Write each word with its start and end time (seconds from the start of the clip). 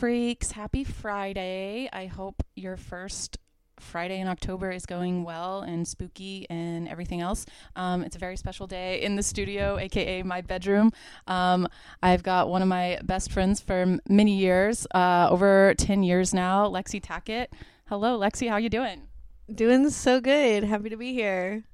freaks. 0.00 0.52
Happy 0.52 0.82
Friday. 0.82 1.86
I 1.92 2.06
hope 2.06 2.42
your 2.56 2.78
first 2.78 3.36
Friday 3.78 4.18
in 4.18 4.28
October 4.28 4.70
is 4.70 4.86
going 4.86 5.24
well 5.24 5.60
and 5.60 5.86
spooky 5.86 6.46
and 6.48 6.88
everything 6.88 7.20
else. 7.20 7.44
Um, 7.76 8.02
it's 8.02 8.16
a 8.16 8.18
very 8.18 8.38
special 8.38 8.66
day 8.66 9.02
in 9.02 9.16
the 9.16 9.22
studio, 9.22 9.76
aka 9.76 10.22
my 10.22 10.40
bedroom. 10.40 10.90
Um, 11.26 11.68
I've 12.02 12.22
got 12.22 12.48
one 12.48 12.62
of 12.62 12.68
my 12.68 12.98
best 13.04 13.30
friends 13.30 13.60
for 13.60 13.98
many 14.08 14.38
years, 14.38 14.86
uh, 14.94 15.28
over 15.30 15.74
10 15.76 16.02
years 16.02 16.32
now, 16.32 16.66
Lexie 16.66 17.02
Tackett. 17.02 17.48
Hello, 17.90 18.18
Lexie. 18.18 18.48
How 18.48 18.56
you 18.56 18.70
doing? 18.70 19.02
Doing 19.54 19.90
so 19.90 20.18
good. 20.18 20.64
Happy 20.64 20.88
to 20.88 20.96
be 20.96 21.12
here. 21.12 21.64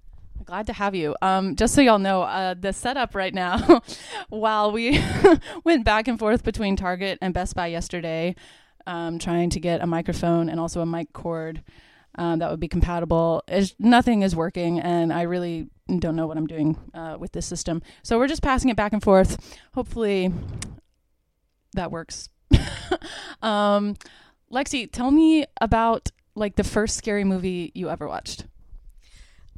Glad 0.46 0.68
to 0.68 0.72
have 0.72 0.94
you. 0.94 1.16
Um, 1.22 1.56
just 1.56 1.74
so 1.74 1.80
y'all 1.80 1.98
know, 1.98 2.22
uh, 2.22 2.54
the 2.54 2.72
setup 2.72 3.16
right 3.16 3.34
now, 3.34 3.82
while 4.28 4.70
we 4.70 5.02
went 5.64 5.84
back 5.84 6.06
and 6.06 6.20
forth 6.20 6.44
between 6.44 6.76
Target 6.76 7.18
and 7.20 7.34
Best 7.34 7.56
Buy 7.56 7.66
yesterday, 7.66 8.36
um, 8.86 9.18
trying 9.18 9.50
to 9.50 9.58
get 9.58 9.80
a 9.80 9.88
microphone 9.88 10.48
and 10.48 10.60
also 10.60 10.80
a 10.80 10.86
mic 10.86 11.12
cord 11.12 11.64
um, 12.14 12.38
that 12.38 12.48
would 12.48 12.60
be 12.60 12.68
compatible. 12.68 13.42
Is 13.48 13.74
nothing 13.80 14.22
is 14.22 14.36
working, 14.36 14.78
and 14.78 15.12
I 15.12 15.22
really 15.22 15.68
don't 15.98 16.14
know 16.14 16.28
what 16.28 16.36
I'm 16.36 16.46
doing 16.46 16.78
uh, 16.94 17.16
with 17.18 17.32
this 17.32 17.46
system. 17.46 17.82
So 18.04 18.16
we're 18.16 18.28
just 18.28 18.42
passing 18.42 18.70
it 18.70 18.76
back 18.76 18.92
and 18.92 19.02
forth. 19.02 19.58
Hopefully, 19.74 20.32
that 21.72 21.90
works. 21.90 22.28
um, 23.42 23.96
Lexie, 24.52 24.90
tell 24.90 25.10
me 25.10 25.44
about 25.60 26.12
like 26.36 26.54
the 26.54 26.64
first 26.64 26.96
scary 26.96 27.24
movie 27.24 27.72
you 27.74 27.90
ever 27.90 28.06
watched. 28.06 28.46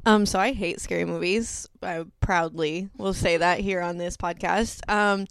Um, 0.06 0.26
so 0.26 0.38
I 0.38 0.52
hate 0.52 0.80
scary 0.80 1.04
movies. 1.04 1.68
I 1.82 2.04
proudly 2.20 2.88
will 2.96 3.14
say 3.14 3.36
that 3.36 3.60
here 3.60 3.80
on 3.80 3.98
this 3.98 4.16
podcast. 4.16 4.80
Um, 4.90 5.26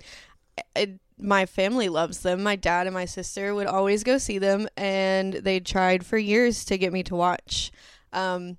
my 1.19 1.45
family 1.45 1.89
loves 1.89 2.19
them. 2.19 2.43
My 2.43 2.55
dad 2.55 2.85
and 2.85 2.93
my 2.93 3.05
sister 3.05 3.55
would 3.55 3.67
always 3.67 4.03
go 4.03 4.17
see 4.17 4.37
them, 4.37 4.67
and 4.77 5.33
they 5.33 5.59
tried 5.59 6.05
for 6.05 6.17
years 6.17 6.63
to 6.65 6.77
get 6.77 6.93
me 6.93 7.03
to 7.03 7.15
watch. 7.15 7.71
Um, 8.13 8.57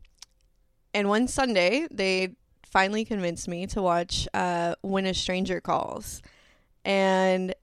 and 0.92 1.08
one 1.08 1.28
Sunday, 1.28 1.86
they 1.90 2.34
finally 2.64 3.04
convinced 3.04 3.48
me 3.48 3.66
to 3.68 3.80
watch 3.80 4.26
uh, 4.34 4.74
When 4.82 5.06
a 5.06 5.14
Stranger 5.14 5.60
Calls. 5.60 6.20
And 6.84 7.54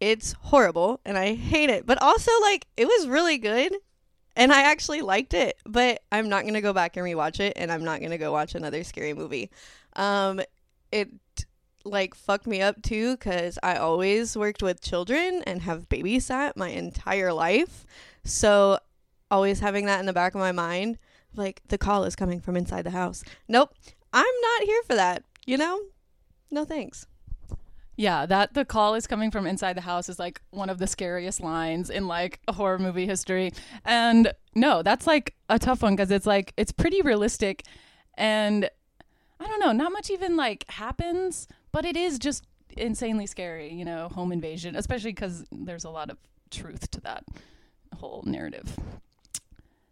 it's 0.00 0.32
horrible, 0.32 1.00
and 1.04 1.16
I 1.16 1.34
hate 1.34 1.70
it. 1.70 1.86
But 1.86 2.02
also, 2.02 2.30
like, 2.42 2.66
it 2.76 2.86
was 2.86 3.08
really 3.08 3.38
good, 3.38 3.74
and 4.36 4.52
I 4.52 4.62
actually 4.62 5.02
liked 5.02 5.34
it. 5.34 5.56
But 5.64 6.02
I'm 6.12 6.28
not 6.28 6.42
going 6.42 6.54
to 6.54 6.60
go 6.60 6.72
back 6.72 6.96
and 6.96 7.06
rewatch 7.06 7.40
it, 7.40 7.54
and 7.56 7.70
I'm 7.70 7.84
not 7.84 8.00
going 8.00 8.10
to 8.10 8.18
go 8.18 8.32
watch 8.32 8.54
another 8.54 8.84
scary 8.84 9.14
movie. 9.14 9.50
Um, 9.94 10.40
it 10.92 11.10
like 11.84 12.14
fucked 12.14 12.46
me 12.46 12.60
up 12.60 12.82
too 12.82 13.16
because 13.16 13.58
I 13.62 13.76
always 13.76 14.36
worked 14.36 14.62
with 14.62 14.82
children 14.82 15.42
and 15.46 15.62
have 15.62 15.88
babysat 15.88 16.56
my 16.56 16.68
entire 16.68 17.32
life. 17.32 17.86
So 18.24 18.78
always 19.30 19.60
having 19.60 19.86
that 19.86 20.00
in 20.00 20.06
the 20.06 20.12
back 20.12 20.34
of 20.34 20.40
my 20.40 20.52
mind, 20.52 20.98
like 21.34 21.62
the 21.68 21.78
call 21.78 22.04
is 22.04 22.16
coming 22.16 22.40
from 22.40 22.56
inside 22.56 22.82
the 22.82 22.90
house. 22.90 23.24
Nope, 23.48 23.74
I'm 24.12 24.24
not 24.42 24.62
here 24.64 24.82
for 24.86 24.94
that. 24.94 25.24
You 25.46 25.56
know, 25.56 25.80
no 26.50 26.64
thanks. 26.64 27.06
Yeah, 27.96 28.24
that 28.26 28.54
the 28.54 28.64
call 28.64 28.94
is 28.94 29.06
coming 29.06 29.30
from 29.30 29.46
inside 29.46 29.76
the 29.76 29.82
house 29.82 30.08
is 30.08 30.18
like 30.18 30.40
one 30.50 30.70
of 30.70 30.78
the 30.78 30.86
scariest 30.86 31.40
lines 31.40 31.90
in 31.90 32.06
like 32.06 32.40
horror 32.48 32.78
movie 32.78 33.06
history. 33.06 33.52
And 33.84 34.32
no, 34.54 34.82
that's 34.82 35.06
like 35.06 35.34
a 35.48 35.58
tough 35.58 35.82
one 35.82 35.96
because 35.96 36.10
it's 36.10 36.26
like 36.26 36.54
it's 36.56 36.72
pretty 36.72 37.02
realistic 37.02 37.64
and 38.16 38.70
I 39.38 39.46
don't 39.46 39.60
know, 39.60 39.72
not 39.72 39.92
much 39.92 40.10
even 40.10 40.36
like 40.36 40.64
happens, 40.70 41.48
but 41.72 41.84
it 41.84 41.96
is 41.96 42.18
just 42.18 42.44
insanely 42.76 43.26
scary, 43.26 43.72
you 43.72 43.84
know, 43.84 44.08
home 44.08 44.32
invasion, 44.32 44.76
especially 44.76 45.12
because 45.12 45.44
there's 45.50 45.84
a 45.84 45.90
lot 45.90 46.10
of 46.10 46.18
truth 46.50 46.90
to 46.92 47.00
that 47.02 47.24
whole 47.96 48.22
narrative. 48.26 48.76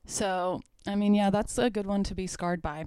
So, 0.07 0.63
I 0.87 0.95
mean, 0.95 1.15
yeah, 1.15 1.31
that's 1.31 1.59
a 1.59 1.71
good 1.71 1.87
one 1.87 2.05
to 2.05 2.15
be 2.15 2.27
scarred 2.27 2.63
by. 2.63 2.87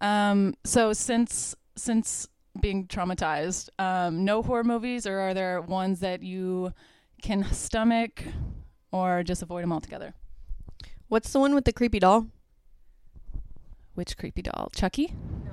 Um, 0.00 0.54
so 0.64 0.92
since 0.92 1.54
since 1.76 2.28
being 2.56 2.86
traumatized, 2.86 3.68
um, 3.78 4.24
no 4.24 4.42
horror 4.42 4.64
movies, 4.64 5.06
or 5.06 5.18
are 5.18 5.34
there 5.34 5.60
ones 5.60 6.00
that 6.00 6.22
you 6.22 6.72
can 7.22 7.44
stomach, 7.52 8.24
or 8.92 9.22
just 9.22 9.42
avoid 9.42 9.62
them 9.62 9.72
altogether? 9.72 10.14
What's 11.08 11.32
the 11.32 11.38
one 11.38 11.54
with 11.54 11.64
the 11.64 11.72
creepy 11.72 11.98
doll? 11.98 12.26
Which 13.94 14.16
creepy 14.16 14.42
doll? 14.42 14.70
Chucky? 14.74 15.14
No. 15.44 15.52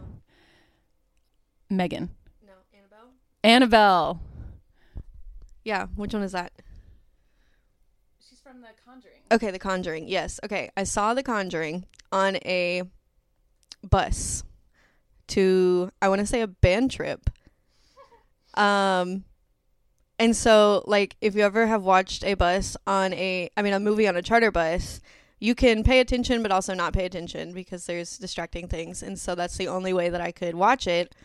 Megan. 1.69 2.09
No, 2.45 2.53
Annabelle. 2.73 3.11
Annabelle. 3.43 4.21
Yeah, 5.63 5.85
which 5.95 6.13
one 6.13 6.23
is 6.23 6.33
that? 6.33 6.51
She's 8.27 8.41
from 8.41 8.61
The 8.61 8.67
Conjuring. 8.85 9.21
Okay, 9.31 9.51
The 9.51 9.59
Conjuring. 9.59 10.07
Yes. 10.07 10.39
Okay, 10.43 10.69
I 10.75 10.83
saw 10.83 11.13
The 11.13 11.23
Conjuring 11.23 11.85
on 12.11 12.35
a 12.37 12.83
bus 13.89 14.43
to 15.27 15.91
I 16.01 16.09
want 16.09 16.19
to 16.19 16.27
say 16.27 16.41
a 16.41 16.47
band 16.47 16.91
trip. 16.91 17.29
Um 18.55 19.25
and 20.19 20.35
so 20.35 20.83
like 20.85 21.15
if 21.21 21.35
you 21.35 21.41
ever 21.41 21.65
have 21.67 21.83
watched 21.83 22.23
a 22.23 22.35
bus 22.35 22.77
on 22.85 23.13
a 23.13 23.49
I 23.57 23.61
mean 23.61 23.73
a 23.73 23.79
movie 23.79 24.07
on 24.07 24.15
a 24.15 24.21
charter 24.21 24.51
bus, 24.51 25.01
you 25.39 25.55
can 25.55 25.83
pay 25.83 25.99
attention 25.99 26.41
but 26.41 26.51
also 26.51 26.73
not 26.73 26.93
pay 26.93 27.05
attention 27.05 27.53
because 27.53 27.85
there's 27.85 28.17
distracting 28.17 28.67
things. 28.67 29.03
And 29.03 29.19
so 29.19 29.35
that's 29.35 29.57
the 29.57 29.67
only 29.67 29.93
way 29.93 30.09
that 30.09 30.21
I 30.21 30.31
could 30.31 30.55
watch 30.55 30.87
it 30.87 31.15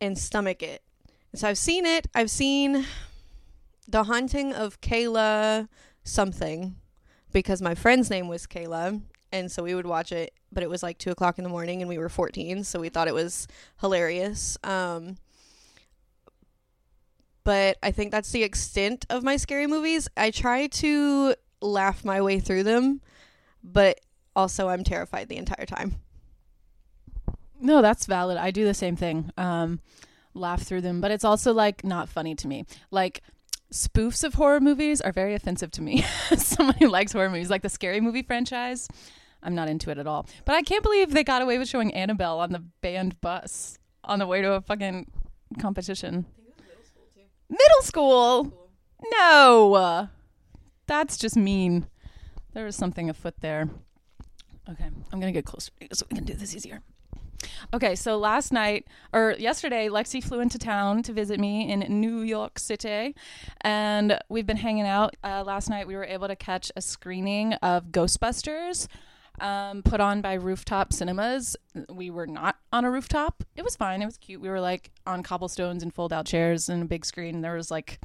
and 0.00 0.18
stomach 0.18 0.62
it. 0.62 0.82
So 1.34 1.48
I've 1.48 1.58
seen 1.58 1.86
it. 1.86 2.08
I've 2.14 2.30
seen 2.30 2.84
The 3.86 4.04
Haunting 4.04 4.52
of 4.52 4.80
Kayla 4.80 5.68
something 6.02 6.74
because 7.32 7.62
my 7.62 7.74
friend's 7.74 8.10
name 8.10 8.26
was 8.26 8.46
Kayla. 8.46 9.00
And 9.32 9.50
so 9.50 9.62
we 9.62 9.74
would 9.74 9.86
watch 9.86 10.12
it, 10.12 10.32
but 10.50 10.62
it 10.62 10.70
was 10.70 10.82
like 10.82 10.98
two 10.98 11.10
o'clock 11.10 11.38
in 11.38 11.44
the 11.44 11.50
morning 11.50 11.82
and 11.82 11.88
we 11.88 11.98
were 11.98 12.08
14. 12.08 12.64
So 12.64 12.80
we 12.80 12.88
thought 12.88 13.08
it 13.08 13.14
was 13.14 13.46
hilarious. 13.80 14.58
Um, 14.64 15.16
but 17.44 17.78
I 17.82 17.90
think 17.90 18.10
that's 18.10 18.32
the 18.32 18.42
extent 18.42 19.06
of 19.08 19.22
my 19.22 19.36
scary 19.36 19.66
movies. 19.66 20.08
I 20.16 20.30
try 20.30 20.66
to 20.66 21.34
laugh 21.60 22.04
my 22.04 22.20
way 22.20 22.40
through 22.40 22.64
them, 22.64 23.00
but 23.62 24.00
also 24.34 24.68
I'm 24.68 24.84
terrified 24.84 25.28
the 25.28 25.36
entire 25.36 25.66
time. 25.66 25.96
No, 27.60 27.82
that's 27.82 28.06
valid. 28.06 28.38
I 28.38 28.50
do 28.50 28.64
the 28.64 28.74
same 28.74 28.96
thing. 28.96 29.30
Um, 29.36 29.80
laugh 30.34 30.62
through 30.62 30.80
them, 30.80 31.00
but 31.00 31.10
it's 31.10 31.24
also 31.24 31.52
like 31.52 31.84
not 31.84 32.08
funny 32.08 32.34
to 32.36 32.48
me. 32.48 32.64
Like 32.90 33.22
spoofs 33.72 34.24
of 34.24 34.34
horror 34.34 34.60
movies 34.60 35.00
are 35.00 35.12
very 35.12 35.34
offensive 35.34 35.70
to 35.72 35.82
me. 35.82 36.02
Someone 36.36 36.76
who 36.76 36.88
likes 36.88 37.12
horror 37.12 37.30
movies, 37.30 37.50
like 37.50 37.62
the 37.62 37.68
scary 37.68 38.00
movie 38.00 38.22
franchise, 38.22 38.88
I'm 39.42 39.54
not 39.54 39.68
into 39.68 39.90
it 39.90 39.98
at 39.98 40.06
all. 40.06 40.26
But 40.44 40.54
I 40.54 40.62
can't 40.62 40.82
believe 40.82 41.12
they 41.12 41.24
got 41.24 41.42
away 41.42 41.58
with 41.58 41.68
showing 41.68 41.92
Annabelle 41.94 42.40
on 42.40 42.52
the 42.52 42.62
band 42.80 43.20
bus 43.20 43.78
on 44.04 44.18
the 44.18 44.26
way 44.26 44.42
to 44.42 44.52
a 44.52 44.60
fucking 44.60 45.10
competition. 45.58 46.26
Middle 46.36 46.82
school? 46.84 47.06
Too. 47.14 47.20
Middle 47.48 47.82
school? 47.82 48.70
No. 49.12 50.08
That's 50.86 51.16
just 51.16 51.36
mean. 51.36 51.86
There 52.52 52.64
was 52.64 52.76
something 52.76 53.08
afoot 53.08 53.34
there. 53.40 53.68
Okay, 54.68 54.84
I'm 54.84 55.20
going 55.20 55.32
to 55.32 55.36
get 55.36 55.46
closer 55.46 55.72
so 55.92 56.06
we 56.10 56.16
can 56.16 56.24
do 56.24 56.34
this 56.34 56.54
easier. 56.54 56.82
Okay, 57.72 57.94
so 57.94 58.18
last 58.18 58.52
night 58.52 58.86
or 59.12 59.34
yesterday, 59.38 59.88
Lexie 59.88 60.22
flew 60.22 60.40
into 60.40 60.58
town 60.58 61.02
to 61.04 61.12
visit 61.12 61.40
me 61.40 61.70
in 61.70 61.80
New 62.00 62.20
York 62.20 62.58
City, 62.58 63.14
and 63.62 64.18
we've 64.28 64.46
been 64.46 64.58
hanging 64.58 64.86
out. 64.86 65.16
Uh, 65.24 65.42
last 65.44 65.70
night, 65.70 65.86
we 65.86 65.96
were 65.96 66.04
able 66.04 66.28
to 66.28 66.36
catch 66.36 66.70
a 66.76 66.82
screening 66.82 67.54
of 67.54 67.86
Ghostbusters. 67.86 68.86
Um, 69.38 69.82
put 69.82 70.00
on 70.00 70.20
by 70.20 70.34
Rooftop 70.34 70.92
Cinemas. 70.92 71.56
We 71.88 72.10
were 72.10 72.26
not 72.26 72.56
on 72.72 72.84
a 72.84 72.90
rooftop. 72.90 73.44
It 73.56 73.62
was 73.62 73.76
fine. 73.76 74.02
It 74.02 74.06
was 74.06 74.18
cute. 74.18 74.40
We 74.40 74.48
were 74.48 74.60
like 74.60 74.90
on 75.06 75.22
cobblestones 75.22 75.82
and 75.82 75.94
fold 75.94 76.12
out 76.12 76.26
chairs 76.26 76.68
and 76.68 76.82
a 76.82 76.86
big 76.86 77.04
screen. 77.04 77.40
There 77.40 77.54
was 77.54 77.70
like 77.70 78.00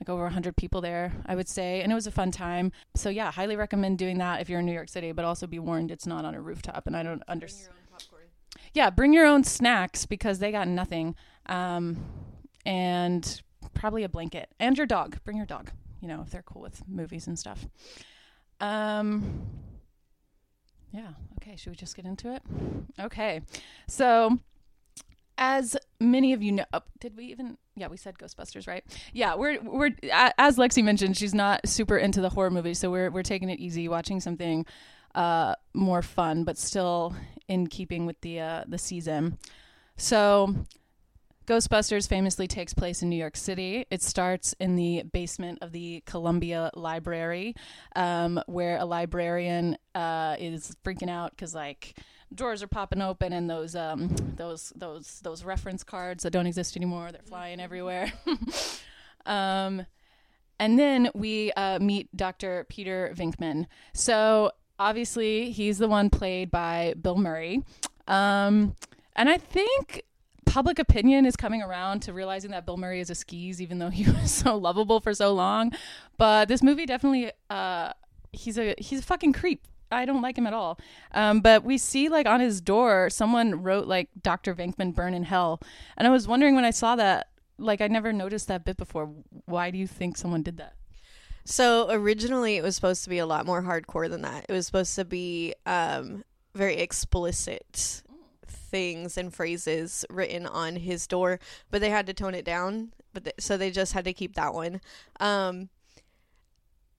like 0.00 0.08
over 0.08 0.22
100 0.22 0.56
people 0.56 0.80
there, 0.80 1.12
I 1.26 1.34
would 1.34 1.48
say, 1.48 1.82
and 1.82 1.92
it 1.92 1.94
was 1.94 2.06
a 2.06 2.10
fun 2.10 2.30
time. 2.30 2.72
So 2.96 3.10
yeah, 3.10 3.30
highly 3.30 3.54
recommend 3.54 3.98
doing 3.98 4.16
that 4.18 4.40
if 4.40 4.48
you're 4.48 4.60
in 4.60 4.66
New 4.66 4.72
York 4.72 4.88
City, 4.88 5.12
but 5.12 5.26
also 5.26 5.46
be 5.46 5.58
warned 5.58 5.90
it's 5.90 6.06
not 6.06 6.24
on 6.24 6.34
a 6.34 6.40
rooftop 6.40 6.86
and 6.86 6.96
I 6.96 7.02
don't 7.02 7.22
understand 7.28 7.74
yeah, 8.72 8.90
bring 8.90 9.12
your 9.12 9.26
own 9.26 9.44
snacks 9.44 10.06
because 10.06 10.38
they 10.38 10.52
got 10.52 10.68
nothing. 10.68 11.14
Um, 11.46 12.04
and 12.66 13.42
probably 13.74 14.04
a 14.04 14.08
blanket 14.08 14.48
and 14.58 14.76
your 14.76 14.86
dog. 14.86 15.16
Bring 15.24 15.36
your 15.36 15.46
dog, 15.46 15.70
you 16.00 16.08
know, 16.08 16.22
if 16.22 16.30
they're 16.30 16.42
cool 16.42 16.62
with 16.62 16.82
movies 16.86 17.26
and 17.26 17.38
stuff. 17.38 17.66
Um, 18.60 19.48
yeah. 20.92 21.10
Okay. 21.40 21.56
Should 21.56 21.70
we 21.70 21.76
just 21.76 21.96
get 21.96 22.04
into 22.04 22.34
it? 22.34 22.42
Okay. 22.98 23.42
So, 23.88 24.38
as 25.38 25.76
many 25.98 26.32
of 26.32 26.42
you 26.42 26.52
know, 26.52 26.64
oh, 26.72 26.82
did 26.98 27.16
we 27.16 27.26
even? 27.26 27.56
Yeah, 27.76 27.88
we 27.88 27.96
said 27.96 28.18
Ghostbusters, 28.18 28.68
right? 28.68 28.84
Yeah, 29.12 29.34
we're 29.36 29.60
we're 29.62 29.90
as 30.38 30.56
Lexie 30.56 30.84
mentioned, 30.84 31.16
she's 31.16 31.34
not 31.34 31.66
super 31.66 31.96
into 31.96 32.20
the 32.20 32.28
horror 32.28 32.50
movies, 32.50 32.78
so 32.78 32.90
we're 32.90 33.10
we're 33.10 33.22
taking 33.22 33.48
it 33.48 33.58
easy, 33.58 33.88
watching 33.88 34.20
something 34.20 34.66
uh, 35.14 35.54
more 35.72 36.02
fun, 36.02 36.44
but 36.44 36.58
still 36.58 37.14
in 37.48 37.66
keeping 37.66 38.06
with 38.06 38.20
the 38.20 38.40
uh, 38.40 38.64
the 38.68 38.78
season. 38.78 39.38
So, 39.96 40.54
Ghostbusters 41.50 42.08
famously 42.08 42.46
takes 42.46 42.72
place 42.72 43.02
in 43.02 43.08
New 43.08 43.16
York 43.16 43.36
City. 43.36 43.84
It 43.90 44.02
starts 44.02 44.54
in 44.60 44.76
the 44.76 45.02
basement 45.12 45.58
of 45.62 45.72
the 45.72 46.00
Columbia 46.06 46.70
Library, 46.74 47.56
um, 47.96 48.40
where 48.46 48.78
a 48.78 48.84
librarian 48.84 49.76
uh, 49.96 50.36
is 50.38 50.76
freaking 50.84 51.10
out 51.10 51.32
because 51.32 51.52
like 51.52 51.98
drawers 52.32 52.62
are 52.62 52.68
popping 52.68 53.02
open 53.02 53.32
and 53.32 53.50
those 53.50 53.74
um, 53.74 54.14
those 54.36 54.72
those 54.76 55.18
those 55.24 55.42
reference 55.42 55.82
cards 55.82 56.22
that 56.22 56.30
don't 56.30 56.46
exist 56.46 56.76
anymore 56.76 57.10
they're 57.10 57.20
flying 57.22 57.58
everywhere. 57.58 58.12
um, 59.26 59.84
and 60.60 60.78
then 60.78 61.10
we 61.16 61.50
uh, 61.54 61.80
meet 61.80 62.16
Dr. 62.16 62.64
Peter 62.68 63.12
Venkman. 63.16 63.66
So 63.92 64.52
obviously 64.78 65.50
he's 65.50 65.78
the 65.78 65.88
one 65.88 66.10
played 66.10 66.52
by 66.52 66.94
Bill 67.02 67.16
Murray. 67.16 67.64
Um, 68.06 68.76
and 69.16 69.28
I 69.28 69.36
think 69.36 70.04
public 70.50 70.80
opinion 70.80 71.26
is 71.26 71.36
coming 71.36 71.62
around 71.62 72.00
to 72.00 72.12
realizing 72.12 72.50
that 72.50 72.66
Bill 72.66 72.76
Murray 72.76 73.00
is 73.00 73.08
a 73.08 73.14
skis, 73.14 73.62
even 73.62 73.78
though 73.78 73.88
he 73.88 74.10
was 74.20 74.30
so 74.30 74.56
lovable 74.56 75.00
for 75.00 75.14
so 75.14 75.32
long. 75.32 75.72
But 76.18 76.48
this 76.48 76.62
movie 76.62 76.86
definitely, 76.86 77.30
uh, 77.48 77.92
he's 78.32 78.58
a 78.58 78.74
he's 78.78 79.00
a 79.00 79.02
fucking 79.02 79.32
creep. 79.32 79.66
I 79.92 80.04
don't 80.04 80.22
like 80.22 80.38
him 80.38 80.46
at 80.46 80.52
all. 80.52 80.78
Um, 81.12 81.40
but 81.40 81.64
we 81.64 81.78
see 81.78 82.08
like 82.08 82.26
on 82.26 82.40
his 82.40 82.60
door, 82.60 83.10
someone 83.10 83.62
wrote 83.62 83.86
like 83.86 84.08
Dr. 84.20 84.54
Venkman 84.54 84.94
burn 84.94 85.14
in 85.14 85.22
hell, 85.22 85.60
and 85.96 86.06
I 86.06 86.10
was 86.10 86.26
wondering 86.26 86.54
when 86.54 86.64
I 86.64 86.70
saw 86.70 86.96
that, 86.96 87.28
like 87.58 87.80
I 87.80 87.86
never 87.86 88.12
noticed 88.12 88.48
that 88.48 88.64
bit 88.64 88.76
before. 88.76 89.10
Why 89.46 89.70
do 89.70 89.78
you 89.78 89.86
think 89.86 90.16
someone 90.16 90.42
did 90.42 90.58
that? 90.58 90.74
So 91.44 91.90
originally, 91.90 92.56
it 92.56 92.62
was 92.62 92.74
supposed 92.74 93.04
to 93.04 93.10
be 93.10 93.18
a 93.18 93.26
lot 93.26 93.46
more 93.46 93.62
hardcore 93.62 94.10
than 94.10 94.22
that. 94.22 94.46
It 94.48 94.52
was 94.52 94.66
supposed 94.66 94.94
to 94.96 95.04
be 95.04 95.54
um, 95.64 96.24
very 96.54 96.76
explicit 96.76 98.02
things 98.70 99.18
and 99.18 99.34
phrases 99.34 100.04
written 100.08 100.46
on 100.46 100.76
his 100.76 101.06
door, 101.06 101.38
but 101.70 101.80
they 101.80 101.90
had 101.90 102.06
to 102.06 102.14
tone 102.14 102.34
it 102.34 102.44
down. 102.44 102.92
But 103.12 103.24
th- 103.24 103.36
so 103.40 103.56
they 103.56 103.70
just 103.70 103.92
had 103.92 104.04
to 104.04 104.12
keep 104.12 104.34
that 104.34 104.54
one. 104.54 104.80
Um, 105.18 105.68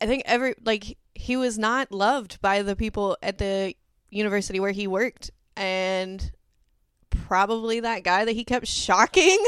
I 0.02 0.06
think 0.06 0.24
every 0.26 0.56
like 0.64 0.98
he 1.14 1.38
was 1.38 1.58
not 1.58 1.92
loved 1.92 2.42
by 2.42 2.62
the 2.64 2.76
people 2.76 3.18
at 3.22 3.38
the 3.38 3.76
university 4.10 4.60
where 4.60 4.72
he 4.72 4.88
worked, 4.88 5.32
and 5.56 6.32
probably 7.10 7.80
that 7.82 8.04
guy 8.04 8.26
that 8.26 8.32
he 8.34 8.44
kept 8.44 8.68
shocking 8.68 9.44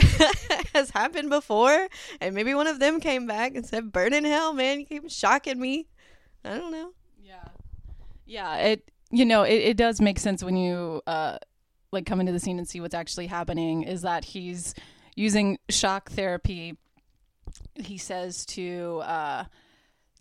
has 0.74 0.90
happened 0.90 1.30
before, 1.30 1.88
and 2.20 2.34
maybe 2.34 2.54
one 2.54 2.66
of 2.66 2.78
them 2.78 3.00
came 3.00 3.26
back 3.26 3.54
and 3.54 3.66
said, 3.66 3.92
"Burn 3.92 4.14
in 4.14 4.24
hell, 4.24 4.54
man! 4.54 4.80
You 4.80 4.86
keep 4.86 5.10
shocking 5.10 5.60
me." 5.60 5.88
I 6.44 6.56
don't 6.56 6.72
know. 6.72 6.92
Yeah, 7.22 7.48
yeah. 8.24 8.56
It 8.56 8.90
you 9.10 9.24
know 9.24 9.42
it, 9.42 9.56
it 9.56 9.76
does 9.76 10.00
make 10.00 10.18
sense 10.18 10.42
when 10.42 10.56
you 10.56 11.02
uh 11.06 11.38
like 11.92 12.06
come 12.06 12.20
into 12.20 12.32
the 12.32 12.40
scene 12.40 12.58
and 12.58 12.66
see 12.68 12.80
what's 12.80 12.94
actually 12.94 13.26
happening. 13.28 13.82
Is 13.82 14.02
that 14.02 14.24
he's 14.24 14.74
using 15.14 15.58
shock 15.68 16.10
therapy? 16.10 16.76
He 17.74 17.98
says 17.98 18.46
to 18.46 19.02
uh 19.04 19.44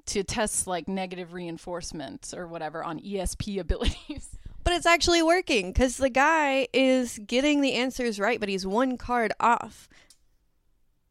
to 0.08 0.24
test 0.24 0.68
like 0.68 0.88
negative 0.88 1.34
reinforcement 1.34 2.34
or 2.36 2.48
whatever 2.48 2.84
on 2.84 3.00
ESP 3.00 3.60
abilities. 3.60 4.38
But 4.64 4.74
it's 4.74 4.86
actually 4.86 5.24
working 5.24 5.72
because 5.72 5.98
the 5.98 6.10
guy 6.10 6.68
is 6.74 7.20
getting 7.26 7.62
the 7.62 7.74
answers 7.74 8.20
right, 8.20 8.40
but 8.40 8.50
he's 8.50 8.66
one 8.66 8.98
card 8.98 9.34
off. 9.40 9.88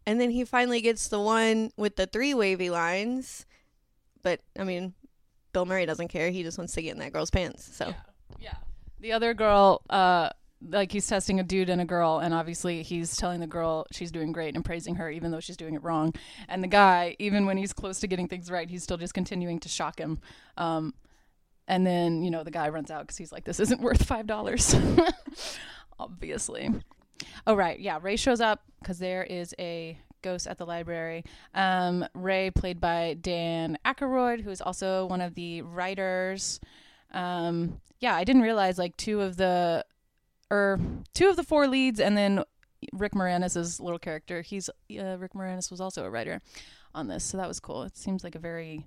And 0.07 0.21
then 0.21 0.31
he 0.31 0.45
finally 0.45 0.81
gets 0.81 1.09
the 1.09 1.21
one 1.21 1.73
with 1.77 1.97
the 1.97 2.07
three 2.07 2.33
wavy 2.33 2.71
lines. 2.71 3.47
But, 4.23 4.41
I 4.59 4.65
mean, 4.65 4.95
Bill 5.53 5.67
Murray 5.67 5.85
doesn't 5.85 6.09
care. 6.09 6.31
He 6.31 6.43
just 6.43 6.59
wants 6.59 6.75
to 6.75 6.83
get 6.83 6.93
in 6.93 7.01
that 7.01 7.13
girl's 7.13 7.31
pants. 7.31 7.77
So, 7.77 7.89
Yeah. 7.89 7.95
yeah. 8.41 8.55
The 9.01 9.13
other 9.13 9.35
girl, 9.35 9.83
uh, 9.91 10.31
like 10.63 10.93
he's 10.93 11.07
testing 11.07 11.41
a 11.41 11.43
dude 11.43 11.71
and 11.71 11.81
a 11.81 11.85
girl, 11.85 12.19
and 12.19 12.35
obviously 12.35 12.83
he's 12.83 13.17
telling 13.17 13.41
the 13.41 13.47
girl 13.47 13.87
she's 13.93 14.13
doing 14.13 14.33
great 14.33 14.55
and 14.55 14.65
praising 14.65 14.97
her, 14.97 15.11
even 15.11 15.31
though 15.31 15.41
she's 15.41 15.57
doing 15.57 15.75
it 15.75 15.83
wrong. 15.83 16.15
And 16.49 16.63
the 16.63 16.69
guy, 16.69 17.17
even 17.19 17.47
when 17.47 17.57
he's 17.57 17.73
close 17.73 18.01
to 18.01 18.07
getting 18.07 18.29
things 18.29 18.51
right, 18.51 18.69
he's 18.69 18.83
still 18.83 18.99
just 18.99 19.15
continuing 19.15 19.59
to 19.61 19.69
shock 19.69 19.99
him. 19.99 20.21
Um, 20.57 20.95
and 21.69 21.87
then 21.87 22.23
you 22.23 22.31
know 22.31 22.43
the 22.45 22.51
guy 22.51 22.69
runs 22.69 22.91
out 22.91 23.03
because 23.03 23.17
he's 23.17 23.33
like, 23.33 23.45
"This 23.45 23.61
isn't 23.61 23.81
worth 23.81 24.05
five 24.05 24.27
dollars." 24.27 24.75
obviously. 26.01 26.71
Oh 27.47 27.55
right, 27.55 27.79
yeah. 27.79 27.99
Ray 28.01 28.17
shows 28.17 28.41
up 28.41 28.63
because 28.81 28.99
there 28.99 29.23
is 29.23 29.55
a 29.59 29.99
ghost 30.23 30.47
at 30.47 30.59
the 30.59 30.67
library. 30.67 31.25
Um, 31.55 32.07
Ray, 32.15 32.51
played 32.51 32.81
by 32.81 33.17
Dan 33.21 33.79
Aykroyd, 33.85 34.43
who 34.43 34.51
is 34.51 34.61
also 34.61 35.07
one 35.07 35.21
of 35.21 35.35
the 35.35 35.63
writers. 35.63 36.61
Um, 37.13 37.81
yeah, 38.01 38.15
I 38.15 38.25
didn't 38.25 38.43
realize 38.43 38.79
like 38.79 38.97
two 38.97 39.21
of 39.21 39.37
the, 39.37 39.85
or 40.51 40.79
two 41.15 41.29
of 41.29 41.37
the 41.37 41.43
four 41.43 41.67
leads, 41.67 42.01
and 42.01 42.17
then 42.17 42.43
Rick 42.93 43.13
Moranis' 43.13 43.81
little 43.81 43.99
character. 43.99 44.43
He's 44.43 44.69
uh, 44.69 45.17
Rick 45.19 45.35
Moranis 45.35 45.71
was 45.71 45.81
also 45.81 46.05
a 46.05 46.11
writer 46.11 46.41
on 46.95 47.09
this, 47.09 47.25
so 47.25 47.37
that 47.37 47.49
was 47.49 47.61
cool. 47.61 47.83
It 47.85 47.97
seems 47.97 48.25
like 48.25 48.35
a 48.35 48.41
very 48.41 48.87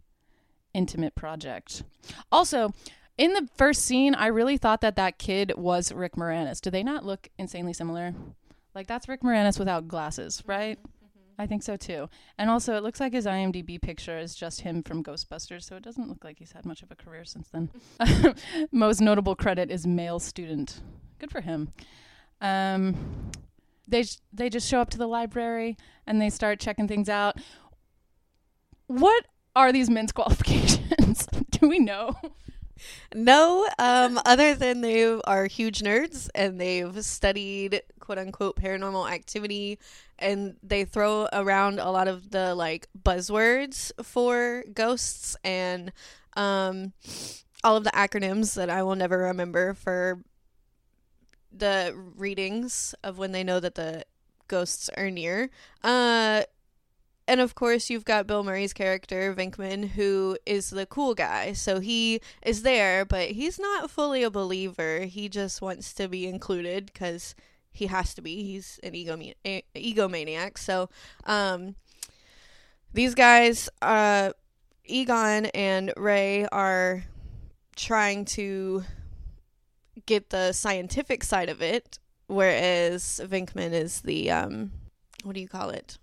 intimate 0.73 1.15
project. 1.15 1.83
Also, 2.31 2.73
in 3.17 3.33
the 3.33 3.47
first 3.55 3.83
scene, 3.83 4.15
I 4.15 4.27
really 4.27 4.57
thought 4.57 4.81
that 4.81 4.95
that 4.95 5.19
kid 5.19 5.53
was 5.55 5.91
Rick 5.91 6.15
Moranis. 6.15 6.59
Do 6.59 6.69
they 6.69 6.83
not 6.83 7.05
look 7.05 7.29
insanely 7.37 7.73
similar? 7.73 8.13
Like 8.73 8.87
that's 8.87 9.07
Rick 9.07 9.21
Moranis 9.21 9.59
without 9.59 9.87
glasses, 9.87 10.43
right? 10.47 10.79
I 11.37 11.47
think 11.47 11.63
so 11.63 11.75
too. 11.75 12.09
And 12.37 12.49
also, 12.49 12.75
it 12.75 12.83
looks 12.83 12.99
like 12.99 13.13
his 13.13 13.25
IMDb 13.25 13.81
picture 13.81 14.17
is 14.17 14.35
just 14.35 14.61
him 14.61 14.83
from 14.83 15.03
Ghostbusters, 15.03 15.63
so 15.63 15.75
it 15.75 15.83
doesn't 15.83 16.07
look 16.07 16.23
like 16.23 16.37
he's 16.39 16.51
had 16.51 16.65
much 16.65 16.83
of 16.83 16.91
a 16.91 16.95
career 16.95 17.25
since 17.25 17.49
then. 17.49 17.69
Most 18.71 19.01
notable 19.01 19.35
credit 19.35 19.71
is 19.71 19.87
male 19.87 20.19
student. 20.19 20.81
Good 21.19 21.31
for 21.31 21.41
him. 21.41 21.69
Um, 22.41 23.31
they 23.87 24.05
they 24.31 24.49
just 24.49 24.67
show 24.69 24.79
up 24.79 24.89
to 24.91 24.97
the 24.97 25.07
library 25.07 25.77
and 26.05 26.21
they 26.21 26.29
start 26.29 26.59
checking 26.59 26.87
things 26.87 27.09
out. 27.09 27.37
What 28.87 29.25
are 29.55 29.71
these 29.71 29.89
men's 29.89 30.11
qualifications? 30.13 31.27
Do 31.51 31.67
we 31.67 31.79
know? 31.79 32.15
no, 33.15 33.67
um, 33.79 34.19
other 34.25 34.55
than 34.55 34.81
they 34.81 35.05
are 35.05 35.45
huge 35.45 35.79
nerds 35.79 36.29
and 36.35 36.59
they've 36.59 37.03
studied 37.03 37.81
quote 37.99 38.17
unquote 38.17 38.57
paranormal 38.57 39.09
activity 39.09 39.79
and 40.19 40.55
they 40.61 40.83
throw 40.83 41.27
around 41.31 41.79
a 41.79 41.89
lot 41.89 42.07
of 42.07 42.31
the 42.31 42.53
like 42.55 42.87
buzzwords 43.01 43.91
for 44.03 44.63
ghosts 44.73 45.37
and 45.43 45.91
um, 46.35 46.93
all 47.63 47.77
of 47.77 47.83
the 47.83 47.91
acronyms 47.91 48.55
that 48.55 48.69
I 48.69 48.83
will 48.83 48.95
never 48.95 49.17
remember 49.19 49.73
for 49.73 50.19
the 51.55 51.93
readings 52.15 52.95
of 53.03 53.17
when 53.17 53.31
they 53.31 53.43
know 53.43 53.59
that 53.59 53.75
the 53.75 54.05
ghosts 54.47 54.89
are 54.97 55.09
near. 55.09 55.49
Uh, 55.83 56.43
and 57.27 57.39
of 57.39 57.55
course, 57.55 57.89
you've 57.89 58.05
got 58.05 58.27
Bill 58.27 58.43
Murray's 58.43 58.73
character, 58.73 59.33
Venkman, 59.33 59.89
who 59.89 60.37
is 60.45 60.69
the 60.69 60.85
cool 60.85 61.13
guy. 61.13 61.53
So 61.53 61.79
he 61.79 62.19
is 62.45 62.63
there, 62.63 63.05
but 63.05 63.29
he's 63.29 63.59
not 63.59 63.89
fully 63.89 64.23
a 64.23 64.29
believer. 64.29 65.01
He 65.01 65.29
just 65.29 65.61
wants 65.61 65.93
to 65.93 66.09
be 66.09 66.27
included 66.27 66.87
because 66.87 67.33
he 67.71 67.87
has 67.87 68.13
to 68.15 68.21
be. 68.21 68.43
He's 68.43 68.79
an 68.83 68.93
ego 68.93 69.17
egomaniac. 69.75 70.57
So 70.57 70.89
um, 71.25 71.75
these 72.93 73.15
guys, 73.15 73.69
uh, 73.81 74.33
Egon 74.85 75.45
and 75.47 75.93
Ray, 75.95 76.45
are 76.51 77.05
trying 77.75 78.25
to 78.25 78.83
get 80.05 80.29
the 80.29 80.51
scientific 80.53 81.23
side 81.23 81.49
of 81.49 81.61
it, 81.61 81.99
whereas 82.27 83.21
Venkman 83.23 83.71
is 83.71 84.01
the 84.01 84.31
um, 84.31 84.71
what 85.23 85.35
do 85.35 85.41
you 85.41 85.47
call 85.47 85.69
it? 85.69 85.97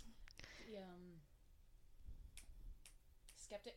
skeptic. 3.37 3.77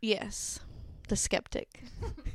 Yes, 0.00 0.60
the 1.08 1.16
skeptic. 1.16 1.82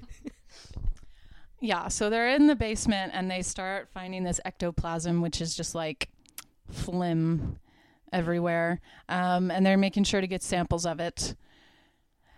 Yeah, 1.63 1.87
so 1.87 2.09
they're 2.09 2.35
in 2.35 2.47
the 2.47 2.57
basement 2.57 3.13
and 3.15 3.31
they 3.31 3.41
start 3.41 3.87
finding 3.93 4.25
this 4.25 4.41
ectoplasm, 4.43 5.21
which 5.21 5.39
is 5.39 5.55
just 5.55 5.73
like 5.73 6.09
phlegm 6.69 7.57
everywhere. 8.11 8.81
Um, 9.07 9.49
and 9.49 9.65
they're 9.65 9.77
making 9.77 10.03
sure 10.03 10.19
to 10.19 10.27
get 10.27 10.43
samples 10.43 10.85
of 10.85 10.99
it. 10.99 11.35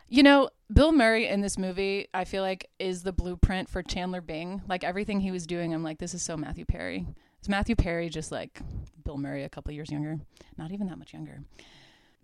You 0.08 0.24
know, 0.24 0.50
Bill 0.72 0.92
Murray 0.92 1.28
in 1.28 1.42
this 1.42 1.58
movie, 1.58 2.08
I 2.14 2.26
feel 2.26 2.44
like, 2.44 2.70
is 2.80 3.04
the 3.04 3.12
blueprint 3.12 3.70
for 3.70 3.82
Chandler 3.82 4.22
Bing. 4.22 4.62
Like 4.68 4.84
everything 4.84 5.20
he 5.20 5.32
was 5.32 5.48
doing, 5.48 5.74
I'm 5.74 5.84
like, 5.84 5.98
this 5.98 6.14
is 6.14 6.22
so 6.22 6.38
Matthew 6.38 6.66
Perry. 6.66 7.06
Is 7.42 7.50
Matthew 7.50 7.76
Perry 7.76 8.10
just 8.10 8.32
like 8.32 8.60
Bill 9.04 9.18
Murray 9.18 9.44
a 9.44 9.50
couple 9.50 9.74
years 9.74 9.92
younger? 9.92 10.20
Not 10.58 10.72
even 10.72 10.88
that 10.88 10.98
much 10.98 11.14
younger. 11.14 11.42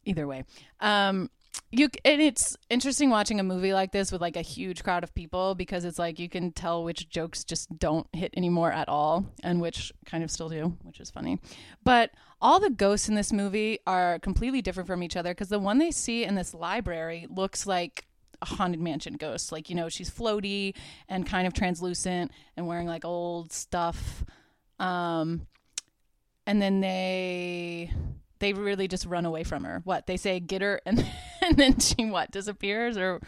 Either 0.06 0.28
way. 0.28 0.44
Um, 0.80 1.30
you 1.72 1.89
and 2.03 2.22
it's 2.22 2.58
interesting 2.70 3.10
watching 3.10 3.39
a 3.39 3.43
movie 3.43 3.74
like 3.74 3.91
this 3.91 4.12
with 4.12 4.22
like 4.22 4.36
a 4.36 4.41
huge 4.41 4.84
crowd 4.84 5.03
of 5.03 5.13
people 5.13 5.55
because 5.55 5.86
it's 5.86 6.00
like 6.00 6.20
you 6.20 6.29
can 6.29 6.51
tell 6.51 6.84
which 6.84 7.10
jokes 7.10 7.43
just 7.43 7.77
don't 7.77 8.08
hit 8.13 8.34
anymore 8.36 8.72
at 8.72 8.89
all 8.89 9.25
and 9.43 9.62
which 9.62 9.91
kind 10.05 10.24
of 10.24 10.31
still 10.31 10.50
do 10.50 10.77
which 10.84 11.00
is 11.00 11.10
funny. 11.10 11.39
But 11.84 12.12
all 12.41 12.60
the 12.60 12.70
ghosts 12.70 13.08
in 13.08 13.15
this 13.15 13.31
movie 13.31 13.79
are 13.88 14.20
completely 14.20 14.62
different 14.62 14.88
from 14.88 15.03
each 15.03 15.15
other 15.15 15.31
because 15.31 15.50
the 15.50 15.60
one 15.60 15.77
they 15.77 15.91
see 15.91 16.24
in 16.24 16.36
this 16.36 16.53
library 16.53 17.27
looks 17.29 17.65
like 17.65 18.05
a 18.41 18.46
haunted 18.46 18.81
mansion 18.81 19.13
ghost. 19.13 19.51
Like 19.51 19.70
you 19.70 19.75
know 19.75 19.88
she's 19.88 20.10
floaty 20.10 20.74
and 21.08 21.25
kind 21.25 21.48
of 21.48 21.53
translucent 21.53 22.31
and 22.58 22.67
wearing 22.67 22.88
like 22.88 23.05
old 23.05 23.51
stuff. 23.53 24.25
Um 24.79 25.48
and 26.46 26.62
then 26.62 26.81
they 26.81 27.91
they 28.39 28.53
really 28.53 28.88
just 28.89 29.05
run 29.05 29.25
away 29.25 29.43
from 29.43 29.63
her. 29.63 29.81
What? 29.86 30.08
They 30.08 30.17
say, 30.17 30.39
get 30.41 30.62
her, 30.62 30.81
and 30.86 31.05
and 31.51 31.58
then 31.60 31.79
she 31.79 32.05
what 32.05 32.31
disappears 32.31 32.98
or 32.98 33.22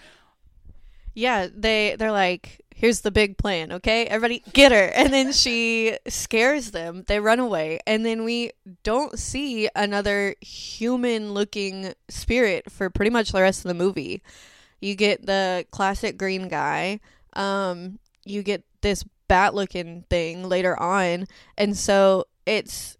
Yeah, 1.13 1.47
they 1.53 1.95
they're 1.97 2.11
like, 2.11 2.61
here's 2.75 3.01
the 3.01 3.11
big 3.11 3.37
plan, 3.37 3.71
okay? 3.73 4.05
Everybody 4.05 4.43
get 4.53 4.71
her. 4.71 4.85
And 4.95 5.13
then 5.13 5.31
she 5.33 5.97
scares 6.07 6.71
them. 6.71 7.03
They 7.07 7.19
run 7.19 7.39
away. 7.39 7.79
And 7.85 8.05
then 8.05 8.23
we 8.23 8.51
don't 8.83 9.17
see 9.19 9.69
another 9.75 10.35
human 10.41 11.33
looking 11.33 11.93
spirit 12.09 12.71
for 12.71 12.89
pretty 12.89 13.11
much 13.11 13.31
the 13.31 13.41
rest 13.41 13.63
of 13.65 13.69
the 13.69 13.75
movie. 13.75 14.23
You 14.81 14.95
get 14.95 15.25
the 15.25 15.65
classic 15.71 16.17
green 16.17 16.47
guy. 16.47 16.99
Um 17.33 17.99
you 18.25 18.43
get 18.43 18.63
this 18.81 19.03
bat 19.27 19.53
looking 19.53 20.03
thing 20.09 20.47
later 20.49 20.79
on. 20.79 21.25
And 21.57 21.77
so 21.77 22.25
it's 22.45 22.97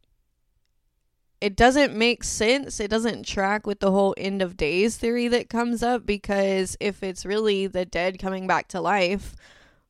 it 1.44 1.58
doesn't 1.58 1.94
make 1.94 2.24
sense. 2.24 2.80
It 2.80 2.90
doesn't 2.90 3.26
track 3.26 3.68
with 3.68 3.82
the 3.82 3.92
whole 3.92 4.16
end 4.18 4.42
of 4.42 4.56
days 4.56 4.96
theory 4.96 5.28
that 5.28 5.50
comes 5.50 5.84
up 5.84 6.06
because 6.06 6.78
if 6.80 7.04
it's 7.04 7.26
really 7.26 7.68
the 7.68 7.84
dead 7.84 8.18
coming 8.18 8.48
back 8.48 8.70
to 8.70 8.80
life, 8.80 9.36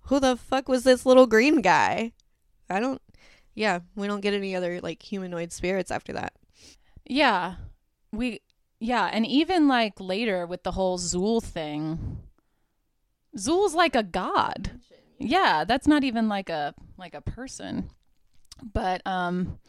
who 0.06 0.20
the 0.20 0.36
fuck 0.36 0.68
was 0.68 0.84
this 0.84 1.06
little 1.06 1.28
green 1.28 1.62
guy? 1.62 2.14
I 2.72 2.80
don't 2.80 3.00
yeah, 3.54 3.82
we 3.96 4.08
don't 4.08 4.22
get 4.22 4.34
any 4.34 4.56
other 4.56 4.82
like 4.82 5.04
humanoid 5.04 5.52
spirits 5.52 5.92
after 5.92 6.14
that. 6.14 6.34
Yeah. 7.06 7.58
We 8.12 8.42
yeah, 8.80 9.12
and 9.14 9.24
even 9.28 9.68
like 9.68 10.00
later 10.00 10.48
with 10.48 10.64
the 10.64 10.72
whole 10.72 10.98
Zuul 10.98 11.44
thing. 11.44 12.18
Zuul's 13.38 13.76
like 13.76 13.96
a 13.96 14.02
god. 14.02 14.72
Yeah, 15.20 15.66
that's 15.66 15.86
not 15.86 16.04
even 16.04 16.28
like 16.28 16.50
a 16.50 16.74
like 16.98 17.14
a 17.14 17.22
person. 17.22 17.92
But 18.64 19.06
um 19.06 19.60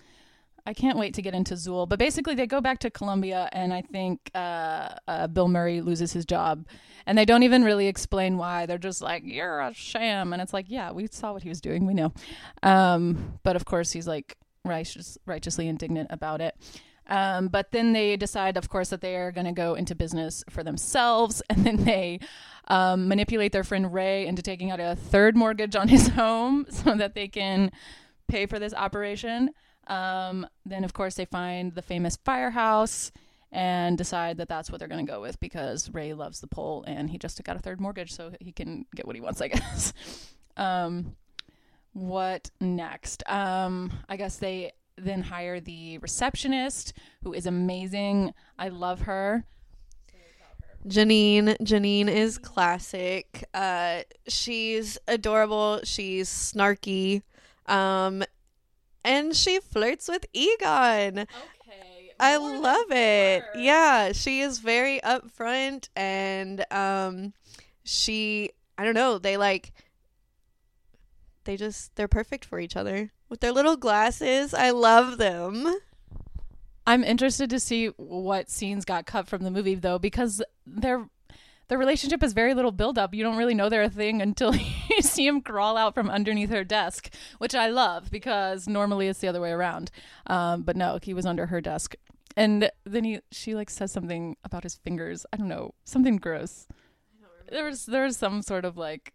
I 0.67 0.73
can't 0.73 0.97
wait 0.97 1.13
to 1.15 1.23
get 1.23 1.35
into 1.35 1.55
Zuul. 1.55 1.89
But 1.89 1.99
basically, 1.99 2.35
they 2.35 2.47
go 2.47 2.61
back 2.61 2.79
to 2.81 2.91
Columbia, 2.91 3.49
and 3.53 3.73
I 3.73 3.83
think 3.83 4.31
uh, 4.35 4.95
uh, 5.07 5.27
Bill 5.27 5.49
Murray 5.49 5.83
loses 5.83 6.13
his 6.13 6.25
job, 6.25 6.67
and 7.07 7.19
they 7.19 7.27
don't 7.27 7.43
even 7.43 7.65
really 7.65 7.87
explain 7.87 8.39
why. 8.39 8.65
They're 8.67 8.79
just 8.79 9.03
like, 9.03 9.23
"You're 9.27 9.61
a 9.61 9.75
sham," 9.75 10.33
and 10.33 10.41
it's 10.41 10.55
like, 10.55 10.67
"Yeah, 10.69 10.93
we 10.93 11.07
saw 11.11 11.33
what 11.35 11.43
he 11.43 11.51
was 11.51 11.61
doing. 11.61 11.87
We 11.87 11.93
know." 11.93 12.13
Um, 12.63 13.39
but 13.43 13.57
of 13.57 13.67
course, 13.67 13.93
he's 13.93 14.07
like 14.07 14.39
righteous, 14.65 15.19
righteously 15.27 15.69
indignant 15.69 16.09
about 16.11 16.41
it. 16.41 16.55
Um, 17.07 17.49
but 17.49 17.71
then 17.71 17.93
they 17.93 18.17
decide, 18.17 18.57
of 18.57 18.71
course, 18.71 18.89
that 18.89 19.03
they 19.03 19.17
are 19.17 19.31
going 19.31 19.45
to 19.45 19.53
go 19.53 19.75
into 19.75 19.95
business 19.95 20.43
for 20.49 20.63
themselves, 20.63 21.43
and 21.51 21.67
then 21.67 21.85
they 21.85 22.21
um, 22.69 23.09
manipulate 23.09 23.53
their 23.53 23.65
friend 23.65 23.93
Ray 23.93 24.27
into 24.27 24.41
taking 24.41 24.71
out 24.71 24.81
a 24.81 24.97
third 24.97 25.37
mortgage 25.37 25.77
on 25.77 25.89
his 25.89 26.09
home 26.21 26.65
so 26.71 26.95
that 26.95 27.15
they 27.15 27.29
can 27.29 27.71
pay 28.29 28.47
for 28.47 28.59
this 28.59 28.73
operation. 28.73 29.51
Um, 29.87 30.47
then, 30.65 30.85
of 30.85 30.93
course, 30.93 31.15
they 31.15 31.25
find 31.25 31.75
the 31.75 31.83
famous 31.83 32.17
firehouse 32.25 33.13
and 33.53 33.97
decide 33.97 34.39
that 34.39 34.49
that's 34.49 34.71
what 34.71 34.79
they're 34.81 34.89
going 34.89 35.05
to 35.07 35.11
go 35.13 35.21
with 35.21 35.39
because 35.39 35.89
Ray 35.91 36.13
loves 36.13 36.41
the 36.41 36.49
pole 36.49 36.83
and 36.87 37.09
he 37.11 37.19
just 37.19 37.37
took 37.37 37.49
out 37.49 37.57
a 37.57 37.61
third 37.61 37.81
mortgage 37.81 38.13
so 38.13 38.33
he 38.41 38.51
can 38.51 38.85
get 38.97 39.07
what 39.07 39.15
he 39.15 39.21
wants, 39.23 39.41
I 39.41 39.49
guess. 39.55 39.93
um, 40.57 41.15
what 41.93 42.51
next? 42.61 43.23
Um, 43.29 43.93
I 44.09 44.17
guess 44.17 44.37
they 44.37 44.73
then 44.97 45.23
hire 45.23 45.61
the 45.61 45.99
receptionist 45.99 46.93
who 47.23 47.33
is 47.33 47.47
amazing. 47.47 48.35
I 48.59 48.69
love 48.69 49.03
her. 49.03 49.45
Janine. 50.87 51.57
Janine 51.63 52.09
is 52.09 52.37
classic. 52.37 53.45
Uh, 53.55 54.03
she's 54.29 54.99
adorable. 55.09 55.81
She's 55.85 56.29
snarky. 56.29 57.23
Um, 57.67 58.23
and 59.05 59.35
she 59.37 59.61
flirts 59.61 60.09
with 60.09 60.27
Egon. 60.33 61.21
Okay. 61.21 62.13
I 62.19 62.37
love 62.37 62.91
it. 62.91 63.45
Yeah, 63.57 64.13
she 64.13 64.41
is 64.41 64.59
very 64.59 65.01
upfront 65.01 65.89
and 65.95 66.65
um 66.73 67.33
she 67.85 68.51
I 68.79 68.85
don't 68.85 68.95
know, 68.95 69.19
they 69.19 69.37
like 69.37 69.73
they 71.45 71.57
just 71.57 71.95
they're 71.97 72.09
perfect 72.09 72.45
for 72.45 72.59
each 72.59 72.77
other. 72.77 73.13
With 73.29 73.41
their 73.41 73.53
little 73.53 73.77
glasses, 73.77 74.55
I 74.55 74.71
love 74.71 75.19
them. 75.19 75.67
I'm 76.87 77.03
interested 77.03 77.49
to 77.51 77.61
see 77.61 77.89
what 77.97 78.51
scenes 78.51 78.85
got 78.85 79.07
cut 79.07 79.27
from 79.27 79.43
the 79.43 79.51
movie 79.51 79.75
though, 79.75 79.99
because 79.99 80.43
their 80.67 81.09
their 81.69 81.79
relationship 81.79 82.21
has 82.23 82.33
very 82.33 82.55
little 82.55 82.73
build 82.73 82.99
up. 82.99 83.15
You 83.15 83.25
don't 83.25 83.37
really 83.37 83.55
know 83.55 83.69
they're 83.69 83.83
a 83.83 83.89
thing 83.89 84.21
until 84.21 84.55
you 84.57 85.01
see 85.03 85.27
him 85.27 85.41
crawl 85.41 85.77
out 85.77 85.95
from 85.95 86.11
underneath 86.11 86.51
her 86.51 86.65
desk, 86.65 87.13
which 87.39 87.55
I 87.55 87.69
love 87.69 88.11
because 88.11 88.69
normally 88.69 89.09
it's 89.09 89.21
the 89.21 89.29
other 89.29 89.41
way 89.41 89.51
around. 89.51 89.91
Um, 90.27 90.63
but 90.63 90.77
no, 90.77 90.99
he 91.03 91.15
was 91.15 91.27
under 91.27 91.47
her 91.47 91.61
desk, 91.61 91.95
and 92.37 92.71
then 92.85 93.05
he 93.05 93.21
she 93.31 93.55
like 93.55 93.71
says 93.71 93.93
something 93.93 94.37
about 94.45 94.63
his 94.63 94.77
fingers. 94.77 95.25
I 95.33 95.37
don't 95.37 95.49
know, 95.49 95.75
something 95.85 96.17
gross. 96.19 96.67
There 97.51 97.65
was 97.65 97.87
there 97.87 98.05
was 98.05 98.17
some 98.17 98.43
sort 98.43 98.65
of 98.65 98.77
like 98.77 99.13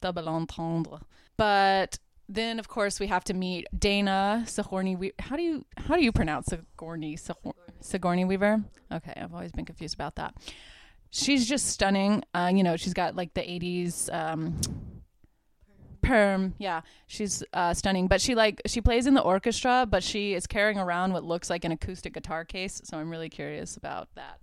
double 0.00 0.28
entendre, 0.28 1.00
but 1.36 1.98
then 2.28 2.58
of 2.58 2.68
course 2.68 3.00
we 3.00 3.06
have 3.06 3.24
to 3.24 3.34
meet 3.34 3.66
Dana 3.76 4.44
Sigourney. 4.46 4.94
We- 4.96 5.12
how 5.18 5.36
do 5.36 5.42
you 5.42 5.64
how 5.76 5.96
do 5.96 6.04
you 6.04 6.12
pronounce 6.12 6.46
Sigourney 6.46 7.16
Sigour- 7.16 7.54
Sigourney 7.80 8.24
Weaver? 8.24 8.62
Okay, 8.92 9.12
I've 9.16 9.32
always 9.32 9.52
been 9.52 9.64
confused 9.64 9.94
about 9.94 10.16
that. 10.16 10.34
She's 11.10 11.48
just 11.48 11.66
stunning. 11.66 12.22
Uh, 12.34 12.50
you 12.54 12.62
know, 12.62 12.76
she's 12.76 12.94
got 12.94 13.16
like 13.16 13.34
the 13.34 13.40
'80s 13.40 14.12
um, 14.12 14.58
perm. 16.02 16.54
Yeah, 16.58 16.82
she's 17.06 17.42
uh, 17.52 17.74
stunning. 17.74 18.08
But 18.08 18.20
she 18.20 18.34
like 18.34 18.60
she 18.66 18.80
plays 18.80 19.06
in 19.06 19.14
the 19.14 19.22
orchestra, 19.22 19.86
but 19.88 20.02
she 20.02 20.34
is 20.34 20.46
carrying 20.46 20.78
around 20.78 21.12
what 21.12 21.24
looks 21.24 21.50
like 21.50 21.64
an 21.64 21.72
acoustic 21.72 22.14
guitar 22.14 22.44
case. 22.44 22.80
So 22.84 22.98
I'm 22.98 23.10
really 23.10 23.28
curious 23.28 23.76
about 23.76 24.08
that. 24.14 24.38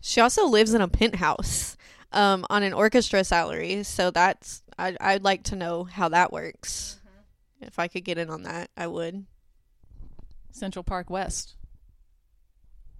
She 0.00 0.20
also 0.20 0.46
lives 0.46 0.74
in 0.74 0.80
a 0.80 0.88
penthouse 0.88 1.76
um 2.12 2.44
on 2.50 2.62
an 2.62 2.72
orchestra 2.72 3.24
salary, 3.24 3.82
so 3.82 4.10
that's 4.10 4.62
I 4.78 4.96
I'd 5.00 5.24
like 5.24 5.44
to 5.44 5.56
know 5.56 5.84
how 5.84 6.08
that 6.10 6.32
works. 6.32 6.98
If 7.60 7.78
I 7.78 7.88
could 7.88 8.04
get 8.04 8.18
in 8.18 8.28
on 8.28 8.42
that, 8.42 8.70
I 8.76 8.86
would. 8.88 9.24
Central 10.50 10.82
Park 10.82 11.08
West. 11.08 11.54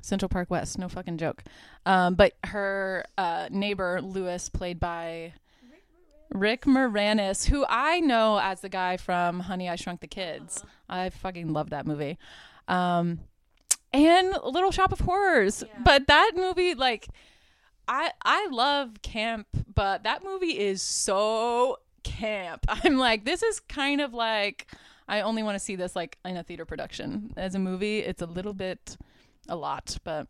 Central 0.03 0.29
Park 0.29 0.51
West, 0.51 0.79
no 0.79 0.89
fucking 0.89 1.17
joke. 1.17 1.43
Um, 1.87 2.15
but 2.15 2.35
her 2.45 3.05
uh, 3.17 3.49
neighbor 3.51 4.01
Lewis, 4.03 4.49
played 4.49 4.79
by 4.79 5.33
Rick 6.31 6.63
Moranis, 6.63 7.49
who 7.49 7.65
I 7.69 8.01
know 8.01 8.39
as 8.39 8.61
the 8.61 8.69
guy 8.69 8.97
from 8.97 9.41
Honey 9.41 9.69
I 9.69 9.77
Shrunk 9.77 10.01
the 10.01 10.07
Kids. 10.07 10.65
I 10.89 11.09
fucking 11.11 11.53
love 11.53 11.71
that 11.71 11.87
movie. 11.87 12.19
Um, 12.69 13.21
and 13.93 14.37
Little 14.45 14.71
Shop 14.71 14.93
of 14.93 15.01
Horrors. 15.01 15.65
But 15.83 16.07
that 16.09 16.33
movie, 16.35 16.75
like, 16.75 17.09
I 17.89 18.13
I 18.23 18.49
love 18.51 19.03
camp, 19.03 19.47
but 19.73 20.05
that 20.05 20.25
movie 20.25 20.59
is 20.59 20.83
so 20.83 21.79
camp. 22.03 22.67
I'm 22.69 22.97
like, 22.97 23.25
this 23.25 23.43
is 23.43 23.61
kind 23.61 24.01
of 24.01 24.15
like 24.15 24.69
I 25.09 25.21
only 25.21 25.43
want 25.43 25.57
to 25.57 25.59
see 25.59 25.77
this 25.77 25.95
like 25.95 26.19
in 26.25 26.37
a 26.37 26.43
theater 26.43 26.65
production. 26.65 27.33
As 27.37 27.55
a 27.55 27.59
movie, 27.59 27.99
it's 27.99 28.23
a 28.23 28.27
little 28.27 28.55
bit 28.55 28.97
a 29.49 29.57
lot, 29.57 29.97
but 30.05 30.27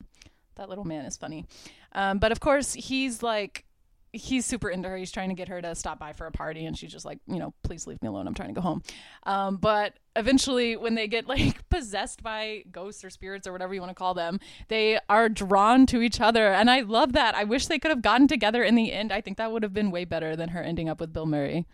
that 0.56 0.68
little 0.68 0.84
man 0.84 1.04
is 1.04 1.16
funny. 1.16 1.46
Um, 1.92 2.18
but 2.18 2.32
of 2.32 2.40
course, 2.40 2.72
he's 2.74 3.22
like 3.22 3.64
he's 4.12 4.44
super 4.44 4.68
into 4.68 4.88
her. 4.88 4.96
He's 4.96 5.10
trying 5.10 5.30
to 5.30 5.34
get 5.34 5.48
her 5.48 5.60
to 5.62 5.74
stop 5.74 5.98
by 5.98 6.12
for 6.12 6.26
a 6.26 6.32
party, 6.32 6.66
and 6.66 6.76
she's 6.76 6.92
just 6.92 7.04
like, 7.04 7.18
you 7.26 7.38
know, 7.38 7.54
please 7.62 7.86
leave 7.86 8.00
me 8.02 8.08
alone. 8.08 8.26
I'm 8.26 8.34
trying 8.34 8.50
to 8.50 8.54
go 8.54 8.60
home. 8.60 8.82
Um, 9.24 9.56
but 9.56 9.94
eventually, 10.14 10.76
when 10.76 10.94
they 10.94 11.08
get 11.08 11.26
like 11.28 11.68
possessed 11.68 12.22
by 12.22 12.64
ghosts 12.70 13.04
or 13.04 13.10
spirits 13.10 13.46
or 13.46 13.52
whatever 13.52 13.74
you 13.74 13.80
want 13.80 13.90
to 13.90 13.94
call 13.94 14.14
them, 14.14 14.38
they 14.68 14.98
are 15.08 15.28
drawn 15.28 15.86
to 15.86 16.02
each 16.02 16.20
other, 16.20 16.52
and 16.52 16.70
I 16.70 16.80
love 16.80 17.12
that. 17.14 17.34
I 17.34 17.44
wish 17.44 17.66
they 17.66 17.78
could 17.78 17.90
have 17.90 18.02
gotten 18.02 18.28
together 18.28 18.62
in 18.62 18.74
the 18.74 18.92
end. 18.92 19.12
I 19.12 19.20
think 19.20 19.38
that 19.38 19.50
would 19.50 19.62
have 19.62 19.74
been 19.74 19.90
way 19.90 20.04
better 20.04 20.36
than 20.36 20.50
her 20.50 20.62
ending 20.62 20.88
up 20.88 21.00
with 21.00 21.12
Bill 21.12 21.26
Murray. 21.26 21.66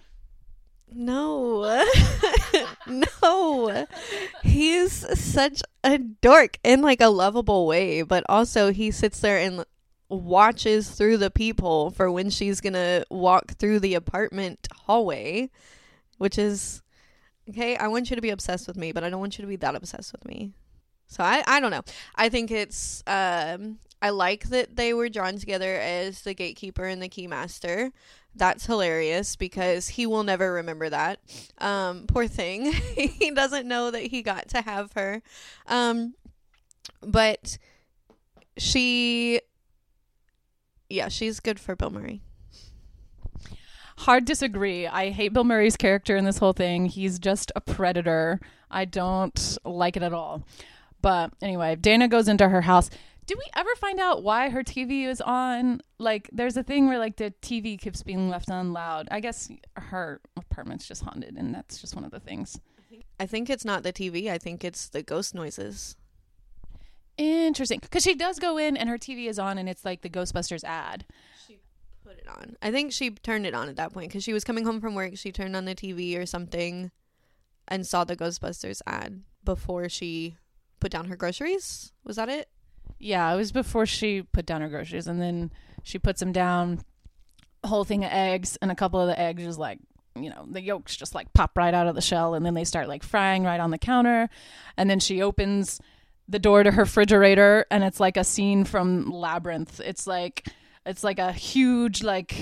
No. 0.92 1.84
no. 2.86 3.86
He's 4.42 5.20
such 5.20 5.62
a 5.84 5.98
dork 5.98 6.58
in 6.64 6.82
like 6.82 7.00
a 7.00 7.08
lovable 7.08 7.66
way, 7.66 8.02
but 8.02 8.24
also 8.28 8.72
he 8.72 8.90
sits 8.90 9.20
there 9.20 9.38
and 9.38 9.64
watches 10.08 10.90
through 10.90 11.18
the 11.18 11.30
peephole 11.30 11.90
for 11.90 12.10
when 12.10 12.30
she's 12.30 12.60
going 12.60 12.72
to 12.72 13.04
walk 13.10 13.52
through 13.52 13.80
the 13.80 13.94
apartment 13.94 14.68
hallway, 14.86 15.50
which 16.16 16.38
is 16.38 16.82
okay, 17.48 17.76
I 17.76 17.88
want 17.88 18.10
you 18.10 18.16
to 18.16 18.22
be 18.22 18.30
obsessed 18.30 18.66
with 18.66 18.76
me, 18.76 18.92
but 18.92 19.04
I 19.04 19.10
don't 19.10 19.20
want 19.20 19.38
you 19.38 19.42
to 19.42 19.48
be 19.48 19.56
that 19.56 19.74
obsessed 19.74 20.12
with 20.12 20.24
me. 20.24 20.52
So 21.06 21.22
I 21.24 21.42
I 21.46 21.60
don't 21.60 21.70
know. 21.70 21.82
I 22.14 22.28
think 22.28 22.50
it's 22.50 23.02
um 23.06 23.78
I 24.00 24.10
like 24.10 24.48
that 24.50 24.76
they 24.76 24.94
were 24.94 25.08
drawn 25.08 25.38
together 25.38 25.74
as 25.74 26.22
the 26.22 26.34
gatekeeper 26.34 26.84
and 26.84 27.02
the 27.02 27.08
keymaster. 27.08 27.92
That's 28.34 28.66
hilarious 28.66 29.34
because 29.34 29.88
he 29.88 30.06
will 30.06 30.22
never 30.22 30.52
remember 30.52 30.88
that. 30.88 31.18
Um, 31.58 32.06
poor 32.06 32.28
thing. 32.28 32.72
he 32.72 33.30
doesn't 33.30 33.66
know 33.66 33.90
that 33.90 34.02
he 34.02 34.22
got 34.22 34.48
to 34.50 34.62
have 34.62 34.92
her. 34.92 35.22
Um, 35.66 36.14
but 37.02 37.58
she, 38.56 39.40
yeah, 40.88 41.08
she's 41.08 41.40
good 41.40 41.58
for 41.58 41.74
Bill 41.74 41.90
Murray. 41.90 42.22
Hard 43.98 44.24
disagree. 44.24 44.86
I 44.86 45.10
hate 45.10 45.32
Bill 45.32 45.42
Murray's 45.42 45.76
character 45.76 46.16
in 46.16 46.24
this 46.24 46.38
whole 46.38 46.52
thing. 46.52 46.86
He's 46.86 47.18
just 47.18 47.50
a 47.56 47.60
predator. 47.60 48.38
I 48.70 48.84
don't 48.84 49.58
like 49.64 49.96
it 49.96 50.04
at 50.04 50.12
all. 50.12 50.44
But 51.02 51.32
anyway, 51.42 51.74
Dana 51.74 52.06
goes 52.06 52.28
into 52.28 52.48
her 52.48 52.60
house. 52.62 52.90
Did 53.28 53.36
we 53.36 53.44
ever 53.54 53.68
find 53.76 54.00
out 54.00 54.22
why 54.22 54.48
her 54.48 54.64
TV 54.64 55.06
is 55.06 55.20
on? 55.20 55.82
Like, 55.98 56.30
there's 56.32 56.56
a 56.56 56.62
thing 56.62 56.88
where 56.88 56.98
like 56.98 57.16
the 57.16 57.34
TV 57.42 57.78
keeps 57.78 58.02
being 58.02 58.30
left 58.30 58.50
on 58.50 58.72
loud. 58.72 59.06
I 59.10 59.20
guess 59.20 59.50
her 59.76 60.22
apartment's 60.34 60.88
just 60.88 61.02
haunted, 61.02 61.36
and 61.36 61.54
that's 61.54 61.78
just 61.78 61.94
one 61.94 62.06
of 62.06 62.10
the 62.10 62.20
things. 62.20 62.58
I 63.20 63.26
think 63.26 63.50
it's 63.50 63.66
not 63.66 63.82
the 63.82 63.92
TV. 63.92 64.30
I 64.30 64.38
think 64.38 64.64
it's 64.64 64.88
the 64.88 65.02
ghost 65.02 65.34
noises. 65.34 65.94
Interesting, 67.18 67.80
because 67.80 68.02
she 68.02 68.14
does 68.14 68.38
go 68.38 68.56
in 68.56 68.78
and 68.78 68.88
her 68.88 68.96
TV 68.96 69.28
is 69.28 69.38
on, 69.38 69.58
and 69.58 69.68
it's 69.68 69.84
like 69.84 70.00
the 70.00 70.08
Ghostbusters 70.08 70.64
ad. 70.64 71.04
She 71.46 71.58
put 72.02 72.16
it 72.16 72.28
on. 72.28 72.56
I 72.62 72.70
think 72.70 72.92
she 72.92 73.10
turned 73.10 73.44
it 73.44 73.52
on 73.52 73.68
at 73.68 73.76
that 73.76 73.92
point 73.92 74.08
because 74.08 74.24
she 74.24 74.32
was 74.32 74.44
coming 74.44 74.64
home 74.64 74.80
from 74.80 74.94
work. 74.94 75.18
She 75.18 75.32
turned 75.32 75.54
on 75.54 75.66
the 75.66 75.74
TV 75.74 76.18
or 76.18 76.24
something, 76.24 76.92
and 77.66 77.86
saw 77.86 78.04
the 78.04 78.16
Ghostbusters 78.16 78.80
ad 78.86 79.20
before 79.44 79.90
she 79.90 80.36
put 80.80 80.92
down 80.92 81.08
her 81.08 81.16
groceries. 81.16 81.92
Was 82.04 82.16
that 82.16 82.30
it? 82.30 82.48
Yeah, 82.98 83.32
it 83.32 83.36
was 83.36 83.52
before 83.52 83.86
she 83.86 84.22
put 84.22 84.46
down 84.46 84.60
her 84.60 84.68
groceries, 84.68 85.06
and 85.06 85.20
then 85.20 85.52
she 85.82 85.98
puts 85.98 86.20
them 86.20 86.32
down. 86.32 86.80
Whole 87.64 87.84
thing 87.84 88.04
of 88.04 88.10
eggs, 88.12 88.56
and 88.60 88.70
a 88.70 88.74
couple 88.74 89.00
of 89.00 89.08
the 89.08 89.18
eggs 89.18 89.44
just 89.44 89.58
like 89.58 89.78
you 90.16 90.30
know 90.30 90.46
the 90.50 90.60
yolks 90.60 90.96
just 90.96 91.14
like 91.14 91.32
pop 91.32 91.56
right 91.56 91.74
out 91.74 91.86
of 91.86 91.94
the 91.94 92.00
shell, 92.00 92.34
and 92.34 92.44
then 92.44 92.54
they 92.54 92.64
start 92.64 92.88
like 92.88 93.02
frying 93.02 93.44
right 93.44 93.60
on 93.60 93.70
the 93.70 93.78
counter, 93.78 94.28
and 94.76 94.88
then 94.88 95.00
she 95.00 95.22
opens 95.22 95.80
the 96.28 96.38
door 96.38 96.62
to 96.62 96.70
her 96.70 96.82
refrigerator, 96.82 97.66
and 97.70 97.84
it's 97.84 98.00
like 98.00 98.16
a 98.16 98.24
scene 98.24 98.64
from 98.64 99.10
Labyrinth. 99.10 99.80
It's 99.80 100.06
like 100.06 100.46
it's 100.86 101.04
like 101.04 101.18
a 101.18 101.32
huge 101.32 102.02
like 102.02 102.34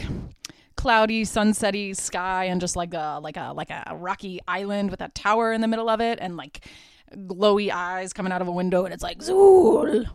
cloudy 0.77 1.25
sunsetty 1.25 1.97
sky 1.97 2.45
and 2.45 2.61
just 2.61 2.77
like 2.77 2.95
a 2.95 3.19
like 3.23 3.37
a 3.37 3.53
like 3.53 3.71
a 3.71 3.97
rocky 3.97 4.41
island 4.47 4.91
with 4.91 5.01
a 5.01 5.09
tower 5.09 5.53
in 5.53 5.61
the 5.61 5.69
middle 5.69 5.89
of 5.89 6.01
it 6.01 6.19
and 6.21 6.37
like 6.37 6.65
glowy 7.13 7.71
eyes 7.71 8.13
coming 8.13 8.31
out 8.31 8.43
of 8.43 8.49
a 8.49 8.53
window 8.53 8.85
and 8.85 8.93
it's 8.93 9.03
like 9.03 9.19
Zuul. 9.19 10.07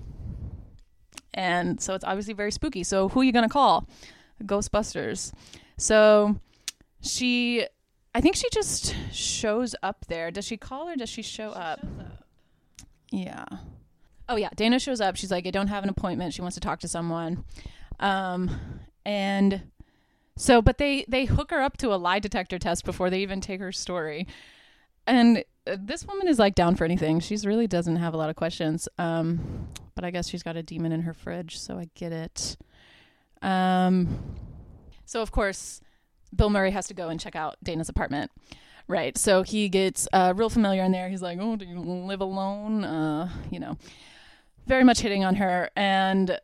And 1.33 1.81
so 1.81 1.93
it's 1.93 2.03
obviously 2.03 2.33
very 2.33 2.51
spooky. 2.51 2.83
So 2.83 3.09
who 3.09 3.21
are 3.21 3.23
you 3.23 3.31
gonna 3.31 3.49
call? 3.49 3.87
Ghostbusters. 4.43 5.31
So 5.77 6.35
she 7.01 7.65
I 8.13 8.21
think 8.21 8.35
she 8.35 8.49
just 8.51 8.95
shows 9.11 9.75
up 9.81 10.05
there. 10.07 10.31
Does 10.31 10.45
she 10.45 10.57
call 10.57 10.89
or 10.89 10.95
does 10.95 11.09
she 11.09 11.21
show 11.21 11.49
up? 11.51 11.79
Yeah. 13.09 13.45
Oh 14.27 14.35
yeah, 14.35 14.49
Dana 14.55 14.79
shows 14.79 15.01
up. 15.01 15.15
She's 15.15 15.31
like, 15.31 15.47
I 15.47 15.51
don't 15.51 15.67
have 15.67 15.83
an 15.83 15.89
appointment. 15.89 16.33
She 16.33 16.41
wants 16.41 16.55
to 16.55 16.61
talk 16.61 16.79
to 16.81 16.87
someone. 16.87 17.45
Um 17.99 18.59
and 19.05 19.63
so 20.37 20.61
but 20.61 20.77
they 20.77 21.05
they 21.07 21.25
hook 21.25 21.51
her 21.51 21.61
up 21.61 21.77
to 21.77 21.93
a 21.93 21.95
lie 21.97 22.19
detector 22.19 22.59
test 22.59 22.85
before 22.85 23.09
they 23.09 23.21
even 23.21 23.41
take 23.41 23.59
her 23.59 23.71
story. 23.71 24.27
And 25.07 25.43
uh, 25.67 25.77
this 25.79 26.05
woman 26.05 26.27
is 26.27 26.39
like 26.39 26.55
down 26.55 26.75
for 26.75 26.85
anything. 26.85 27.19
She's 27.19 27.45
really 27.45 27.67
doesn't 27.67 27.95
have 27.97 28.13
a 28.13 28.17
lot 28.17 28.29
of 28.29 28.35
questions. 28.35 28.89
Um 28.97 29.69
but 30.01 30.07
I 30.07 30.11
guess 30.11 30.27
she's 30.27 30.41
got 30.41 30.57
a 30.57 30.63
demon 30.63 30.91
in 30.91 31.03
her 31.03 31.13
fridge, 31.13 31.59
so 31.59 31.77
I 31.77 31.87
get 31.93 32.11
it. 32.11 32.57
Um 33.43 34.35
so 35.05 35.21
of 35.21 35.31
course 35.31 35.79
Bill 36.35 36.49
Murray 36.49 36.71
has 36.71 36.87
to 36.87 36.93
go 36.93 37.09
and 37.09 37.19
check 37.19 37.35
out 37.35 37.57
Dana's 37.63 37.89
apartment. 37.89 38.31
Right. 38.87 39.17
So 39.17 39.43
he 39.43 39.69
gets 39.69 40.07
uh, 40.11 40.33
real 40.35 40.49
familiar 40.49 40.83
in 40.83 40.91
there. 40.91 41.07
He's 41.07 41.21
like, 41.21 41.37
"Oh, 41.39 41.55
do 41.55 41.65
you 41.65 41.79
live 41.79 42.19
alone?" 42.19 42.83
Uh, 42.83 43.29
you 43.49 43.59
know, 43.59 43.77
very 44.65 44.83
much 44.83 44.99
hitting 44.99 45.23
on 45.23 45.35
her, 45.35 45.69
and 45.77 46.37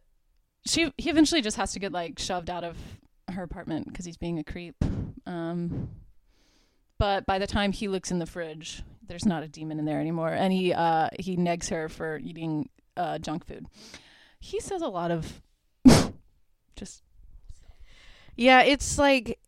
she 0.65 0.93
he 0.97 1.09
eventually 1.09 1.41
just 1.41 1.57
has 1.57 1.73
to 1.73 1.79
get 1.79 1.91
like 1.91 2.19
shoved 2.19 2.49
out 2.49 2.63
of 2.63 2.77
her 3.33 3.43
apartment 3.43 3.87
because 3.87 4.05
he's 4.05 4.17
being 4.17 4.39
a 4.39 4.43
creep. 4.43 4.75
Um, 5.25 5.89
but 6.97 7.25
by 7.25 7.39
the 7.39 7.47
time 7.47 7.71
he 7.73 7.87
looks 7.87 8.11
in 8.11 8.19
the 8.19 8.25
fridge, 8.25 8.83
there's 9.05 9.25
not 9.25 9.43
a 9.43 9.47
demon 9.47 9.79
in 9.79 9.85
there 9.85 9.99
anymore, 9.99 10.31
and 10.31 10.53
he 10.53 10.73
uh, 10.73 11.09
he 11.19 11.35
negs 11.35 11.69
her 11.69 11.89
for 11.89 12.17
eating 12.17 12.69
uh, 12.97 13.17
junk 13.19 13.45
food. 13.45 13.67
He 14.39 14.59
says 14.59 14.81
a 14.81 14.87
lot 14.87 15.11
of 15.11 15.41
just 16.75 17.03
Yeah, 18.35 18.61
it's 18.63 18.97
like 18.97 19.39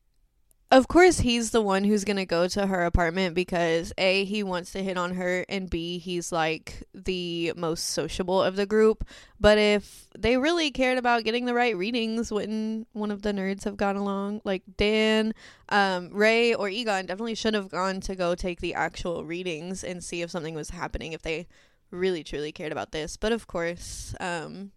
of 0.71 0.87
course 0.87 1.19
he's 1.21 1.49
the 1.49 1.61
one 1.61 1.83
who's 1.83 2.03
going 2.03 2.17
to 2.17 2.27
go 2.27 2.47
to 2.47 2.67
her 2.67 2.85
apartment 2.85 3.33
because 3.33 3.91
A 3.97 4.23
he 4.25 4.43
wants 4.43 4.71
to 4.73 4.83
hit 4.83 4.97
on 4.97 5.15
her 5.15 5.43
and 5.49 5.67
B 5.67 5.97
he's 5.97 6.31
like 6.31 6.83
the 6.93 7.53
most 7.55 7.85
sociable 7.89 8.43
of 8.43 8.55
the 8.55 8.67
group. 8.67 9.03
But 9.39 9.57
if 9.57 10.07
they 10.15 10.37
really 10.37 10.69
cared 10.69 10.99
about 10.99 11.23
getting 11.23 11.45
the 11.45 11.55
right 11.55 11.75
readings 11.75 12.31
wouldn't 12.31 12.87
one 12.93 13.09
of 13.09 13.23
the 13.23 13.31
nerds 13.31 13.63
have 13.63 13.77
gone 13.77 13.95
along? 13.95 14.41
Like 14.43 14.61
Dan, 14.77 15.33
um, 15.69 16.11
Ray 16.13 16.53
or 16.53 16.69
Egon 16.69 17.07
definitely 17.07 17.35
should 17.35 17.55
have 17.55 17.69
gone 17.69 17.99
to 18.01 18.15
go 18.15 18.35
take 18.35 18.61
the 18.61 18.75
actual 18.75 19.25
readings 19.25 19.83
and 19.83 20.03
see 20.03 20.21
if 20.21 20.29
something 20.29 20.53
was 20.53 20.69
happening 20.69 21.13
if 21.13 21.23
they 21.23 21.47
really 21.91 22.23
truly 22.23 22.51
cared 22.51 22.71
about 22.71 22.91
this. 22.91 23.17
But 23.17 23.31
of 23.31 23.47
course, 23.47 24.15
um 24.19 24.71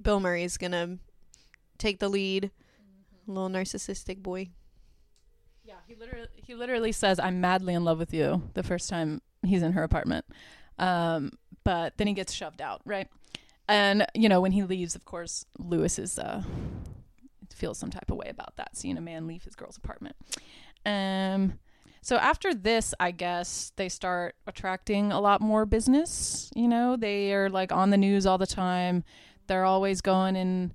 Bill 0.00 0.20
Murray's 0.20 0.56
to 0.58 0.98
take 1.78 1.98
the 1.98 2.08
lead 2.08 2.50
little 3.26 3.48
narcissistic 3.48 4.22
boy. 4.22 4.50
Yeah, 5.64 5.76
he 5.86 5.94
literally 5.94 6.28
he 6.36 6.54
literally 6.54 6.92
says, 6.92 7.18
"I'm 7.18 7.40
madly 7.40 7.74
in 7.74 7.84
love 7.84 7.98
with 7.98 8.12
you." 8.12 8.42
The 8.54 8.62
first 8.62 8.90
time 8.90 9.22
he's 9.42 9.62
in 9.62 9.72
her 9.72 9.82
apartment, 9.82 10.26
um, 10.78 11.32
but 11.64 11.96
then 11.96 12.06
he 12.06 12.12
gets 12.12 12.32
shoved 12.32 12.60
out, 12.60 12.82
right? 12.84 13.08
And 13.66 14.04
you 14.14 14.28
know 14.28 14.40
when 14.40 14.52
he 14.52 14.62
leaves, 14.62 14.94
of 14.94 15.04
course, 15.06 15.46
Lewis 15.58 15.98
is 15.98 16.18
uh, 16.18 16.42
feels 17.54 17.78
some 17.78 17.90
type 17.90 18.10
of 18.10 18.18
way 18.18 18.28
about 18.28 18.56
that, 18.56 18.76
seeing 18.76 18.98
a 18.98 19.00
man 19.00 19.26
leave 19.26 19.44
his 19.44 19.54
girl's 19.54 19.78
apartment. 19.78 20.16
Um, 20.84 21.58
so 22.04 22.16
after 22.18 22.52
this, 22.52 22.92
I 23.00 23.12
guess 23.12 23.72
they 23.76 23.88
start 23.88 24.34
attracting 24.46 25.10
a 25.10 25.18
lot 25.18 25.40
more 25.40 25.64
business. 25.64 26.50
You 26.54 26.68
know, 26.68 26.96
they 26.96 27.32
are 27.32 27.48
like 27.48 27.72
on 27.72 27.88
the 27.88 27.96
news 27.96 28.26
all 28.26 28.36
the 28.36 28.46
time. 28.46 29.04
They're 29.46 29.64
always 29.64 30.02
going 30.02 30.36
and 30.36 30.74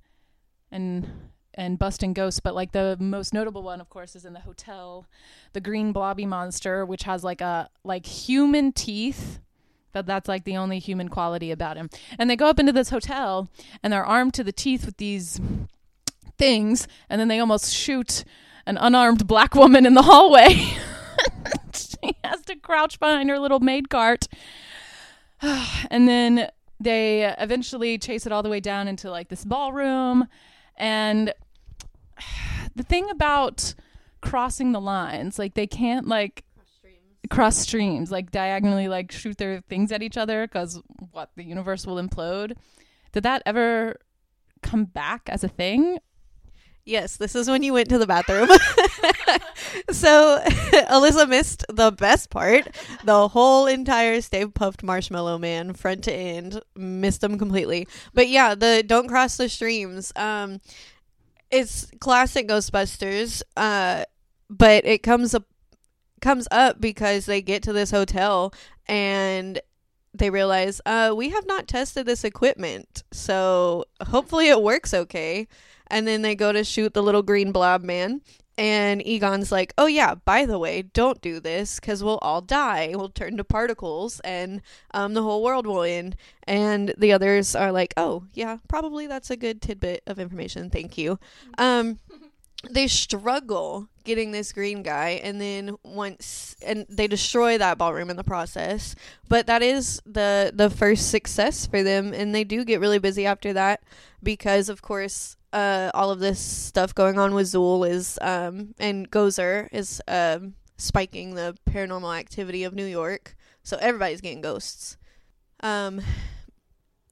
and 0.72 1.08
and 1.54 1.78
busting 1.78 2.14
ghosts, 2.14 2.40
but 2.40 2.56
like 2.56 2.72
the 2.72 2.96
most 2.98 3.32
notable 3.32 3.62
one, 3.62 3.80
of 3.80 3.88
course, 3.88 4.16
is 4.16 4.24
in 4.24 4.32
the 4.32 4.40
hotel, 4.40 5.06
the 5.52 5.60
green 5.60 5.92
blobby 5.92 6.26
monster, 6.26 6.84
which 6.84 7.04
has 7.04 7.22
like 7.22 7.40
a 7.40 7.70
like 7.84 8.06
human 8.06 8.72
teeth. 8.72 9.38
But 9.92 10.06
that's 10.06 10.28
like 10.28 10.42
the 10.42 10.56
only 10.56 10.80
human 10.80 11.08
quality 11.08 11.52
about 11.52 11.76
him. 11.76 11.90
And 12.18 12.28
they 12.28 12.34
go 12.34 12.48
up 12.48 12.58
into 12.58 12.72
this 12.72 12.90
hotel 12.90 13.48
and 13.84 13.92
they're 13.92 14.04
armed 14.04 14.34
to 14.34 14.42
the 14.42 14.50
teeth 14.50 14.84
with 14.84 14.96
these 14.96 15.40
things, 16.36 16.88
and 17.08 17.20
then 17.20 17.28
they 17.28 17.38
almost 17.38 17.72
shoot 17.72 18.24
an 18.66 18.78
unarmed 18.78 19.28
black 19.28 19.54
woman 19.54 19.86
in 19.86 19.94
the 19.94 20.02
hallway. 20.02 20.76
she 21.72 22.16
has 22.24 22.42
to 22.42 22.56
crouch 22.56 22.98
behind 22.98 23.30
her 23.30 23.38
little 23.38 23.60
maid 23.60 23.88
cart. 23.90 24.28
and 25.42 26.08
then 26.08 26.48
they 26.78 27.34
eventually 27.38 27.98
chase 27.98 28.26
it 28.26 28.32
all 28.32 28.42
the 28.42 28.48
way 28.48 28.60
down 28.60 28.88
into 28.88 29.10
like 29.10 29.28
this 29.28 29.44
ballroom 29.44 30.26
and 30.76 31.34
the 32.74 32.82
thing 32.82 33.08
about 33.10 33.74
crossing 34.20 34.72
the 34.72 34.80
lines, 34.80 35.38
like 35.38 35.54
they 35.54 35.66
can't 35.66 36.06
like 36.06 36.44
cross 37.30 37.56
streams, 37.56 38.10
like 38.10 38.30
diagonally 38.30 38.88
like 38.88 39.12
shoot 39.12 39.38
their 39.38 39.60
things 39.68 39.92
at 39.92 40.02
each 40.02 40.16
other 40.16 40.46
because 40.46 40.80
what 41.12 41.30
the 41.36 41.44
universe 41.44 41.86
will 41.86 41.96
implode. 41.96 42.56
Did 43.12 43.22
that 43.22 43.42
ever 43.46 43.96
come 44.62 44.84
back 44.84 45.28
as 45.28 45.44
a 45.44 45.48
thing? 45.48 45.98
Yes, 46.84 47.16
this 47.18 47.34
is 47.34 47.48
when 47.48 47.62
you 47.62 47.72
went 47.72 47.88
to 47.90 47.98
the 47.98 48.06
bathroom. 48.06 48.48
so 49.90 50.40
Alyssa 50.90 51.28
missed 51.28 51.64
the 51.68 51.92
best 51.92 52.30
part. 52.30 52.68
The 53.04 53.28
whole 53.28 53.66
entire 53.66 54.20
Stay 54.20 54.44
Puft 54.46 54.82
Marshmallow 54.82 55.38
Man, 55.38 55.74
front 55.74 56.04
to 56.04 56.12
end, 56.12 56.60
missed 56.74 57.20
them 57.20 57.38
completely. 57.38 57.86
But 58.14 58.28
yeah, 58.28 58.54
the 58.54 58.82
don't 58.84 59.08
cross 59.08 59.36
the 59.36 59.48
streams. 59.48 60.12
Um, 60.16 60.60
it's 61.50 61.90
classic 62.00 62.48
Ghostbusters. 62.48 63.42
Uh, 63.56 64.04
but 64.48 64.84
it 64.84 65.02
comes 65.02 65.34
up 65.34 65.44
comes 66.20 66.46
up 66.50 66.80
because 66.80 67.26
they 67.26 67.40
get 67.40 67.62
to 67.62 67.72
this 67.72 67.90
hotel 67.90 68.52
and 68.86 69.60
they 70.12 70.28
realize 70.28 70.80
uh, 70.84 71.14
we 71.16 71.30
have 71.30 71.46
not 71.46 71.68
tested 71.68 72.04
this 72.04 72.24
equipment, 72.24 73.04
so 73.12 73.84
hopefully 74.08 74.48
it 74.48 74.60
works 74.60 74.92
okay. 74.92 75.46
And 75.90 76.06
then 76.06 76.22
they 76.22 76.34
go 76.34 76.52
to 76.52 76.64
shoot 76.64 76.94
the 76.94 77.02
little 77.02 77.22
green 77.22 77.52
blob 77.52 77.82
man. 77.82 78.22
And 78.58 79.04
Egon's 79.06 79.50
like, 79.50 79.72
oh, 79.78 79.86
yeah, 79.86 80.16
by 80.16 80.44
the 80.44 80.58
way, 80.58 80.82
don't 80.82 81.22
do 81.22 81.40
this 81.40 81.80
because 81.80 82.04
we'll 82.04 82.18
all 82.18 82.42
die. 82.42 82.92
We'll 82.94 83.08
turn 83.08 83.38
to 83.38 83.44
particles 83.44 84.20
and 84.20 84.60
um, 84.92 85.14
the 85.14 85.22
whole 85.22 85.42
world 85.42 85.66
will 85.66 85.82
end. 85.82 86.14
And 86.46 86.92
the 86.98 87.12
others 87.12 87.54
are 87.54 87.72
like, 87.72 87.94
oh, 87.96 88.24
yeah, 88.34 88.58
probably 88.68 89.06
that's 89.06 89.30
a 89.30 89.36
good 89.36 89.62
tidbit 89.62 90.02
of 90.06 90.18
information. 90.18 90.68
Thank 90.68 90.98
you. 90.98 91.18
Um, 91.56 92.00
they 92.68 92.86
struggle 92.86 93.88
getting 94.04 94.32
this 94.32 94.52
green 94.52 94.82
guy 94.82 95.20
and 95.22 95.40
then 95.40 95.76
once 95.82 96.56
and 96.62 96.84
they 96.88 97.06
destroy 97.06 97.56
that 97.56 97.78
ballroom 97.78 98.10
in 98.10 98.16
the 98.16 98.24
process 98.24 98.94
but 99.28 99.46
that 99.46 99.62
is 99.62 100.02
the 100.04 100.50
the 100.54 100.68
first 100.68 101.10
success 101.10 101.66
for 101.66 101.82
them 101.82 102.12
and 102.12 102.34
they 102.34 102.44
do 102.44 102.64
get 102.64 102.80
really 102.80 102.98
busy 102.98 103.24
after 103.24 103.52
that 103.52 103.82
because 104.22 104.68
of 104.68 104.82
course 104.82 105.36
uh 105.52 105.90
all 105.94 106.10
of 106.10 106.20
this 106.20 106.38
stuff 106.40 106.94
going 106.94 107.18
on 107.18 107.34
with 107.34 107.46
Zuul 107.46 107.88
is 107.88 108.18
um 108.22 108.74
and 108.78 109.10
Gozer 109.10 109.68
is 109.72 110.00
um 110.08 110.54
spiking 110.76 111.34
the 111.34 111.56
paranormal 111.68 112.16
activity 112.18 112.64
of 112.64 112.74
New 112.74 112.86
York 112.86 113.36
so 113.62 113.76
everybody's 113.80 114.20
getting 114.20 114.40
ghosts 114.40 114.96
Um, 115.62 116.00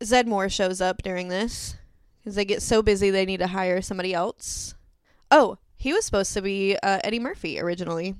Zeddemore 0.00 0.50
shows 0.50 0.80
up 0.80 1.02
during 1.02 1.28
this 1.28 1.76
because 2.18 2.34
they 2.36 2.44
get 2.44 2.62
so 2.62 2.82
busy 2.82 3.10
they 3.10 3.26
need 3.26 3.40
to 3.40 3.48
hire 3.48 3.82
somebody 3.82 4.14
else. 4.14 4.74
Oh, 5.30 5.58
he 5.76 5.92
was 5.92 6.04
supposed 6.04 6.32
to 6.34 6.42
be 6.42 6.76
uh, 6.82 7.00
Eddie 7.04 7.18
Murphy 7.18 7.60
originally. 7.60 8.14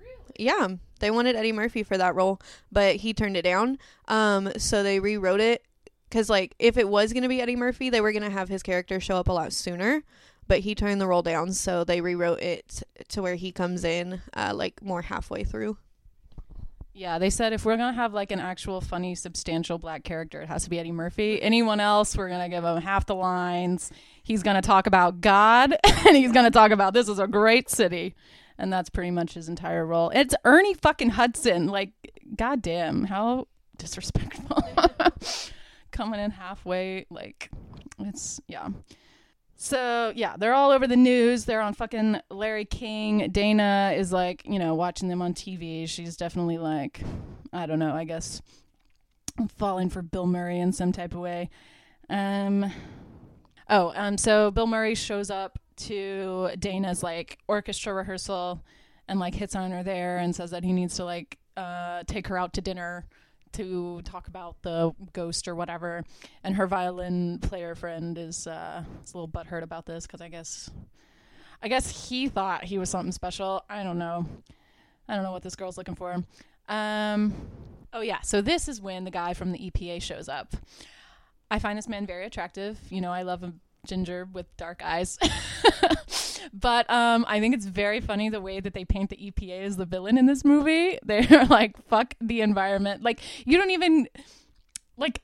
Really? 0.00 0.34
Yeah, 0.38 0.68
they 1.00 1.10
wanted 1.10 1.36
Eddie 1.36 1.52
Murphy 1.52 1.82
for 1.82 1.98
that 1.98 2.14
role, 2.14 2.40
but 2.72 2.96
he 2.96 3.12
turned 3.12 3.36
it 3.36 3.42
down. 3.42 3.78
Um, 4.06 4.50
so 4.56 4.82
they 4.82 5.00
rewrote 5.00 5.40
it 5.40 5.64
because, 6.08 6.30
like, 6.30 6.54
if 6.58 6.76
it 6.76 6.88
was 6.88 7.12
gonna 7.12 7.28
be 7.28 7.40
Eddie 7.40 7.56
Murphy, 7.56 7.90
they 7.90 8.00
were 8.00 8.12
gonna 8.12 8.30
have 8.30 8.48
his 8.48 8.62
character 8.62 9.00
show 9.00 9.16
up 9.16 9.28
a 9.28 9.32
lot 9.32 9.52
sooner. 9.52 10.02
But 10.46 10.60
he 10.60 10.74
turned 10.74 10.98
the 10.98 11.06
role 11.06 11.20
down, 11.20 11.52
so 11.52 11.84
they 11.84 12.00
rewrote 12.00 12.40
it 12.40 12.82
to 13.08 13.20
where 13.20 13.34
he 13.34 13.52
comes 13.52 13.84
in, 13.84 14.22
uh, 14.34 14.52
like 14.54 14.82
more 14.82 15.02
halfway 15.02 15.44
through. 15.44 15.76
Yeah, 16.98 17.20
they 17.20 17.30
said 17.30 17.52
if 17.52 17.64
we're 17.64 17.76
gonna 17.76 17.92
have 17.92 18.12
like 18.12 18.32
an 18.32 18.40
actual 18.40 18.80
funny, 18.80 19.14
substantial 19.14 19.78
black 19.78 20.02
character, 20.02 20.42
it 20.42 20.48
has 20.48 20.64
to 20.64 20.70
be 20.70 20.80
Eddie 20.80 20.90
Murphy. 20.90 21.40
Anyone 21.40 21.78
else, 21.78 22.16
we're 22.16 22.28
gonna 22.28 22.48
give 22.48 22.64
him 22.64 22.80
half 22.80 23.06
the 23.06 23.14
lines. 23.14 23.92
He's 24.24 24.42
gonna 24.42 24.62
talk 24.62 24.88
about 24.88 25.20
God, 25.20 25.76
and 25.84 26.16
he's 26.16 26.32
gonna 26.32 26.50
talk 26.50 26.72
about 26.72 26.94
this 26.94 27.08
is 27.08 27.20
a 27.20 27.28
great 27.28 27.70
city, 27.70 28.16
and 28.58 28.72
that's 28.72 28.90
pretty 28.90 29.12
much 29.12 29.34
his 29.34 29.48
entire 29.48 29.86
role. 29.86 30.10
It's 30.10 30.34
Ernie 30.44 30.74
fucking 30.74 31.10
Hudson. 31.10 31.68
Like, 31.68 31.92
goddamn, 32.34 33.04
how 33.04 33.46
disrespectful. 33.76 34.64
Coming 35.98 36.20
in 36.20 36.30
halfway, 36.30 37.06
like, 37.10 37.50
it's 37.98 38.40
yeah. 38.46 38.68
So 39.56 40.12
yeah, 40.14 40.36
they're 40.38 40.54
all 40.54 40.70
over 40.70 40.86
the 40.86 40.94
news. 40.94 41.44
They're 41.44 41.60
on 41.60 41.74
fucking 41.74 42.20
Larry 42.30 42.64
King. 42.64 43.30
Dana 43.32 43.94
is 43.96 44.12
like, 44.12 44.42
you 44.46 44.60
know, 44.60 44.76
watching 44.76 45.08
them 45.08 45.20
on 45.20 45.34
TV. 45.34 45.88
She's 45.88 46.16
definitely 46.16 46.56
like, 46.56 47.00
I 47.52 47.66
don't 47.66 47.80
know, 47.80 47.92
I 47.92 48.04
guess 48.04 48.40
falling 49.56 49.90
for 49.90 50.00
Bill 50.00 50.28
Murray 50.28 50.60
in 50.60 50.70
some 50.70 50.92
type 50.92 51.14
of 51.14 51.18
way. 51.18 51.50
Um 52.08 52.72
Oh, 53.68 53.92
um 53.96 54.16
so 54.18 54.52
Bill 54.52 54.68
Murray 54.68 54.94
shows 54.94 55.32
up 55.32 55.58
to 55.78 56.50
Dana's 56.60 57.02
like 57.02 57.38
orchestra 57.48 57.92
rehearsal 57.92 58.62
and 59.08 59.18
like 59.18 59.34
hits 59.34 59.56
on 59.56 59.72
her 59.72 59.82
there 59.82 60.18
and 60.18 60.32
says 60.32 60.52
that 60.52 60.62
he 60.62 60.72
needs 60.72 60.94
to 60.94 61.04
like 61.04 61.38
uh 61.56 62.04
take 62.06 62.28
her 62.28 62.38
out 62.38 62.52
to 62.52 62.60
dinner 62.60 63.08
to 63.54 64.02
talk 64.02 64.28
about 64.28 64.56
the 64.62 64.92
ghost 65.12 65.48
or 65.48 65.54
whatever. 65.54 66.04
And 66.44 66.56
her 66.56 66.66
violin 66.66 67.38
player 67.40 67.74
friend 67.74 68.16
is 68.18 68.46
uh, 68.46 68.82
is 69.04 69.14
a 69.14 69.16
little 69.16 69.28
butthurt 69.28 69.62
about 69.62 69.86
this 69.86 70.06
because 70.06 70.20
I 70.20 70.28
guess, 70.28 70.70
I 71.62 71.68
guess 71.68 72.08
he 72.08 72.28
thought 72.28 72.64
he 72.64 72.78
was 72.78 72.90
something 72.90 73.12
special. 73.12 73.64
I 73.68 73.82
don't 73.82 73.98
know. 73.98 74.26
I 75.08 75.14
don't 75.14 75.22
know 75.22 75.32
what 75.32 75.42
this 75.42 75.56
girl's 75.56 75.78
looking 75.78 75.94
for. 75.94 76.22
Um, 76.68 77.34
oh 77.92 78.00
yeah. 78.00 78.20
So 78.20 78.40
this 78.42 78.68
is 78.68 78.80
when 78.80 79.04
the 79.04 79.10
guy 79.10 79.34
from 79.34 79.52
the 79.52 79.58
EPA 79.58 80.02
shows 80.02 80.28
up. 80.28 80.54
I 81.50 81.58
find 81.58 81.78
this 81.78 81.88
man 81.88 82.06
very 82.06 82.26
attractive. 82.26 82.78
You 82.90 83.00
know, 83.00 83.10
I 83.10 83.22
love 83.22 83.42
a 83.42 83.52
ginger 83.86 84.28
with 84.32 84.54
dark 84.56 84.82
eyes. 84.84 85.18
but 86.52 86.88
um, 86.90 87.24
I 87.28 87.40
think 87.40 87.54
it's 87.54 87.66
very 87.66 88.00
funny 88.00 88.28
the 88.28 88.40
way 88.40 88.60
that 88.60 88.74
they 88.74 88.84
paint 88.84 89.10
the 89.10 89.16
EPA 89.16 89.62
as 89.62 89.76
the 89.76 89.84
villain 89.84 90.18
in 90.18 90.26
this 90.26 90.44
movie. 90.44 90.98
They're 91.04 91.46
like, 91.46 91.76
fuck 91.88 92.14
the 92.20 92.40
environment. 92.40 93.02
Like, 93.02 93.20
you 93.46 93.58
don't 93.58 93.70
even, 93.70 94.08
like, 94.96 95.22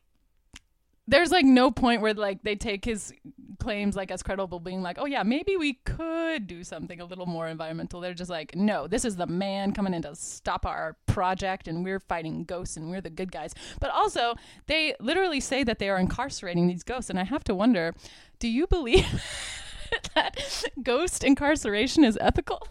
there's 1.06 1.30
like 1.30 1.44
no 1.44 1.70
point 1.70 2.00
where 2.00 2.14
like 2.14 2.42
they 2.42 2.56
take 2.56 2.84
his 2.84 3.12
claims 3.58 3.94
like 3.94 4.10
as 4.10 4.22
credible 4.22 4.58
being 4.58 4.82
like 4.82 4.98
oh 4.98 5.04
yeah 5.04 5.22
maybe 5.22 5.56
we 5.56 5.74
could 5.84 6.46
do 6.46 6.64
something 6.64 7.00
a 7.00 7.04
little 7.04 7.26
more 7.26 7.46
environmental 7.46 8.00
they're 8.00 8.14
just 8.14 8.30
like 8.30 8.54
no 8.54 8.86
this 8.86 9.04
is 9.04 9.16
the 9.16 9.26
man 9.26 9.72
coming 9.72 9.92
in 9.94 10.02
to 10.02 10.14
stop 10.14 10.64
our 10.64 10.96
project 11.06 11.68
and 11.68 11.84
we're 11.84 12.00
fighting 12.00 12.44
ghosts 12.44 12.76
and 12.76 12.90
we're 12.90 13.00
the 13.00 13.10
good 13.10 13.30
guys 13.30 13.54
but 13.80 13.90
also 13.90 14.34
they 14.66 14.94
literally 14.98 15.40
say 15.40 15.62
that 15.62 15.78
they 15.78 15.88
are 15.88 15.98
incarcerating 15.98 16.66
these 16.66 16.82
ghosts 16.82 17.10
and 17.10 17.18
i 17.18 17.24
have 17.24 17.44
to 17.44 17.54
wonder 17.54 17.94
do 18.38 18.48
you 18.48 18.66
believe 18.66 19.06
that 20.14 20.64
ghost 20.82 21.24
incarceration 21.24 22.04
is 22.04 22.18
ethical 22.20 22.66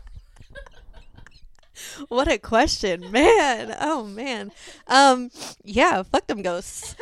what 2.07 2.27
a 2.27 2.37
question, 2.37 3.11
man. 3.11 3.75
Oh 3.79 4.03
man. 4.03 4.51
Um 4.87 5.31
yeah, 5.63 6.03
fuck 6.03 6.27
them 6.27 6.41
ghosts. 6.41 6.95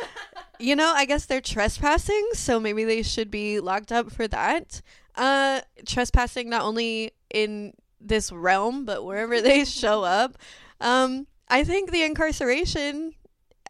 You 0.58 0.76
know, 0.76 0.92
I 0.94 1.04
guess 1.04 1.26
they're 1.26 1.40
trespassing, 1.40 2.30
so 2.34 2.60
maybe 2.60 2.84
they 2.84 3.02
should 3.02 3.30
be 3.30 3.60
locked 3.60 3.92
up 3.92 4.10
for 4.10 4.28
that. 4.28 4.80
Uh 5.14 5.60
trespassing 5.86 6.48
not 6.48 6.62
only 6.62 7.12
in 7.32 7.74
this 8.00 8.32
realm, 8.32 8.84
but 8.84 9.04
wherever 9.04 9.40
they 9.40 9.64
show 9.66 10.04
up. 10.04 10.38
Um 10.80 11.26
I 11.48 11.64
think 11.64 11.90
the 11.90 12.02
incarceration 12.02 13.14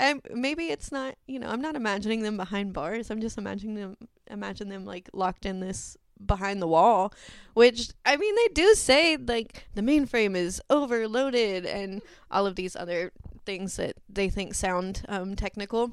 um, 0.00 0.22
maybe 0.32 0.66
it's 0.66 0.90
not, 0.90 1.16
you 1.26 1.38
know, 1.38 1.48
I'm 1.48 1.60
not 1.60 1.76
imagining 1.76 2.22
them 2.22 2.36
behind 2.36 2.72
bars. 2.72 3.10
I'm 3.10 3.20
just 3.20 3.36
imagining 3.38 3.74
them 3.74 3.96
imagine 4.30 4.68
them 4.68 4.86
like 4.86 5.10
locked 5.12 5.44
in 5.44 5.60
this 5.60 5.96
behind 6.26 6.60
the 6.60 6.66
wall, 6.66 7.12
which 7.54 7.90
I 8.04 8.16
mean 8.16 8.34
they 8.34 8.48
do 8.54 8.74
say 8.74 9.16
like 9.16 9.66
the 9.74 9.82
mainframe 9.82 10.36
is 10.36 10.60
overloaded 10.70 11.66
and 11.66 12.02
all 12.30 12.46
of 12.46 12.56
these 12.56 12.76
other 12.76 13.12
things 13.44 13.76
that 13.76 13.96
they 14.08 14.28
think 14.28 14.54
sound 14.54 15.04
um, 15.08 15.36
technical. 15.36 15.92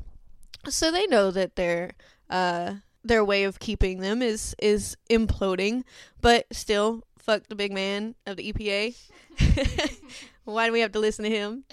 So 0.68 0.92
they 0.92 1.08
know 1.08 1.32
that 1.32 1.56
their 1.56 1.92
uh, 2.30 2.76
their 3.04 3.24
way 3.24 3.44
of 3.44 3.60
keeping 3.60 4.00
them 4.00 4.22
is 4.22 4.56
is 4.60 4.98
imploding, 5.10 5.84
but 6.22 6.46
still 6.52 7.04
fuck 7.18 7.48
the 7.48 7.56
big 7.56 7.72
man 7.72 8.16
of 8.26 8.38
the 8.38 8.52
EPA. 8.52 8.96
Why 10.44 10.66
do 10.66 10.74
we 10.74 10.80
have 10.80 10.94
to 10.94 11.00
listen 11.00 11.24
to 11.24 11.30
him? 11.30 11.64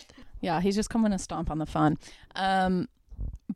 Yeah, 0.41 0.61
he's 0.61 0.77
just 0.77 0.91
coming 0.91 1.13
to 1.13 1.19
stomp 1.19 1.51
on 1.51 1.59
the 1.59 1.67
fun. 1.67 1.99
Um, 2.35 2.89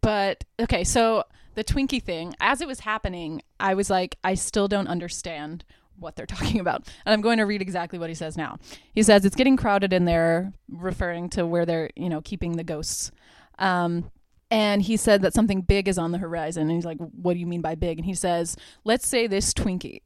but 0.01 0.45
okay, 0.59 0.85
so 0.85 1.25
the 1.55 1.65
Twinkie 1.65 2.03
thing, 2.03 2.35
as 2.41 2.61
it 2.61 2.69
was 2.69 2.81
happening, 2.81 3.43
I 3.59 3.75
was 3.75 3.91
like, 3.91 4.17
I 4.25 4.35
still 4.35 4.69
don't 4.69 4.89
understand 4.89 5.65
what 5.97 6.17
they're 6.17 6.27
talking 6.39 6.61
about. 6.61 6.89
And 7.05 7.13
I'm 7.13 7.21
going 7.21 7.39
to 7.39 7.45
read 7.45 7.63
exactly 7.63 7.99
what 7.99 8.09
he 8.09 8.15
says 8.15 8.37
now. 8.37 8.59
He 8.93 9.03
says 9.03 9.25
it's 9.25 9.37
getting 9.37 9.57
crowded 9.57 9.93
in 9.93 10.05
there, 10.05 10.53
referring 10.69 11.29
to 11.31 11.47
where 11.47 11.67
they're, 11.67 11.91
you 11.97 12.09
know, 12.09 12.21
keeping 12.21 12.57
the 12.57 12.65
ghosts. 12.65 13.11
Um, 13.59 14.11
and 14.51 14.83
he 14.83 14.97
said 14.97 15.23
that 15.23 15.35
something 15.35 15.61
big 15.61 15.87
is 15.87 15.99
on 15.99 16.11
the 16.11 16.19
horizon. 16.19 16.63
And 16.63 16.73
he's 16.73 16.85
like, 16.85 16.99
What 16.99 17.35
do 17.35 17.39
you 17.39 17.47
mean 17.47 17.61
by 17.61 17.77
big? 17.77 17.99
And 17.99 18.05
he 18.05 18.15
says, 18.15 18.57
Let's 18.85 19.07
say 19.07 19.27
this 19.29 19.55
Twinkie, 19.55 20.01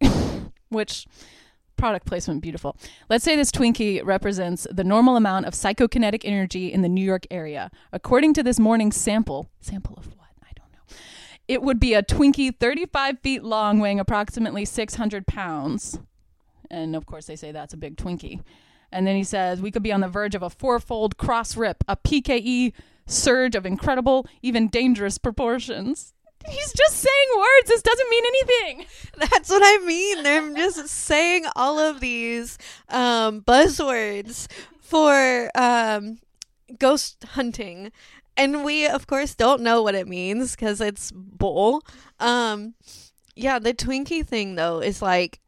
which 0.69 1.07
product 1.77 2.07
placement 2.07 2.43
beautiful. 2.43 2.77
Let's 3.09 3.25
say 3.25 3.37
this 3.37 3.51
Twinkie 3.51 4.05
represents 4.05 4.67
the 4.71 4.85
normal 4.85 5.17
amount 5.17 5.47
of 5.47 5.55
psychokinetic 5.55 6.23
energy 6.25 6.73
in 6.73 6.83
the 6.83 6.89
New 6.89 7.05
York 7.05 7.27
area. 7.31 7.71
According 7.93 8.35
to 8.35 8.43
this 8.43 8.59
morning's 8.61 8.97
sample, 8.97 9.51
sample 9.61 9.97
of 9.97 10.07
what? 10.15 10.24
It 11.47 11.63
would 11.63 11.79
be 11.79 11.95
a 11.95 12.03
Twinkie 12.03 12.59
35 12.59 13.21
feet 13.21 13.45
long, 13.45 13.79
weighing 13.79 14.01
approximately 14.01 14.65
600 14.65 15.27
pounds. 15.27 15.99
And 16.71 16.97
of 16.97 17.07
course, 17.07 17.27
they 17.27 17.37
say 17.37 17.53
that's 17.53 17.75
a 17.75 17.77
big 17.77 17.97
Twinkie. 17.97 18.43
And 18.91 19.07
then 19.07 19.17
he 19.17 19.25
says, 19.25 19.61
We 19.61 19.71
could 19.71 19.83
be 19.83 19.93
on 19.93 20.01
the 20.01 20.09
verge 20.09 20.35
of 20.35 20.43
a 20.43 20.51
fourfold 20.51 21.17
cross 21.19 21.57
rip, 21.57 21.85
a 21.89 21.97
PKE 21.97 22.73
surge 23.07 23.55
of 23.55 23.67
incredible, 23.67 24.27
even 24.43 24.69
dangerous 24.69 25.19
proportions. 25.19 26.15
He's 26.49 26.73
just 26.73 26.97
saying 26.97 27.39
words. 27.39 27.69
This 27.69 27.83
doesn't 27.83 28.11
mean 28.11 28.25
anything. 28.27 28.87
That's 29.31 29.49
what 29.49 29.63
I 29.65 29.85
mean. 29.85 30.23
They're 30.23 30.55
just 30.55 30.89
saying 30.89 31.47
all 31.57 31.79
of 31.79 32.01
these 32.01 32.59
um, 32.89 33.41
buzzwords 33.41 34.49
for 34.81 35.51
um, 35.55 36.19
ghost 36.79 37.25
hunting. 37.31 37.93
And 38.37 38.64
we, 38.64 38.87
of 38.87 39.07
course, 39.07 39.35
don't 39.35 39.62
know 39.62 39.83
what 39.83 39.94
it 39.94 40.09
means 40.09 40.57
because 40.57 40.81
it's 40.81 41.12
bull. 41.12 41.83
Um, 42.18 42.75
yeah, 43.37 43.59
the 43.59 43.75
Twinkie 43.75 44.27
thing, 44.27 44.57
though, 44.57 44.81
is 44.81 45.01
like 45.01 45.40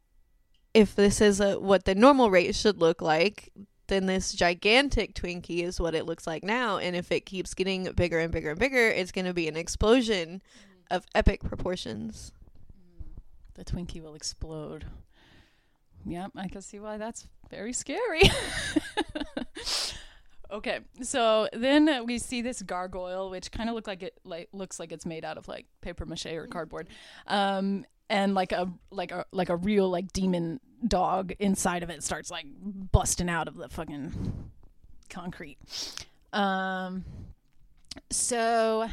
if 0.73 0.95
this 0.95 1.21
is 1.21 1.41
a, 1.41 1.59
what 1.59 1.85
the 1.85 1.95
normal 1.95 2.29
rate 2.29 2.55
should 2.55 2.79
look 2.79 3.01
like, 3.01 3.51
then 3.87 4.05
this 4.05 4.33
gigantic 4.33 5.13
Twinkie 5.13 5.63
is 5.63 5.79
what 5.79 5.95
it 5.95 6.05
looks 6.05 6.27
like 6.27 6.43
now. 6.43 6.77
And 6.77 6.95
if 6.95 7.11
it 7.11 7.25
keeps 7.25 7.53
getting 7.53 7.91
bigger 7.93 8.19
and 8.19 8.31
bigger 8.31 8.51
and 8.51 8.59
bigger, 8.59 8.87
it's 8.89 9.11
going 9.11 9.25
to 9.25 9.33
be 9.33 9.47
an 9.47 9.57
explosion 9.57 10.41
of 10.91 11.05
epic 11.15 11.43
proportions. 11.43 12.31
The 13.55 13.65
Twinkie 13.65 14.01
will 14.01 14.13
explode. 14.13 14.85
Yep, 16.05 16.31
I 16.35 16.47
can 16.47 16.61
see 16.61 16.79
why 16.79 16.97
that's 16.97 17.27
very 17.49 17.73
scary. 17.73 18.21
okay, 20.51 20.79
so 21.01 21.47
then 21.53 22.05
we 22.05 22.17
see 22.17 22.41
this 22.41 22.61
gargoyle, 22.61 23.29
which 23.29 23.51
kind 23.51 23.69
of 23.69 23.75
look 23.75 23.87
like 23.87 24.03
it 24.03 24.19
like 24.23 24.49
looks 24.53 24.79
like 24.79 24.91
it's 24.91 25.05
made 25.05 25.25
out 25.25 25.37
of 25.37 25.47
like 25.47 25.65
paper 25.81 26.05
mache 26.05 26.27
or 26.27 26.47
cardboard, 26.47 26.87
um, 27.27 27.85
and 28.09 28.33
like 28.33 28.51
a 28.51 28.71
like 28.91 29.11
a 29.11 29.25
like 29.31 29.49
a 29.49 29.55
real 29.55 29.89
like 29.89 30.11
demon 30.13 30.59
dog 30.85 31.33
inside 31.39 31.83
of 31.83 31.89
it 31.89 32.03
starts 32.03 32.29
like 32.29 32.45
busting 32.91 33.29
out 33.29 33.47
of 33.47 33.55
the 33.55 33.69
fucking 33.69 34.51
concrete. 35.09 35.57
Um, 36.33 37.05
so 38.09 38.87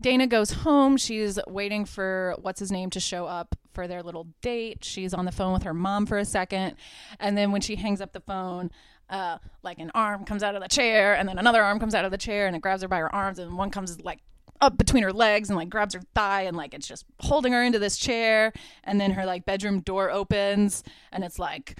Dana 0.00 0.26
goes 0.26 0.50
home. 0.50 0.96
She's 0.96 1.38
waiting 1.46 1.84
for 1.84 2.34
what's 2.42 2.60
his 2.60 2.72
name 2.72 2.90
to 2.90 3.00
show 3.00 3.26
up 3.26 3.56
for 3.72 3.88
their 3.88 4.02
little 4.02 4.26
date. 4.42 4.84
She's 4.84 5.14
on 5.14 5.24
the 5.24 5.32
phone 5.32 5.52
with 5.52 5.62
her 5.62 5.74
mom 5.74 6.06
for 6.06 6.18
a 6.18 6.24
second. 6.24 6.76
And 7.18 7.38
then 7.38 7.52
when 7.52 7.60
she 7.60 7.76
hangs 7.76 8.00
up 8.00 8.12
the 8.12 8.20
phone, 8.20 8.70
uh, 9.12 9.38
like 9.62 9.78
an 9.78 9.92
arm 9.94 10.24
comes 10.24 10.42
out 10.42 10.56
of 10.56 10.62
the 10.62 10.68
chair, 10.68 11.14
and 11.14 11.28
then 11.28 11.38
another 11.38 11.62
arm 11.62 11.78
comes 11.78 11.94
out 11.94 12.04
of 12.04 12.10
the 12.10 12.18
chair, 12.18 12.48
and 12.48 12.56
it 12.56 12.62
grabs 12.62 12.82
her 12.82 12.88
by 12.88 12.98
her 12.98 13.14
arms, 13.14 13.38
and 13.38 13.56
one 13.56 13.70
comes 13.70 14.02
like 14.02 14.18
up 14.60 14.76
between 14.76 15.02
her 15.02 15.12
legs 15.12 15.48
and 15.50 15.56
like 15.56 15.68
grabs 15.68 15.94
her 15.94 16.00
thigh 16.14 16.42
and 16.42 16.56
like 16.56 16.72
it's 16.72 16.86
just 16.86 17.04
holding 17.18 17.52
her 17.52 17.64
into 17.64 17.80
this 17.80 17.96
chair 17.96 18.52
and 18.84 19.00
then 19.00 19.10
her 19.10 19.26
like 19.26 19.44
bedroom 19.44 19.80
door 19.80 20.08
opens 20.08 20.84
and 21.10 21.24
it's 21.24 21.36
like 21.36 21.76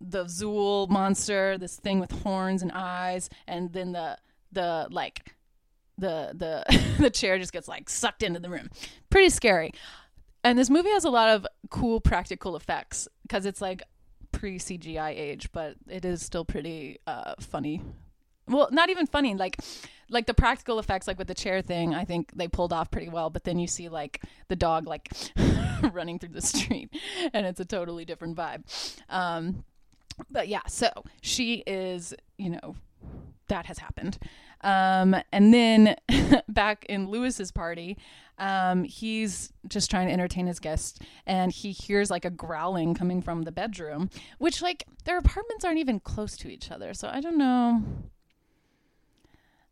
the 0.00 0.24
Zuul 0.24 0.88
monster, 0.88 1.58
this 1.58 1.76
thing 1.76 2.00
with 2.00 2.10
horns 2.10 2.62
and 2.62 2.72
eyes, 2.72 3.30
and 3.46 3.72
then 3.72 3.92
the 3.92 4.18
the 4.52 4.88
like 4.90 5.34
the 5.98 6.32
the 6.34 6.94
the 6.98 7.10
chair 7.10 7.38
just 7.38 7.52
gets 7.52 7.68
like 7.68 7.88
sucked 7.88 8.22
into 8.22 8.40
the 8.40 8.50
room. 8.50 8.68
Pretty 9.10 9.30
scary. 9.30 9.72
And 10.44 10.58
this 10.58 10.70
movie 10.70 10.90
has 10.90 11.04
a 11.04 11.10
lot 11.10 11.28
of 11.30 11.46
cool 11.70 12.00
practical 12.00 12.54
effects 12.54 13.08
because 13.22 13.46
it's 13.46 13.60
like 13.60 13.82
pre 14.36 14.58
CGI 14.58 15.10
age, 15.10 15.50
but 15.52 15.76
it 15.88 16.04
is 16.04 16.22
still 16.22 16.44
pretty 16.44 16.98
uh, 17.06 17.34
funny. 17.40 17.82
Well, 18.46 18.68
not 18.70 18.90
even 18.90 19.06
funny, 19.06 19.34
like 19.34 19.56
like 20.08 20.26
the 20.26 20.34
practical 20.34 20.78
effects 20.78 21.08
like 21.08 21.18
with 21.18 21.26
the 21.26 21.34
chair 21.34 21.60
thing 21.62 21.92
i 21.92 22.04
think 22.04 22.30
they 22.36 22.46
pulled 22.46 22.72
off 22.72 22.92
pretty 22.92 23.08
well 23.08 23.28
but 23.28 23.42
then 23.42 23.58
you 23.58 23.66
see 23.66 23.88
like 23.88 24.22
the 24.46 24.54
dog 24.54 24.86
like 24.86 25.08
running 25.92 26.16
through 26.16 26.28
the 26.28 26.40
street 26.40 26.90
and 27.32 27.44
it's 27.44 27.58
a 27.58 27.64
totally 27.64 28.04
different 28.04 28.36
vibe 28.36 28.62
um 29.08 29.64
but 30.30 30.46
yeah 30.46 30.62
so 30.68 30.88
she 31.22 31.64
is 31.66 32.14
you 32.38 32.50
know 32.50 32.76
that 33.48 33.66
has 33.66 33.78
happened 33.78 34.18
um 34.62 35.16
and 35.32 35.52
then 35.52 35.96
back 36.48 36.84
in 36.88 37.08
lewis's 37.08 37.50
party 37.52 37.96
um 38.38 38.84
he's 38.84 39.52
just 39.68 39.90
trying 39.90 40.06
to 40.06 40.12
entertain 40.12 40.46
his 40.46 40.58
guests 40.58 40.98
and 41.26 41.52
he 41.52 41.72
hears 41.72 42.10
like 42.10 42.24
a 42.24 42.30
growling 42.30 42.94
coming 42.94 43.22
from 43.22 43.42
the 43.42 43.52
bedroom 43.52 44.10
which 44.38 44.60
like 44.62 44.84
their 45.04 45.18
apartments 45.18 45.64
aren't 45.64 45.78
even 45.78 46.00
close 46.00 46.36
to 46.36 46.48
each 46.48 46.70
other 46.70 46.92
so 46.92 47.08
i 47.08 47.20
don't 47.20 47.38
know 47.38 47.82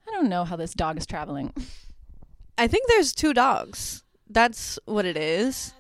I 0.06 0.10
don't 0.10 0.28
know 0.28 0.44
how 0.44 0.56
this 0.56 0.74
dog 0.74 0.98
is 0.98 1.06
traveling. 1.06 1.52
I 2.58 2.68
think 2.68 2.88
there's 2.88 3.12
two 3.12 3.32
dogs. 3.32 4.04
That's 4.28 4.78
what 4.84 5.04
it 5.04 5.16
is. 5.16 5.72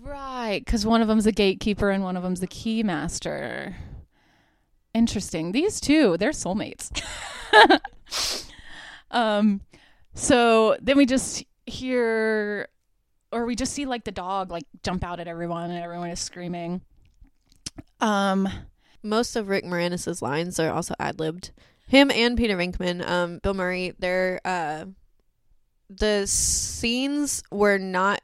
Right, 0.00 0.62
because 0.64 0.86
one 0.86 1.02
of 1.02 1.08
them's 1.08 1.24
the 1.24 1.32
gatekeeper 1.32 1.90
and 1.90 2.04
one 2.04 2.16
of 2.16 2.22
them's 2.22 2.40
the 2.40 2.46
key 2.46 2.82
master. 2.82 3.76
Interesting. 4.96 5.52
These 5.52 5.78
two, 5.78 6.16
they're 6.16 6.30
soulmates. 6.30 6.90
um, 9.10 9.60
so 10.14 10.78
then 10.80 10.96
we 10.96 11.04
just 11.04 11.44
hear, 11.66 12.68
or 13.30 13.44
we 13.44 13.54
just 13.54 13.74
see 13.74 13.84
like 13.84 14.04
the 14.04 14.10
dog 14.10 14.50
like 14.50 14.64
jump 14.82 15.04
out 15.04 15.20
at 15.20 15.28
everyone, 15.28 15.70
and 15.70 15.84
everyone 15.84 16.08
is 16.08 16.18
screaming. 16.18 16.80
Um, 18.00 18.48
most 19.02 19.36
of 19.36 19.50
Rick 19.50 19.66
Moranis's 19.66 20.22
lines 20.22 20.58
are 20.58 20.72
also 20.72 20.94
ad 20.98 21.20
libbed. 21.20 21.52
Him 21.88 22.10
and 22.10 22.34
Peter 22.34 22.56
Venkman, 22.56 23.06
um, 23.06 23.38
Bill 23.42 23.52
Murray, 23.52 23.92
they're 23.98 24.40
uh, 24.46 24.86
the 25.90 26.26
scenes 26.26 27.42
were 27.52 27.76
not. 27.76 28.22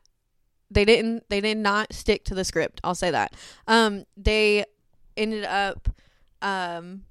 They 0.70 0.86
didn't. 0.86 1.24
They 1.28 1.42
did 1.42 1.58
not 1.58 1.92
stick 1.92 2.24
to 2.24 2.34
the 2.34 2.44
script. 2.44 2.80
I'll 2.82 2.94
say 2.94 3.10
that. 3.10 3.34
Um, 3.68 4.06
they 4.16 4.64
ended 5.18 5.44
up 5.44 5.90
um, 6.42 7.04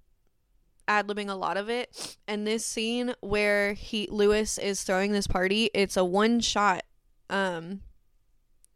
ad 0.87 1.07
libbing 1.07 1.29
a 1.29 1.35
lot 1.35 1.57
of 1.57 1.69
it. 1.69 2.17
And 2.27 2.45
this 2.45 2.65
scene 2.65 3.15
where 3.21 3.73
he 3.73 4.07
Lewis 4.11 4.57
is 4.57 4.83
throwing 4.83 5.11
this 5.11 5.27
party, 5.27 5.69
it's 5.73 5.97
a 5.97 6.05
one 6.05 6.39
shot 6.39 6.83
um 7.29 7.81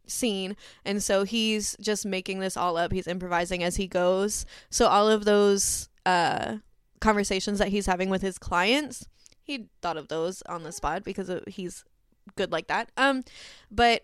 scene. 0.07 0.55
And 0.85 1.03
so 1.03 1.23
he's 1.23 1.75
just 1.81 2.05
making 2.05 2.39
this 2.39 2.55
all 2.55 2.77
up. 2.77 2.91
He's 2.91 3.07
improvising 3.07 3.63
as 3.63 3.75
he 3.75 3.87
goes. 3.87 4.45
So 4.69 4.87
all 4.87 5.09
of 5.09 5.25
those 5.25 5.89
uh 6.05 6.57
conversations 7.01 7.59
that 7.59 7.67
he's 7.67 7.85
having 7.85 8.09
with 8.09 8.21
his 8.21 8.39
clients 8.39 9.05
he 9.45 9.67
thought 9.81 9.95
of 9.97 10.07
those 10.07 10.41
on 10.43 10.63
the 10.63 10.71
spot 10.71 11.03
because 11.03 11.29
he's 11.47 11.85
good 12.35 12.51
like 12.51 12.67
that. 12.67 12.89
Um 12.97 13.23
but 13.69 14.03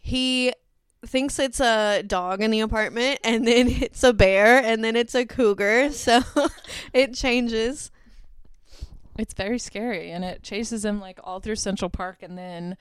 he 0.00 0.52
thinks 1.06 1.38
it's 1.38 1.60
a 1.60 2.02
dog 2.02 2.42
in 2.42 2.50
the 2.50 2.60
apartment 2.60 3.20
and 3.24 3.46
then 3.46 3.68
it's 3.70 4.02
a 4.02 4.12
bear 4.12 4.62
and 4.62 4.84
then 4.84 4.96
it's 4.96 5.14
a 5.14 5.24
cougar. 5.24 5.90
So 5.92 6.20
it 6.92 7.14
changes. 7.14 7.90
It's 9.18 9.34
very 9.34 9.58
scary 9.58 10.10
and 10.10 10.24
it 10.24 10.42
chases 10.42 10.84
him 10.84 11.00
like 11.00 11.18
all 11.24 11.40
through 11.40 11.56
central 11.56 11.88
park 11.88 12.18
and 12.22 12.36
then 12.36 12.76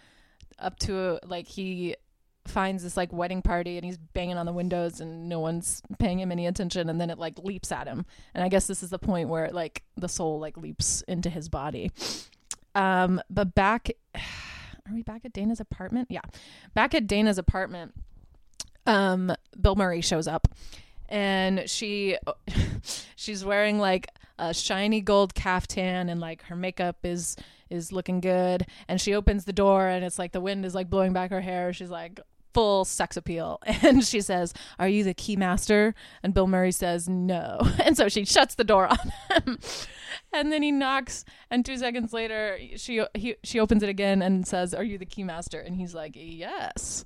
up 0.60 0.78
to 0.80 1.14
a, 1.14 1.20
like 1.26 1.48
he 1.48 1.96
finds 2.46 2.84
this 2.84 2.96
like 2.96 3.12
wedding 3.12 3.42
party 3.42 3.78
and 3.78 3.86
he's 3.86 3.98
banging 3.98 4.38
on 4.38 4.46
the 4.46 4.54
windows 4.54 5.00
and 5.00 5.28
no 5.28 5.40
one's 5.40 5.82
paying 5.98 6.20
him 6.20 6.32
any 6.32 6.46
attention 6.46 6.90
and 6.90 7.02
then 7.02 7.10
it 7.10 7.18
like 7.18 7.40
leaps 7.40 7.72
at 7.72 7.88
him. 7.88 8.06
And 8.34 8.44
i 8.44 8.50
guess 8.50 8.68
this 8.68 8.84
is 8.84 8.90
the 8.90 9.00
point 9.00 9.30
where 9.30 9.50
like 9.52 9.84
the 9.96 10.10
soul 10.10 10.40
like 10.40 10.58
leaps 10.58 11.02
into 11.08 11.30
his 11.30 11.50
body. 11.50 11.92
Um 12.76 13.22
but 13.30 13.56
back 13.56 13.90
are 14.16 14.94
we 14.94 15.04
back 15.04 15.26
at 15.26 15.34
dana's 15.34 15.60
apartment? 15.60 16.10
Yeah. 16.12 16.22
Back 16.74 16.94
at 16.94 17.08
dana's 17.08 17.38
apartment 17.38 17.94
um 18.86 19.34
bill 19.60 19.76
murray 19.76 20.02
shows 20.02 20.28
up. 20.28 20.48
And 21.10 21.70
she 21.70 22.18
she's 23.16 23.46
wearing 23.46 23.80
like 23.80 24.08
a 24.38 24.54
shiny 24.54 25.02
gold 25.02 25.34
caftan 25.34 26.10
and 26.10 26.20
like 26.20 26.44
her 26.44 26.56
makeup 26.56 26.98
is 27.04 27.36
is 27.70 27.92
looking 27.92 28.22
good. 28.22 28.66
And 28.88 29.00
she 29.02 29.14
opens 29.14 29.46
the 29.46 29.54
door 29.54 29.88
and 29.88 30.06
it's 30.06 30.20
like 30.20 30.32
the 30.32 30.42
wind 30.42 30.66
is 30.66 30.76
like 30.76 30.90
blowing 30.90 31.14
back 31.14 31.32
her 31.32 31.42
hair. 31.42 31.74
She's 31.74 31.90
like 31.90 32.20
full 32.54 32.86
sex 32.86 33.18
appeal. 33.18 33.62
And 33.82 34.04
she 34.04 34.22
says 34.22 34.54
are 34.80 34.88
you 34.88 35.04
the 35.04 35.14
key 35.14 35.36
master 35.36 35.94
and 36.24 36.34
bill 36.34 36.48
murray 36.48 36.72
says 36.72 37.08
no. 37.10 37.60
And 37.84 37.98
so 37.98 38.10
she 38.10 38.26
shuts 38.26 38.56
the 38.56 38.64
door 38.64 38.88
on 38.88 39.12
him. 39.32 39.60
And 40.34 40.52
then 40.52 40.64
he 40.64 40.72
knocks 40.72 41.26
and 41.50 41.66
two 41.66 41.78
seconds 41.78 42.14
later 42.14 42.58
she 42.78 43.04
he, 43.14 43.36
she 43.44 43.60
opens 43.60 43.84
it 43.84 43.90
again 43.90 44.22
and 44.22 44.48
says 44.48 44.74
are 44.74 44.84
you 44.84 44.98
the 44.98 45.06
key 45.06 45.24
master 45.24 45.60
and 45.60 45.76
he's 45.76 45.94
like 45.94 46.14
yes. 46.16 47.04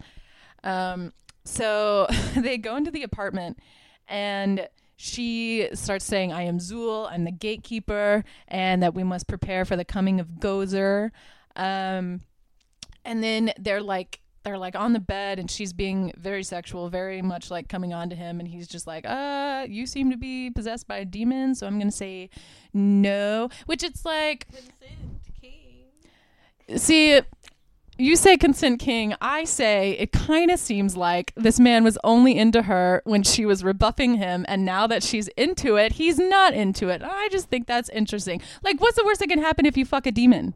Um 0.64 1.14
so 1.44 2.08
they 2.36 2.58
go 2.58 2.76
into 2.76 2.92
the 2.92 3.04
apartment 3.04 3.60
and 4.08 4.68
she 5.02 5.70
starts 5.74 6.04
saying, 6.04 6.34
I 6.34 6.42
am 6.44 6.58
Zuul, 6.58 7.10
I'm 7.10 7.24
the 7.24 7.32
gatekeeper, 7.32 8.26
and 8.50 8.84
that 8.84 8.94
we 8.94 9.04
must 9.04 9.28
prepare 9.28 9.64
for 9.64 9.78
the 9.78 9.86
coming 9.86 10.20
of 10.20 10.28
Gozer. 10.42 11.12
Um, 11.56 12.22
and 13.06 13.24
then 13.24 13.54
they're 13.58 13.82
like, 13.82 14.20
they're 14.44 14.58
like 14.58 14.76
on 14.76 14.94
the 14.94 15.00
bed 15.00 15.40
and 15.40 15.50
she's 15.50 15.72
being 15.72 16.12
very 16.18 16.44
sexual, 16.44 16.90
very 16.90 17.22
much 17.22 17.50
like 17.50 17.70
coming 17.70 17.94
on 17.94 18.10
to 18.10 18.16
him. 18.16 18.40
And 18.40 18.48
he's 18.48 18.68
just 18.68 18.88
like, 18.88 19.06
uh, 19.06 19.66
you 19.70 19.86
seem 19.86 20.12
to 20.12 20.18
be 20.18 20.50
possessed 20.50 20.88
by 20.88 20.98
a 20.98 21.06
demon. 21.06 21.56
So 21.56 21.66
I'm 21.66 21.78
going 21.78 21.90
to 21.90 21.96
say 21.96 22.30
no, 22.74 23.50
which 23.68 23.84
it's 23.84 24.04
like, 24.04 24.48
see, 26.76 27.22
you 28.00 28.16
say 28.16 28.38
consent 28.38 28.80
king. 28.80 29.14
I 29.22 29.44
say 29.44 29.92
it 30.00 30.12
kind 30.12 30.50
of 30.50 30.60
seems 30.60 30.96
like 30.96 31.34
this 31.36 31.60
man 31.60 31.84
was 31.84 31.98
only 32.04 32.38
into 32.38 32.64
her 32.64 33.02
when 33.04 33.24
she 33.24 33.46
was 33.46 33.64
rebuffing 33.64 34.16
him, 34.16 34.46
and 34.48 34.66
now 34.66 34.88
that 34.88 35.04
she's 35.04 35.28
into 35.30 35.76
it, 35.76 35.94
he's 35.94 36.18
not 36.18 36.54
into 36.54 36.90
it. 36.90 37.02
I 37.04 37.28
just 37.30 37.50
think 37.50 37.68
that's 37.68 37.90
interesting. 37.90 38.42
Like, 38.64 38.80
what's 38.80 38.98
the 38.98 39.06
worst 39.06 39.20
that 39.20 39.28
can 39.28 39.40
happen 39.40 39.66
if 39.66 39.78
you 39.78 39.86
fuck 39.86 40.08
a 40.08 40.12
demon? 40.12 40.56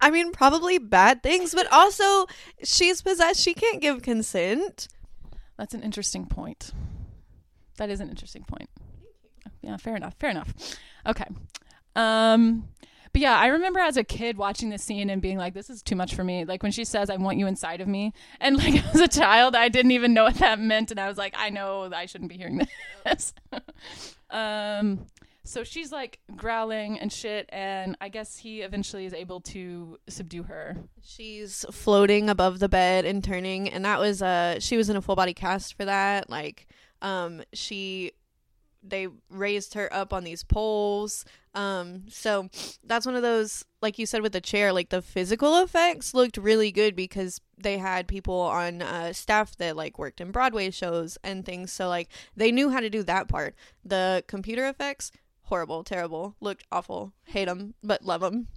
I 0.00 0.10
mean, 0.10 0.32
probably 0.32 0.78
bad 0.78 1.22
things, 1.22 1.54
but 1.54 1.70
also 1.72 2.26
she's 2.62 3.00
possessed. 3.00 3.40
She 3.40 3.54
can't 3.54 3.80
give 3.80 4.02
consent. 4.02 4.88
That's 5.56 5.74
an 5.74 5.82
interesting 5.82 6.26
point. 6.26 6.72
That 7.78 7.88
is 7.88 8.00
an 8.00 8.08
interesting 8.08 8.44
point. 8.44 8.68
Yeah, 9.62 9.76
fair 9.76 9.96
enough. 9.96 10.14
Fair 10.18 10.30
enough. 10.30 10.52
Okay. 11.06 11.24
Um, 11.96 12.68
but 13.14 13.20
yeah, 13.20 13.38
I 13.38 13.46
remember 13.46 13.78
as 13.78 13.96
a 13.96 14.02
kid 14.02 14.36
watching 14.36 14.70
this 14.70 14.82
scene 14.82 15.08
and 15.08 15.22
being 15.22 15.38
like, 15.38 15.54
this 15.54 15.70
is 15.70 15.84
too 15.84 15.94
much 15.94 16.16
for 16.16 16.24
me. 16.24 16.44
Like 16.44 16.64
when 16.64 16.72
she 16.72 16.84
says, 16.84 17.08
I 17.08 17.16
want 17.16 17.38
you 17.38 17.46
inside 17.46 17.80
of 17.80 17.86
me. 17.86 18.12
And 18.40 18.56
like 18.56 18.84
as 18.92 19.00
a 19.00 19.06
child, 19.06 19.54
I 19.54 19.68
didn't 19.68 19.92
even 19.92 20.14
know 20.14 20.24
what 20.24 20.34
that 20.38 20.58
meant. 20.58 20.90
And 20.90 20.98
I 20.98 21.06
was 21.06 21.16
like, 21.16 21.32
I 21.36 21.48
know 21.50 21.88
I 21.94 22.06
shouldn't 22.06 22.28
be 22.28 22.36
hearing 22.36 22.66
this. 23.04 23.32
um, 24.30 25.06
so 25.44 25.62
she's 25.62 25.92
like 25.92 26.18
growling 26.34 26.98
and 26.98 27.12
shit. 27.12 27.48
And 27.52 27.96
I 28.00 28.08
guess 28.08 28.36
he 28.36 28.62
eventually 28.62 29.06
is 29.06 29.14
able 29.14 29.40
to 29.42 29.96
subdue 30.08 30.42
her. 30.42 30.76
She's 31.00 31.64
floating 31.70 32.28
above 32.28 32.58
the 32.58 32.68
bed 32.68 33.04
and 33.04 33.22
turning. 33.22 33.68
And 33.68 33.84
that 33.84 34.00
was, 34.00 34.22
uh, 34.22 34.58
she 34.58 34.76
was 34.76 34.90
in 34.90 34.96
a 34.96 35.00
full 35.00 35.14
body 35.14 35.34
cast 35.34 35.76
for 35.76 35.84
that. 35.84 36.28
Like, 36.28 36.66
um, 37.00 37.44
she 37.52 38.10
they 38.86 39.08
raised 39.30 39.72
her 39.74 39.90
up 39.92 40.12
on 40.12 40.24
these 40.24 40.44
poles 40.44 41.24
um 41.54 42.02
so 42.08 42.48
that's 42.84 43.06
one 43.06 43.14
of 43.14 43.22
those 43.22 43.64
like 43.80 43.98
you 43.98 44.06
said 44.06 44.22
with 44.22 44.32
the 44.32 44.40
chair 44.40 44.72
like 44.72 44.88
the 44.88 45.02
physical 45.02 45.62
effects 45.62 46.14
looked 46.14 46.36
really 46.36 46.72
good 46.72 46.96
because 46.96 47.40
they 47.56 47.78
had 47.78 48.08
people 48.08 48.40
on 48.40 48.82
uh, 48.82 49.12
staff 49.12 49.56
that 49.56 49.76
like 49.76 49.98
worked 49.98 50.20
in 50.20 50.30
broadway 50.32 50.70
shows 50.70 51.16
and 51.22 51.46
things. 51.46 51.72
So 51.72 51.88
like 51.88 52.08
they 52.36 52.50
knew 52.50 52.70
how 52.70 52.80
to 52.80 52.90
do 52.90 53.02
that 53.04 53.28
part. 53.28 53.54
The 53.84 54.24
computer 54.26 54.66
effects 54.66 55.12
horrible 55.42 55.84
terrible 55.84 56.34
looked 56.40 56.64
awful. 56.72 57.12
Hate 57.26 57.46
them 57.46 57.74
but 57.82 58.04
love 58.04 58.20
them 58.20 58.48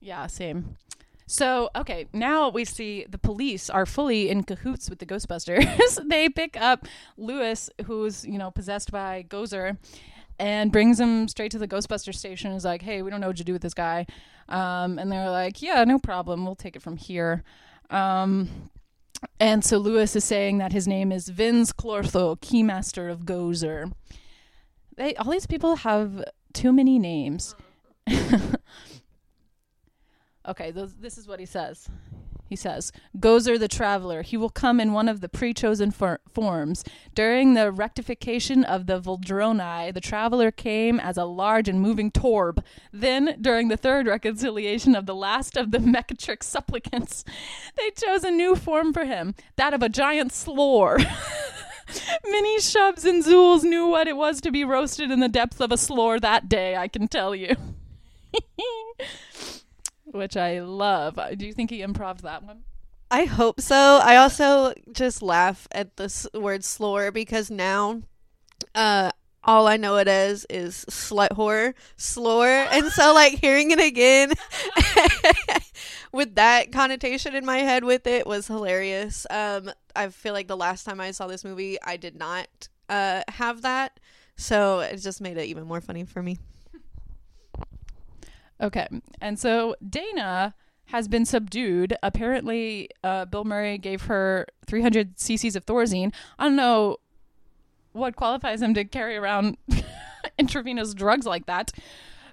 yeah 0.00 0.26
same. 0.26 0.76
So, 1.24 1.70
okay, 1.74 2.08
now 2.12 2.50
we 2.50 2.66
see 2.66 3.06
the 3.08 3.16
police 3.16 3.70
are 3.70 3.86
fully 3.86 4.28
in 4.28 4.42
cahoots 4.42 4.90
with 4.90 4.98
the 4.98 5.06
Ghostbusters. 5.06 5.98
they 6.08 6.28
pick 6.28 6.60
up 6.60 6.86
Lewis, 7.16 7.70
who's, 7.86 8.26
you 8.26 8.36
know, 8.36 8.50
possessed 8.50 8.90
by 8.92 9.24
Gozer, 9.26 9.78
and 10.38 10.72
brings 10.72 10.98
him 10.98 11.28
straight 11.28 11.50
to 11.52 11.58
the 11.58 11.68
Ghostbuster 11.68 12.14
station. 12.14 12.52
Is 12.52 12.64
like, 12.64 12.82
hey, 12.82 13.02
we 13.02 13.10
don't 13.10 13.20
know 13.20 13.28
what 13.28 13.36
to 13.36 13.44
do 13.44 13.52
with 13.52 13.62
this 13.62 13.74
guy. 13.74 14.06
Um, 14.48 14.98
and 14.98 15.10
they're 15.10 15.30
like, 15.30 15.62
yeah, 15.62 15.84
no 15.84 15.98
problem. 15.98 16.44
We'll 16.44 16.54
take 16.54 16.76
it 16.76 16.82
from 16.82 16.96
here. 16.96 17.42
Um, 17.90 18.70
and 19.38 19.64
so 19.64 19.78
Lewis 19.78 20.16
is 20.16 20.24
saying 20.24 20.58
that 20.58 20.72
his 20.72 20.88
name 20.88 21.12
is 21.12 21.28
Vince 21.28 21.72
Clortho, 21.72 22.38
Keymaster 22.40 23.10
of 23.10 23.20
Gozer. 23.20 23.92
They 24.96 25.14
all 25.16 25.30
these 25.30 25.46
people 25.46 25.76
have 25.76 26.24
too 26.52 26.72
many 26.72 26.98
names. 26.98 27.54
okay, 30.48 30.70
this 30.70 31.18
is 31.18 31.28
what 31.28 31.40
he 31.40 31.46
says. 31.46 31.88
He 32.52 32.56
says, 32.56 32.92
Gozer 33.18 33.58
the 33.58 33.66
Traveler. 33.66 34.20
He 34.20 34.36
will 34.36 34.50
come 34.50 34.78
in 34.78 34.92
one 34.92 35.08
of 35.08 35.22
the 35.22 35.28
pre 35.30 35.54
chosen 35.54 35.90
for- 35.90 36.20
forms. 36.30 36.84
During 37.14 37.54
the 37.54 37.72
rectification 37.72 38.62
of 38.62 38.84
the 38.84 39.00
Vuldrini, 39.00 39.90
the 39.94 40.02
Traveler 40.02 40.50
came 40.50 41.00
as 41.00 41.16
a 41.16 41.24
large 41.24 41.66
and 41.66 41.80
moving 41.80 42.10
torb. 42.10 42.62
Then, 42.92 43.38
during 43.40 43.68
the 43.68 43.78
third 43.78 44.06
reconciliation 44.06 44.94
of 44.94 45.06
the 45.06 45.14
last 45.14 45.56
of 45.56 45.70
the 45.70 45.78
McKetrick 45.78 46.42
supplicants, 46.42 47.24
they 47.78 47.88
chose 47.92 48.22
a 48.22 48.30
new 48.30 48.54
form 48.54 48.92
for 48.92 49.06
him 49.06 49.34
that 49.56 49.72
of 49.72 49.82
a 49.82 49.88
giant 49.88 50.30
slore. 50.30 50.98
Many 52.30 52.58
Shuvs 52.58 53.06
and 53.06 53.24
Zuuls 53.24 53.62
knew 53.62 53.86
what 53.86 54.08
it 54.08 54.16
was 54.18 54.42
to 54.42 54.50
be 54.50 54.62
roasted 54.62 55.10
in 55.10 55.20
the 55.20 55.28
depths 55.30 55.58
of 55.58 55.72
a 55.72 55.78
slore 55.78 56.20
that 56.20 56.50
day, 56.50 56.76
I 56.76 56.88
can 56.88 57.08
tell 57.08 57.34
you. 57.34 57.56
Which 60.12 60.36
I 60.36 60.60
love. 60.60 61.18
Do 61.36 61.46
you 61.46 61.52
think 61.52 61.70
he 61.70 61.80
improved 61.82 62.22
that 62.22 62.42
one? 62.42 62.64
I 63.10 63.24
hope 63.24 63.60
so. 63.60 64.00
I 64.02 64.16
also 64.16 64.72
just 64.92 65.22
laugh 65.22 65.68
at 65.72 65.96
this 65.96 66.26
word 66.32 66.64
slore 66.64 67.10
because 67.10 67.50
now 67.50 68.02
uh 68.74 69.10
all 69.44 69.66
I 69.66 69.76
know 69.76 69.96
it 69.96 70.06
as 70.08 70.46
is 70.48 70.86
slut 70.88 71.32
horror, 71.32 71.74
slore. 71.96 72.46
And 72.46 72.86
so 72.86 73.12
like 73.14 73.38
hearing 73.38 73.70
it 73.70 73.80
again 73.80 74.32
with 76.12 76.36
that 76.36 76.72
connotation 76.72 77.34
in 77.34 77.44
my 77.44 77.58
head 77.58 77.84
with 77.84 78.06
it 78.06 78.26
was 78.26 78.46
hilarious. 78.46 79.26
Um 79.30 79.70
I 79.96 80.08
feel 80.08 80.32
like 80.32 80.48
the 80.48 80.56
last 80.56 80.84
time 80.84 81.00
I 81.00 81.10
saw 81.10 81.26
this 81.26 81.44
movie 81.44 81.78
I 81.82 81.96
did 81.96 82.16
not 82.16 82.68
uh 82.88 83.22
have 83.28 83.62
that. 83.62 83.98
So 84.36 84.80
it 84.80 84.96
just 84.98 85.20
made 85.20 85.36
it 85.36 85.46
even 85.46 85.66
more 85.66 85.80
funny 85.80 86.04
for 86.04 86.22
me. 86.22 86.38
Okay. 88.62 88.88
And 89.20 89.38
so 89.38 89.76
Dana 89.86 90.54
has 90.86 91.08
been 91.08 91.24
subdued. 91.24 91.96
Apparently, 92.02 92.88
uh, 93.02 93.24
Bill 93.24 93.44
Murray 93.44 93.78
gave 93.78 94.02
her 94.02 94.46
300 94.66 95.16
cc's 95.16 95.56
of 95.56 95.66
Thorazine. 95.66 96.12
I 96.38 96.44
don't 96.44 96.56
know 96.56 96.98
what 97.92 98.16
qualifies 98.16 98.62
him 98.62 98.74
to 98.74 98.84
carry 98.84 99.16
around 99.16 99.56
intravenous 100.38 100.94
drugs 100.94 101.26
like 101.26 101.46
that. 101.46 101.72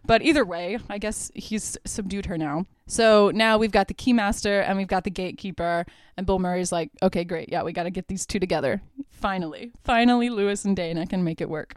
But 0.06 0.22
either 0.22 0.46
way, 0.46 0.80
I 0.90 0.98
guess 0.98 1.30
he's 1.36 1.78
subdued 1.86 2.26
her 2.28 2.38
now. 2.38 2.66
So 2.88 3.32
now 3.32 3.58
we've 3.58 3.72
got 3.72 3.88
the 3.88 3.94
keymaster 3.94 4.64
and 4.68 4.78
we've 4.78 4.88
got 4.88 5.04
the 5.04 5.12
gatekeeper. 5.12 5.86
And 6.18 6.26
Bill 6.26 6.40
Murray's 6.40 6.72
like, 6.72 6.90
okay, 7.04 7.24
great. 7.24 7.50
Yeah, 7.52 7.64
we 7.64 7.74
got 7.74 7.84
to 7.84 7.92
get 7.92 8.08
these 8.08 8.26
two 8.26 8.40
together. 8.40 8.82
Finally. 9.10 9.72
Finally, 9.84 10.30
Lewis 10.30 10.66
and 10.66 10.76
Dana 10.76 11.06
can 11.06 11.24
make 11.24 11.42
it 11.42 11.50
work. 11.50 11.76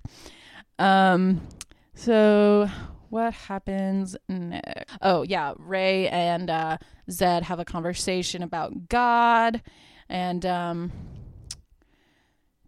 Um, 0.79 1.47
so 1.95 2.71
what 3.13 3.35
happens 3.35 4.17
next? 4.27 4.91
Oh, 5.03 5.21
yeah. 5.21 5.53
Ray 5.59 6.09
and 6.09 6.49
uh, 6.49 6.79
Zed 7.11 7.43
have 7.43 7.61
a 7.61 7.65
conversation 7.65 8.43
about 8.43 8.89
God. 8.89 9.61
And, 10.09 10.47
um, 10.47 10.93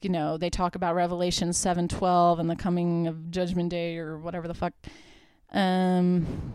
you 0.03 0.11
know, 0.11 0.37
they 0.37 0.51
talk 0.51 0.75
about 0.75 0.97
Revelation 0.97 1.49
7:12 1.49 2.41
and 2.41 2.51
the 2.51 2.57
coming 2.57 3.07
of 3.07 3.31
Judgment 3.31 3.71
Day 3.71 3.97
or 3.97 4.19
whatever 4.19 4.47
the 4.47 4.53
fuck. 4.53 4.75
Um 5.51 6.53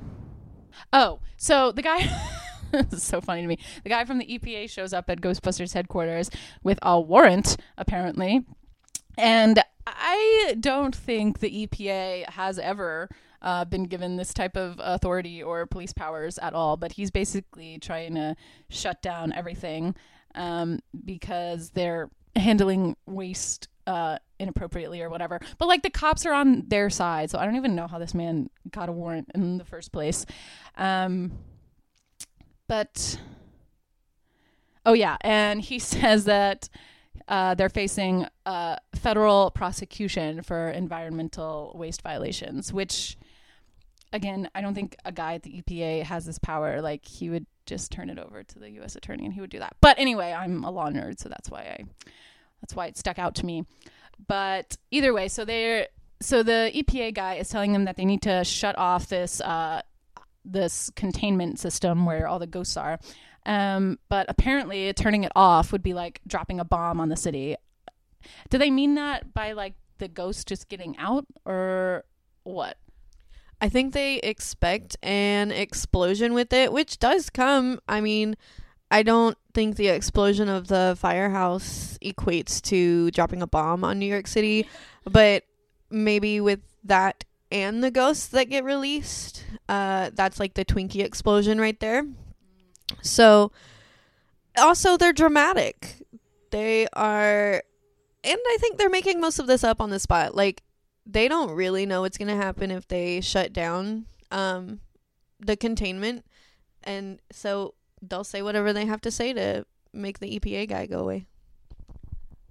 Oh, 0.94 1.20
so 1.38 1.72
the 1.72 1.82
guy 1.82 2.08
this 2.72 2.94
is 2.94 3.04
so 3.04 3.22
funny 3.22 3.42
to 3.42 3.48
me. 3.48 3.58
The 3.84 3.90
guy 3.90 4.06
from 4.06 4.20
the 4.20 4.26
EPA 4.26 4.70
shows 4.70 4.94
up 4.94 5.10
at 5.10 5.20
Ghostbusters 5.20 5.74
headquarters 5.74 6.30
with 6.62 6.78
a 6.84 7.02
warrant 7.02 7.58
apparently. 7.76 8.46
And 9.18 9.60
I 9.88 10.56
don't 10.60 10.96
think 10.96 11.40
the 11.40 11.68
EPA 11.68 12.30
has 12.30 12.60
ever 12.60 13.10
uh, 13.42 13.66
been 13.66 13.86
given 13.86 14.18
this 14.18 14.34
type 14.34 14.58
of 14.58 14.76
authority 14.80 15.42
or 15.42 15.66
police 15.66 15.94
powers 15.94 16.38
at 16.40 16.54
all, 16.54 16.78
but 16.78 16.94
he's 16.94 17.12
basically 17.12 17.80
trying 17.80 18.16
to 18.16 18.36
shut 18.70 19.02
down 19.02 19.32
everything 19.34 19.96
um, 20.36 20.80
because 21.06 21.72
they're 21.72 22.10
handling 22.36 22.96
waste 23.06 23.68
uh, 23.88 24.20
inappropriately 24.40 25.02
or 25.02 25.10
whatever. 25.10 25.40
But 25.58 25.68
like 25.68 25.82
the 25.84 25.90
cops 25.90 26.26
are 26.26 26.34
on 26.34 26.66
their 26.68 26.90
side, 26.90 27.32
so 27.32 27.40
I 27.40 27.46
don't 27.46 27.56
even 27.56 27.76
know 27.76 27.88
how 27.88 27.98
this 27.98 28.14
man 28.14 28.50
got 28.72 28.90
a 28.90 28.92
warrant 28.92 29.30
in 29.34 29.58
the 29.58 29.66
first 29.66 29.92
place. 29.92 30.26
Um, 30.78 31.32
but 32.68 33.20
oh 34.86 34.94
yeah, 34.94 35.18
and 35.22 35.62
he 35.62 35.80
says 35.80 36.26
that 36.26 36.70
uh, 37.30 37.54
they're 37.54 37.70
facing 37.70 38.26
a 38.46 38.78
federal 38.96 39.52
prosecution 39.52 40.42
for 40.42 40.70
environmental 40.70 41.72
waste 41.76 42.02
violations, 42.02 42.74
which 42.74 43.18
again, 44.12 44.50
I 44.56 44.62
don't 44.62 44.74
think 44.74 44.96
a 45.06 45.12
guy 45.12 45.36
at 45.36 45.44
the 45.44 45.62
EPA 45.62 46.04
has 46.04 46.26
this 46.26 46.40
power. 46.40 46.82
Like 46.82 47.06
he 47.06 47.30
would 47.30 47.46
just 47.68 47.92
turn 47.92 48.10
it 48.10 48.18
over 48.18 48.44
to 48.44 48.60
the 48.60 48.72
U.S. 48.72 48.96
attorney, 48.96 49.26
and 49.26 49.34
he 49.34 49.42
would 49.42 49.52
do 49.52 49.60
that. 49.60 49.76
But 49.80 50.00
anyway, 50.00 50.34
I'm 50.34 50.64
a 50.64 50.72
law 50.72 50.90
nerd, 50.90 51.20
so 51.20 51.30
that's 51.30 51.50
why 51.52 51.62
I 51.62 51.84
that's 52.62 52.76
why 52.76 52.88
it 52.88 52.98
stuck 52.98 53.20
out 53.20 53.36
to 53.36 53.46
me. 53.46 53.64
But 54.28 54.78
either 54.90 55.14
way, 55.14 55.28
so 55.28 55.46
they're 55.46 55.88
so 56.22 56.42
the 56.42 56.72
EPA 56.74 57.14
guy 57.14 57.36
is 57.36 57.50
telling 57.50 57.74
them 57.74 57.86
that 57.86 57.96
they 57.96 58.06
need 58.06 58.24
to 58.24 58.44
shut 58.44 58.76
off 58.78 59.08
this 59.08 59.40
uh, 59.42 59.84
this 60.44 60.90
containment 60.96 61.60
system 61.60 62.06
where 62.06 62.28
all 62.28 62.40
the 62.40 62.48
ghosts 62.48 62.76
are. 62.76 63.00
Um, 63.50 63.98
but 64.10 64.28
apparently, 64.30 64.94
turning 64.94 65.24
it 65.24 65.32
off 65.36 65.72
would 65.72 65.82
be 65.82 65.96
like 65.96 66.22
dropping 66.28 66.60
a 66.60 66.64
bomb 66.64 67.00
on 67.00 67.10
the 67.10 67.16
city. 67.16 67.56
Do 68.52 68.60
they 68.60 68.70
mean 68.70 68.94
that 68.94 69.34
by 69.34 69.54
like 69.54 69.74
the 69.98 70.08
ghost 70.08 70.48
just 70.48 70.70
getting 70.70 70.96
out, 71.00 71.26
or 71.46 72.06
what? 72.44 72.78
I 73.60 73.68
think 73.68 73.94
they 73.94 74.18
expect 74.18 74.98
an 75.02 75.52
explosion 75.52 76.34
with 76.34 76.54
it, 76.54 76.72
which 76.72 77.00
does 77.00 77.32
come. 77.32 77.80
I 77.90 78.02
mean, 78.02 78.36
I 78.92 79.02
don't 79.02 79.38
think 79.56 79.78
the 79.78 79.88
explosion 79.88 80.48
of 80.48 80.68
the 80.68 80.96
firehouse 81.00 81.98
equates 82.04 82.62
to 82.70 83.10
dropping 83.10 83.42
a 83.42 83.48
bomb 83.48 83.84
on 83.84 83.98
New 83.98 84.06
York 84.06 84.28
City, 84.28 84.68
but 85.06 85.44
maybe 85.90 86.40
with 86.40 86.60
that 86.84 87.26
and 87.52 87.84
the 87.84 87.90
ghosts 87.90 88.28
that 88.28 88.46
get 88.46 88.64
released, 88.64 89.44
uh, 89.68 90.12
that's 90.14 90.40
like 90.40 90.54
the 90.54 90.64
Twinkie 90.64 91.04
explosion 91.04 91.60
right 91.60 91.80
there. 91.80 92.06
So, 93.02 93.52
also, 94.58 94.98
they're 94.98 95.14
dramatic. 95.14 96.06
They 96.52 96.88
are, 96.94 97.64
and 98.24 98.40
I 98.48 98.58
think 98.60 98.78
they're 98.78 98.90
making 98.90 99.22
most 99.22 99.40
of 99.40 99.48
this 99.48 99.64
up 99.64 99.80
on 99.82 99.90
the 99.90 100.00
spot. 100.00 100.36
Like, 100.36 100.64
they 101.06 101.28
don't 101.28 101.52
really 101.52 101.86
know 101.86 102.02
what's 102.02 102.18
going 102.18 102.28
to 102.28 102.36
happen 102.36 102.72
if 102.72 102.88
they 102.88 103.22
shut 103.22 103.54
down 103.54 104.06
um, 104.32 104.80
the 105.40 105.56
containment. 105.56 106.26
And 106.84 107.20
so 107.32 107.74
they'll 108.02 108.24
say 108.24 108.42
whatever 108.42 108.74
they 108.74 108.86
have 108.86 109.02
to 109.02 109.12
say 109.12 109.34
to 109.34 109.66
make 109.94 110.20
the 110.20 110.40
EPA 110.40 110.70
guy 110.70 110.86
go 110.86 111.00
away. 111.00 111.26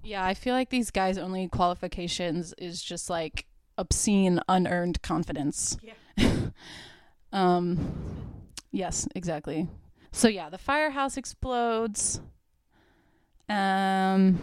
Yeah, 0.03 0.25
I 0.25 0.35
feel 0.35 0.55
like 0.55 0.71
these 0.71 0.91
guys' 0.91 1.19
only 1.19 1.49
qualifications 1.49 2.55
is 2.59 2.83
just 2.83 3.11
like 3.11 3.47
obscene, 3.77 4.41
unearned 4.49 5.03
confidence. 5.03 5.77
Yeah. 5.83 6.37
um, 7.33 7.95
yes, 8.71 9.07
exactly. 9.15 9.69
So 10.13 10.29
yeah, 10.29 10.49
the 10.49 10.59
firehouse 10.59 11.17
explodes. 11.17 12.21
Um, 13.49 14.39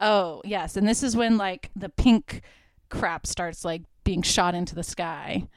oh 0.00 0.42
yes, 0.44 0.76
and 0.76 0.86
this 0.86 1.02
is 1.02 1.16
when 1.16 1.36
like 1.36 1.70
the 1.74 1.88
pink 1.88 2.42
crap 2.88 3.26
starts 3.26 3.64
like 3.64 3.82
being 4.04 4.22
shot 4.22 4.54
into 4.54 4.74
the 4.74 4.82
sky. 4.82 5.48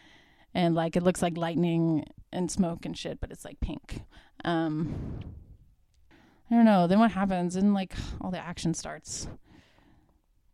And 0.53 0.73
like 0.73 0.95
it 0.95 1.03
looks 1.03 1.21
like 1.21 1.37
lightning 1.37 2.05
and 2.31 2.51
smoke 2.51 2.85
and 2.85 2.97
shit 2.97 3.19
but 3.19 3.31
it's 3.31 3.45
like 3.45 3.59
pink. 3.59 4.01
Um 4.43 5.19
i 6.49 6.55
don't 6.55 6.65
know. 6.65 6.87
Then 6.87 6.99
what 6.99 7.11
happens? 7.11 7.55
And 7.55 7.73
like 7.73 7.93
all 8.21 8.31
the 8.31 8.39
action 8.39 8.73
starts. 8.73 9.27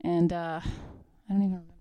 And 0.01 0.33
uh 0.33 0.59
i 0.63 1.33
don't 1.33 1.41
even 1.41 1.51
remember 1.51 1.74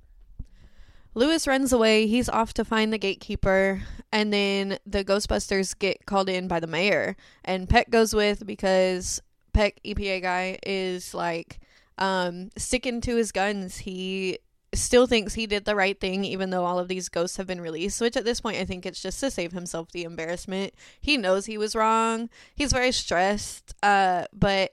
Lewis 1.15 1.47
runs 1.47 1.73
away. 1.73 2.07
He's 2.07 2.29
off 2.29 2.55
to 2.55 2.65
find 2.65 2.93
the 2.93 2.99
gatekeeper. 2.99 3.83
And 4.13 4.33
then 4.33 4.79
the 4.87 5.05
Ghostbusters 5.05 5.79
get 5.79 6.07
called 6.07 6.29
in 6.29 6.49
by 6.49 6.61
the 6.61 6.67
mayor. 6.67 7.17
And 7.45 7.69
Peck 7.69 7.91
goes 7.91 8.15
with 8.15 8.47
because 8.47 9.23
Peck, 9.53 9.81
EPA 9.85 10.23
guy, 10.23 10.59
is 10.65 11.15
like 11.15 11.61
um, 11.99 12.51
sticking 12.57 13.01
to 13.03 13.17
his 13.17 13.33
guns. 13.33 13.79
He 13.79 14.39
still 14.73 15.07
thinks 15.07 15.35
he 15.35 15.47
did 15.47 15.65
the 15.65 15.77
right 15.77 15.99
thing, 16.01 16.25
even 16.25 16.51
though 16.51 16.65
all 16.65 16.79
of 16.79 16.89
these 16.89 17.09
ghosts 17.09 17.37
have 17.37 17.47
been 17.47 17.61
released. 17.61 18.01
Which 18.01 18.17
at 18.17 18.25
this 18.25 18.41
point, 18.41 18.59
I 18.59 18.65
think 18.65 18.85
it's 18.85 19.03
just 19.03 19.21
to 19.21 19.31
save 19.31 19.53
himself 19.53 19.93
the 19.93 20.05
embarrassment. 20.05 20.75
He 21.01 21.17
knows 21.17 21.47
he 21.47 21.59
was 21.59 21.77
wrong. 21.77 22.29
He's 22.55 22.73
very 22.73 22.93
stressed, 22.93 23.75
uh, 23.83 24.25
but 24.33 24.73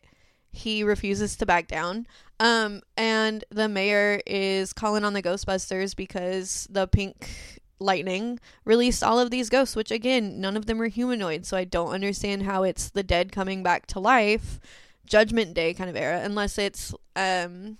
he 0.51 0.83
refuses 0.83 1.35
to 1.37 1.45
back 1.45 1.67
down. 1.67 2.07
Um, 2.39 2.81
and 2.97 3.43
the 3.49 3.69
mayor 3.69 4.21
is 4.25 4.73
calling 4.73 5.05
on 5.05 5.13
the 5.13 5.21
Ghostbusters 5.21 5.95
because 5.95 6.67
the 6.69 6.87
pink 6.87 7.61
lightning 7.79 8.39
released 8.65 9.03
all 9.03 9.19
of 9.19 9.31
these 9.31 9.49
ghosts, 9.49 9.75
which 9.75 9.91
again, 9.91 10.39
none 10.39 10.55
of 10.55 10.65
them 10.65 10.81
are 10.81 10.87
humanoid. 10.87 11.45
So 11.45 11.57
I 11.57 11.63
don't 11.63 11.91
understand 11.91 12.43
how 12.43 12.63
it's 12.63 12.89
the 12.89 13.03
dead 13.03 13.31
coming 13.31 13.63
back 13.63 13.87
to 13.87 13.99
life, 13.99 14.59
Judgment 15.05 15.53
Day 15.53 15.73
kind 15.73 15.89
of 15.89 15.95
era, 15.95 16.21
unless 16.23 16.57
it's 16.57 16.93
um, 17.15 17.77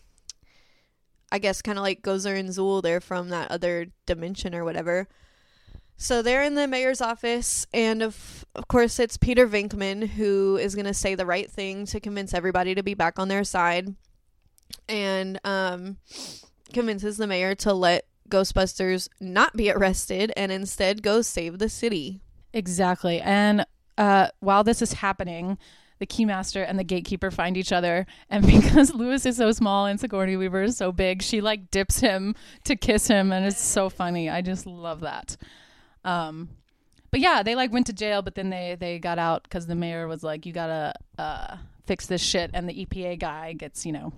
I 1.31 1.39
guess 1.39 1.61
kind 1.61 1.77
of 1.77 1.83
like 1.83 2.01
Gozer 2.01 2.37
and 2.37 2.49
Zuul. 2.49 2.81
They're 2.81 3.01
from 3.01 3.29
that 3.29 3.51
other 3.51 3.87
dimension 4.05 4.53
or 4.53 4.65
whatever. 4.65 5.07
So 6.01 6.23
they're 6.23 6.41
in 6.41 6.55
the 6.55 6.67
mayor's 6.67 6.99
office, 6.99 7.67
and 7.71 8.01
of 8.01 8.43
of 8.55 8.67
course 8.67 8.99
it's 8.99 9.17
Peter 9.17 9.47
Venkman 9.47 10.07
who 10.07 10.57
is 10.57 10.73
gonna 10.73 10.95
say 10.95 11.13
the 11.13 11.27
right 11.27 11.49
thing 11.49 11.85
to 11.85 11.99
convince 11.99 12.33
everybody 12.33 12.73
to 12.73 12.81
be 12.81 12.95
back 12.95 13.19
on 13.19 13.27
their 13.27 13.43
side, 13.43 13.93
and 14.89 15.39
um, 15.43 15.97
convinces 16.73 17.17
the 17.17 17.27
mayor 17.27 17.53
to 17.53 17.71
let 17.71 18.05
Ghostbusters 18.29 19.09
not 19.19 19.55
be 19.55 19.69
arrested 19.69 20.33
and 20.35 20.51
instead 20.51 21.03
go 21.03 21.21
save 21.21 21.59
the 21.59 21.69
city. 21.69 22.19
Exactly. 22.51 23.21
And 23.21 23.67
uh, 23.95 24.29
while 24.39 24.63
this 24.63 24.81
is 24.81 24.93
happening, 24.93 25.59
the 25.99 26.07
keymaster 26.07 26.65
and 26.67 26.79
the 26.79 26.83
gatekeeper 26.83 27.29
find 27.29 27.55
each 27.55 27.71
other 27.71 28.07
and 28.27 28.43
because 28.47 28.91
Louis 28.91 29.23
is 29.27 29.37
so 29.37 29.51
small 29.51 29.85
and 29.85 29.99
Sigourney 29.99 30.35
Weaver 30.35 30.63
is 30.63 30.77
so 30.77 30.91
big, 30.91 31.21
she 31.21 31.41
like 31.41 31.69
dips 31.69 31.99
him 31.99 32.33
to 32.63 32.75
kiss 32.75 33.05
him 33.05 33.31
and 33.31 33.45
it's 33.45 33.61
so 33.61 33.87
funny. 33.87 34.31
I 34.31 34.41
just 34.41 34.65
love 34.65 35.01
that. 35.01 35.37
Um 36.03 36.49
but 37.11 37.19
yeah, 37.19 37.43
they 37.43 37.55
like 37.55 37.71
went 37.71 37.87
to 37.87 37.93
jail 37.93 38.21
but 38.21 38.35
then 38.35 38.49
they 38.49 38.75
they 38.79 38.99
got 38.99 39.19
out 39.19 39.49
cuz 39.49 39.67
the 39.67 39.75
mayor 39.75 40.07
was 40.07 40.23
like 40.23 40.45
you 40.45 40.53
got 40.53 40.67
to 40.67 40.93
uh 41.17 41.57
fix 41.85 42.05
this 42.05 42.21
shit 42.21 42.51
and 42.53 42.69
the 42.69 42.85
EPA 42.85 43.19
guy 43.19 43.53
gets, 43.53 43.85
you 43.85 43.91
know, 43.91 44.13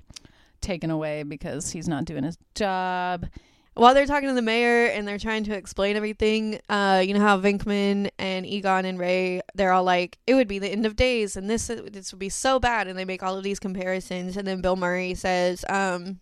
taken 0.61 0.91
away 0.91 1.23
because 1.23 1.71
he's 1.71 1.87
not 1.87 2.05
doing 2.05 2.23
his 2.23 2.37
job 2.55 3.27
while 3.75 3.93
they're 3.93 4.05
talking 4.05 4.29
to 4.29 4.35
the 4.35 4.41
mayor 4.41 4.85
and 4.87 5.07
they're 5.07 5.17
trying 5.17 5.43
to 5.45 5.55
explain 5.55 5.95
everything, 5.95 6.59
uh, 6.69 7.03
you 7.05 7.13
know 7.13 7.19
how 7.19 7.39
Venkman 7.39 8.09
and 8.19 8.45
Egon 8.45 8.85
and 8.85 8.99
Ray, 8.99 9.41
they're 9.55 9.71
all 9.71 9.83
like, 9.83 10.19
it 10.27 10.35
would 10.35 10.47
be 10.47 10.59
the 10.59 10.67
end 10.69 10.85
of 10.85 10.95
days 10.95 11.35
and 11.35 11.49
this 11.49 11.67
this 11.67 12.11
would 12.11 12.19
be 12.19 12.29
so 12.29 12.59
bad, 12.59 12.87
and 12.87 12.97
they 12.97 13.05
make 13.05 13.23
all 13.23 13.37
of 13.37 13.43
these 13.43 13.59
comparisons, 13.59 14.37
and 14.37 14.47
then 14.47 14.61
Bill 14.61 14.75
Murray 14.75 15.15
says, 15.15 15.65
um, 15.69 16.19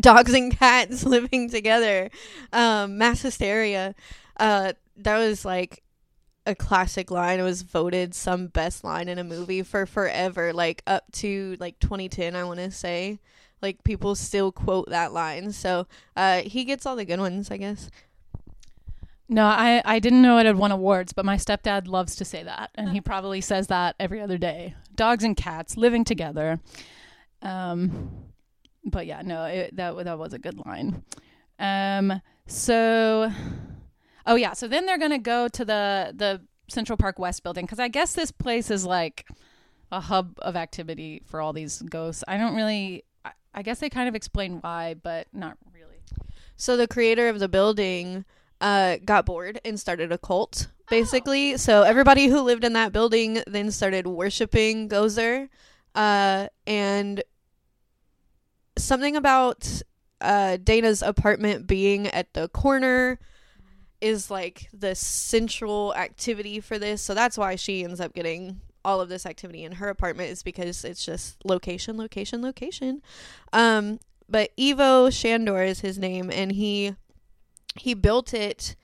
dogs 0.00 0.32
and 0.32 0.56
cats 0.56 1.04
living 1.04 1.50
together, 1.50 2.10
um, 2.52 2.96
mass 2.98 3.22
hysteria. 3.22 3.94
Uh, 4.38 4.72
that 4.96 5.18
was 5.18 5.44
like 5.44 5.82
a 6.46 6.54
classic 6.54 7.10
line. 7.10 7.40
It 7.40 7.44
was 7.44 7.62
voted 7.62 8.14
some 8.14 8.48
best 8.48 8.84
line 8.84 9.08
in 9.08 9.18
a 9.18 9.24
movie 9.24 9.62
for 9.62 9.86
forever, 9.86 10.52
like 10.52 10.82
up 10.86 11.04
to 11.12 11.56
like 11.60 11.78
2010, 11.80 12.36
I 12.36 12.44
want 12.44 12.60
to 12.60 12.70
say. 12.70 13.20
Like 13.62 13.82
people 13.84 14.14
still 14.14 14.52
quote 14.52 14.90
that 14.90 15.12
line. 15.12 15.52
So 15.52 15.86
uh, 16.16 16.42
he 16.42 16.64
gets 16.64 16.84
all 16.84 16.96
the 16.96 17.04
good 17.04 17.20
ones, 17.20 17.50
I 17.50 17.56
guess. 17.56 17.90
No, 19.28 19.46
I, 19.46 19.80
I 19.86 20.00
didn't 20.00 20.20
know 20.20 20.36
it 20.38 20.44
had 20.46 20.56
won 20.56 20.70
awards, 20.70 21.14
but 21.14 21.24
my 21.24 21.36
stepdad 21.36 21.88
loves 21.88 22.14
to 22.16 22.26
say 22.26 22.42
that, 22.42 22.70
and 22.74 22.90
he 22.90 23.00
probably 23.00 23.40
says 23.40 23.68
that 23.68 23.96
every 23.98 24.20
other 24.20 24.36
day. 24.36 24.74
Dogs 24.94 25.24
and 25.24 25.36
cats 25.36 25.78
living 25.78 26.04
together. 26.04 26.60
Um, 27.40 28.10
but 28.84 29.06
yeah, 29.06 29.22
no, 29.22 29.46
it, 29.46 29.76
that 29.76 29.96
that 30.04 30.18
was 30.18 30.34
a 30.34 30.38
good 30.38 30.58
line. 30.66 31.02
Um, 31.58 32.20
so, 32.46 33.32
oh 34.26 34.34
yeah, 34.34 34.52
so 34.52 34.68
then 34.68 34.86
they're 34.86 34.98
gonna 34.98 35.18
go 35.18 35.48
to 35.48 35.64
the 35.64 36.12
the 36.14 36.40
Central 36.68 36.96
Park 36.96 37.18
West 37.18 37.42
building 37.42 37.64
because 37.64 37.78
I 37.78 37.88
guess 37.88 38.14
this 38.14 38.30
place 38.30 38.70
is 38.70 38.84
like 38.86 39.26
a 39.92 40.00
hub 40.00 40.38
of 40.38 40.56
activity 40.56 41.22
for 41.26 41.40
all 41.40 41.52
these 41.52 41.82
ghosts. 41.82 42.24
I 42.26 42.36
don't 42.36 42.54
really 42.54 43.04
I 43.54 43.62
guess 43.62 43.78
they 43.78 43.88
kind 43.88 44.08
of 44.08 44.14
explain 44.14 44.58
why, 44.60 44.94
but 44.94 45.28
not 45.32 45.56
really. 45.72 46.00
So 46.56 46.76
the 46.76 46.88
creator 46.88 47.28
of 47.28 47.38
the 47.38 47.48
building 47.48 48.24
uh, 48.60 48.96
got 49.04 49.26
bored 49.26 49.60
and 49.64 49.78
started 49.78 50.10
a 50.10 50.18
cult, 50.18 50.68
basically. 50.90 51.54
Oh. 51.54 51.56
So 51.56 51.82
everybody 51.82 52.26
who 52.26 52.40
lived 52.40 52.64
in 52.64 52.72
that 52.72 52.92
building 52.92 53.42
then 53.46 53.70
started 53.70 54.06
worshiping 54.06 54.88
Gozer. 54.88 55.48
Uh, 55.94 56.48
and 56.66 57.22
something 58.76 59.14
about 59.14 59.82
uh, 60.20 60.56
Dana's 60.56 61.02
apartment 61.02 61.68
being 61.68 62.08
at 62.08 62.32
the 62.34 62.48
corner 62.48 63.20
is 64.04 64.30
like 64.30 64.68
the 64.70 64.94
central 64.94 65.94
activity 65.94 66.60
for 66.60 66.78
this. 66.78 67.00
So 67.00 67.14
that's 67.14 67.38
why 67.38 67.56
she 67.56 67.84
ends 67.84 68.00
up 68.00 68.12
getting 68.12 68.60
all 68.84 69.00
of 69.00 69.08
this 69.08 69.24
activity 69.24 69.64
in 69.64 69.72
her 69.72 69.88
apartment 69.88 70.30
is 70.30 70.42
because 70.42 70.84
it's 70.84 71.02
just 71.02 71.42
location, 71.42 71.96
location, 71.96 72.42
location. 72.42 73.00
Um, 73.54 73.98
but 74.28 74.50
Ivo 74.60 75.08
Shandor 75.08 75.62
is 75.66 75.80
his 75.80 75.98
name, 75.98 76.30
and 76.30 76.52
he 76.52 76.96
he 77.76 77.94
built 77.94 78.34
it 78.34 78.76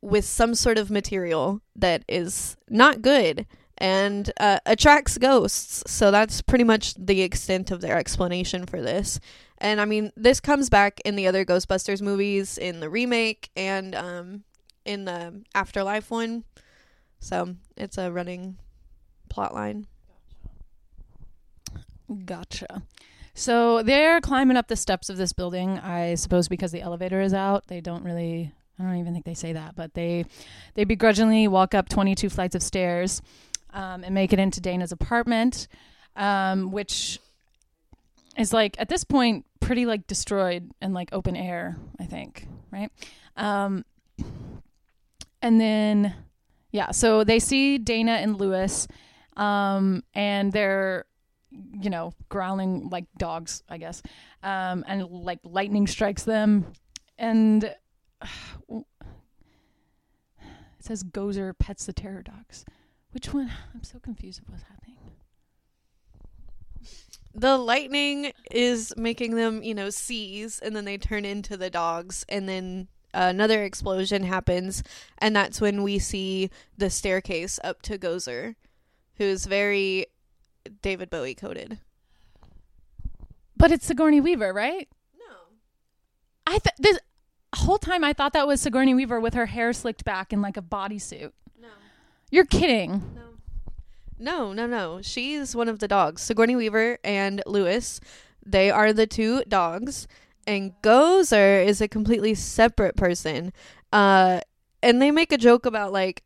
with 0.00 0.24
some 0.24 0.54
sort 0.54 0.78
of 0.78 0.90
material 0.90 1.60
that 1.74 2.02
is 2.08 2.56
not 2.70 3.02
good 3.02 3.46
and 3.76 4.32
uh, 4.40 4.60
attracts 4.64 5.18
ghosts. 5.18 5.84
So 5.86 6.10
that's 6.10 6.40
pretty 6.40 6.64
much 6.64 6.94
the 6.94 7.20
extent 7.20 7.70
of 7.70 7.82
their 7.82 7.98
explanation 7.98 8.64
for 8.64 8.80
this. 8.80 9.20
And 9.58 9.80
I 9.80 9.84
mean, 9.84 10.12
this 10.16 10.40
comes 10.40 10.68
back 10.68 11.00
in 11.04 11.16
the 11.16 11.26
other 11.26 11.44
Ghostbusters 11.44 12.02
movies, 12.02 12.58
in 12.58 12.80
the 12.80 12.90
remake, 12.90 13.50
and 13.56 13.94
um, 13.94 14.44
in 14.84 15.04
the 15.04 15.42
Afterlife 15.54 16.10
one. 16.10 16.44
So 17.20 17.56
it's 17.76 17.98
a 17.98 18.12
running 18.12 18.58
plot 19.28 19.54
line. 19.54 19.86
Gotcha. 22.24 22.82
So 23.34 23.82
they're 23.82 24.20
climbing 24.20 24.56
up 24.56 24.68
the 24.68 24.76
steps 24.76 25.08
of 25.10 25.16
this 25.16 25.32
building, 25.32 25.78
I 25.78 26.14
suppose 26.14 26.48
because 26.48 26.72
the 26.72 26.80
elevator 26.80 27.20
is 27.20 27.34
out. 27.34 27.66
They 27.66 27.80
don't 27.80 28.04
really 28.04 28.52
I 28.78 28.82
don't 28.82 28.96
even 28.96 29.12
think 29.12 29.24
they 29.24 29.34
say 29.34 29.52
that, 29.54 29.74
but 29.74 29.94
they 29.94 30.26
they 30.74 30.84
begrudgingly 30.84 31.48
walk 31.48 31.74
up 31.74 31.88
22 31.88 32.28
flights 32.28 32.54
of 32.54 32.62
stairs 32.62 33.22
um, 33.72 34.04
and 34.04 34.14
make 34.14 34.32
it 34.32 34.38
into 34.38 34.60
Dana's 34.60 34.92
apartment, 34.92 35.68
um, 36.14 36.70
which 36.70 37.18
is 38.36 38.52
like 38.52 38.76
at 38.78 38.88
this 38.88 39.04
point 39.04 39.45
pretty 39.60 39.86
like 39.86 40.06
destroyed 40.06 40.70
and 40.80 40.94
like 40.94 41.10
open 41.12 41.36
air, 41.36 41.76
I 41.98 42.04
think, 42.04 42.48
right? 42.70 42.90
Um, 43.36 43.84
and 45.42 45.60
then 45.60 46.14
yeah, 46.72 46.90
so 46.90 47.24
they 47.24 47.38
see 47.38 47.78
Dana 47.78 48.12
and 48.12 48.38
Lewis, 48.38 48.86
um, 49.36 50.02
and 50.14 50.52
they're 50.52 51.06
you 51.50 51.90
know 51.90 52.12
growling 52.28 52.88
like 52.90 53.06
dogs, 53.16 53.62
I 53.68 53.78
guess, 53.78 54.02
um, 54.42 54.84
and 54.86 55.02
like 55.08 55.40
lightning 55.42 55.86
strikes 55.86 56.24
them, 56.24 56.66
and 57.18 57.74
uh, 58.20 58.26
it 58.68 58.84
says 60.80 61.02
Gozer 61.02 61.58
pets 61.58 61.86
the 61.86 61.92
terror 61.92 62.22
dogs. 62.22 62.64
Which 63.12 63.32
one? 63.32 63.50
I'm 63.74 63.82
so 63.82 63.98
confused 63.98 64.42
of 64.42 64.48
what's 64.48 64.64
happening. 64.64 64.85
The 67.38 67.58
lightning 67.58 68.32
is 68.50 68.94
making 68.96 69.34
them, 69.34 69.62
you 69.62 69.74
know, 69.74 69.90
seize, 69.90 70.58
and 70.58 70.74
then 70.74 70.84
they 70.84 70.98
turn 70.98 71.24
into 71.24 71.56
the 71.56 71.70
dogs, 71.70 72.24
and 72.28 72.48
then 72.48 72.88
another 73.12 73.62
explosion 73.62 74.24
happens, 74.24 74.82
and 75.18 75.34
that's 75.34 75.60
when 75.60 75.82
we 75.82 75.98
see 75.98 76.50
the 76.76 76.90
staircase 76.90 77.58
up 77.62 77.82
to 77.82 77.98
Gozer 77.98 78.54
who's 79.16 79.46
very 79.46 80.06
David 80.82 81.10
Bowie 81.10 81.34
coded. 81.34 81.78
But 83.56 83.72
it's 83.72 83.86
Sigourney 83.86 84.20
Weaver, 84.20 84.52
right? 84.52 84.88
No. 85.18 85.34
I 86.46 86.58
th- 86.58 86.76
this 86.78 86.98
whole 87.54 87.78
time 87.78 88.04
I 88.04 88.12
thought 88.12 88.34
that 88.34 88.46
was 88.46 88.60
Sigourney 88.60 88.94
Weaver 88.94 89.18
with 89.18 89.34
her 89.34 89.46
hair 89.46 89.72
slicked 89.72 90.04
back 90.04 90.32
in 90.32 90.42
like 90.42 90.56
a 90.56 90.62
bodysuit. 90.62 91.32
No. 91.60 91.68
You're 92.30 92.44
kidding. 92.44 93.14
No. 93.14 93.22
No, 94.18 94.52
no, 94.52 94.66
no. 94.66 95.00
She's 95.02 95.54
one 95.54 95.68
of 95.68 95.78
the 95.78 95.88
dogs. 95.88 96.22
Sigourney 96.22 96.56
Weaver 96.56 96.98
and 97.04 97.42
Lewis, 97.46 98.00
they 98.44 98.70
are 98.70 98.92
the 98.92 99.06
two 99.06 99.42
dogs. 99.44 100.08
And 100.46 100.72
Gozer 100.82 101.64
is 101.64 101.80
a 101.80 101.88
completely 101.88 102.34
separate 102.34 102.96
person. 102.96 103.52
Uh 103.92 104.40
and 104.82 105.02
they 105.02 105.10
make 105.10 105.32
a 105.32 105.38
joke 105.38 105.66
about 105.66 105.92
like 105.92 106.22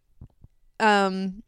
um 0.78 1.42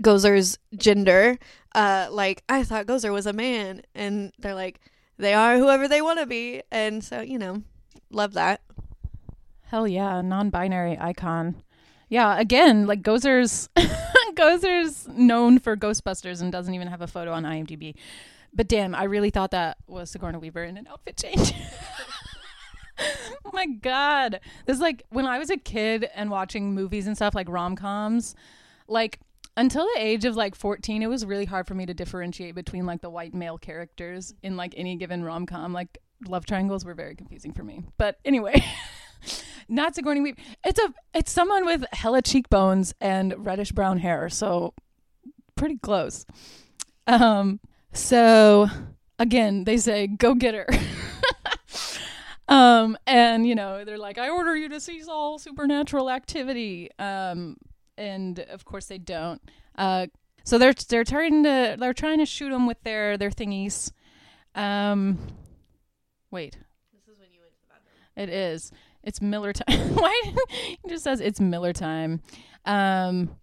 Gozer's 0.00 0.58
gender. 0.76 1.38
Uh, 1.74 2.08
like 2.10 2.42
I 2.48 2.62
thought 2.64 2.86
Gozer 2.86 3.12
was 3.12 3.26
a 3.26 3.32
man, 3.32 3.82
and 3.94 4.32
they're 4.38 4.54
like 4.54 4.80
they 5.16 5.34
are 5.34 5.58
whoever 5.58 5.88
they 5.88 6.00
want 6.00 6.18
to 6.20 6.26
be, 6.26 6.62
and 6.70 7.02
so 7.02 7.20
you 7.20 7.38
know, 7.38 7.62
love 8.10 8.34
that. 8.34 8.60
Hell 9.64 9.86
yeah, 9.86 10.20
non-binary 10.22 10.96
icon. 10.98 11.62
Yeah, 12.08 12.38
again, 12.38 12.86
like 12.86 13.02
Gozer's 13.02 13.68
Gozer's 14.34 15.08
known 15.08 15.58
for 15.58 15.76
Ghostbusters 15.76 16.40
and 16.40 16.50
doesn't 16.50 16.74
even 16.74 16.88
have 16.88 17.02
a 17.02 17.06
photo 17.06 17.32
on 17.32 17.44
IMDb. 17.44 17.94
But 18.54 18.68
damn, 18.68 18.94
I 18.94 19.04
really 19.04 19.30
thought 19.30 19.50
that 19.50 19.76
was 19.86 20.10
Sigourney 20.10 20.38
Weaver 20.38 20.64
in 20.64 20.78
an 20.78 20.86
outfit 20.86 21.16
change. 21.16 21.52
oh 22.98 23.04
my 23.52 23.66
god. 23.66 24.40
This 24.64 24.76
is 24.76 24.80
like 24.80 25.02
when 25.10 25.26
I 25.26 25.38
was 25.38 25.50
a 25.50 25.56
kid 25.56 26.08
and 26.14 26.30
watching 26.30 26.74
movies 26.74 27.06
and 27.06 27.14
stuff 27.14 27.34
like 27.34 27.48
rom-coms, 27.48 28.34
like 28.86 29.20
until 29.58 29.84
the 29.94 30.00
age 30.00 30.24
of 30.24 30.36
like 30.36 30.54
14 30.54 31.02
it 31.02 31.08
was 31.08 31.26
really 31.26 31.44
hard 31.44 31.66
for 31.66 31.74
me 31.74 31.84
to 31.84 31.92
differentiate 31.92 32.54
between 32.54 32.86
like 32.86 33.02
the 33.02 33.10
white 33.10 33.34
male 33.34 33.58
characters 33.58 34.32
in 34.42 34.56
like 34.56 34.72
any 34.76 34.94
given 34.94 35.24
rom-com 35.24 35.72
like 35.72 35.98
love 36.28 36.46
triangles 36.46 36.84
were 36.84 36.94
very 36.94 37.16
confusing 37.16 37.52
for 37.52 37.64
me 37.64 37.82
but 37.96 38.18
anyway 38.24 38.62
not 39.68 39.94
sigourney 39.94 40.20
weaver 40.20 40.38
it's 40.64 40.78
a 40.78 40.94
it's 41.14 41.30
someone 41.30 41.64
with 41.64 41.84
hella 41.92 42.22
cheekbones 42.22 42.94
and 43.00 43.34
reddish 43.38 43.72
brown 43.72 43.98
hair 43.98 44.28
so 44.28 44.74
pretty 45.54 45.76
close 45.78 46.24
um 47.06 47.60
so 47.92 48.68
again 49.18 49.64
they 49.64 49.76
say 49.76 50.06
go 50.06 50.34
get 50.34 50.54
her 50.54 50.66
um 52.48 52.96
and 53.06 53.46
you 53.46 53.54
know 53.54 53.84
they're 53.84 53.98
like 53.98 54.18
i 54.18 54.28
order 54.28 54.56
you 54.56 54.68
to 54.68 54.80
cease 54.80 55.08
all 55.08 55.38
supernatural 55.38 56.10
activity 56.10 56.90
um 56.98 57.56
and 57.98 58.38
of 58.40 58.64
course 58.64 58.86
they 58.86 58.98
don't. 58.98 59.42
Uh, 59.76 60.06
so 60.44 60.56
they're 60.56 60.72
they're 60.88 61.04
trying 61.04 61.42
to 61.42 61.76
they're 61.78 61.92
trying 61.92 62.18
to 62.18 62.26
shoot 62.26 62.50
them 62.50 62.66
with 62.66 62.80
their 62.82 63.18
their 63.18 63.30
thingies. 63.30 63.92
Um, 64.54 65.18
wait. 66.30 66.56
This 66.92 67.02
is 67.08 67.18
when 67.18 67.28
you 67.32 67.40
went 67.40 67.52
to 67.52 67.60
the 67.60 67.68
bathroom. 67.68 67.94
It 68.16 68.28
is. 68.30 68.72
It's 69.08 69.22
Miller 69.22 69.54
time. 69.54 69.94
Why? 69.94 70.22
it 70.84 70.86
just 70.86 71.02
says 71.02 71.20
it's 71.20 71.40
Miller 71.40 71.72
time. 71.72 72.20
Um, 72.66 73.34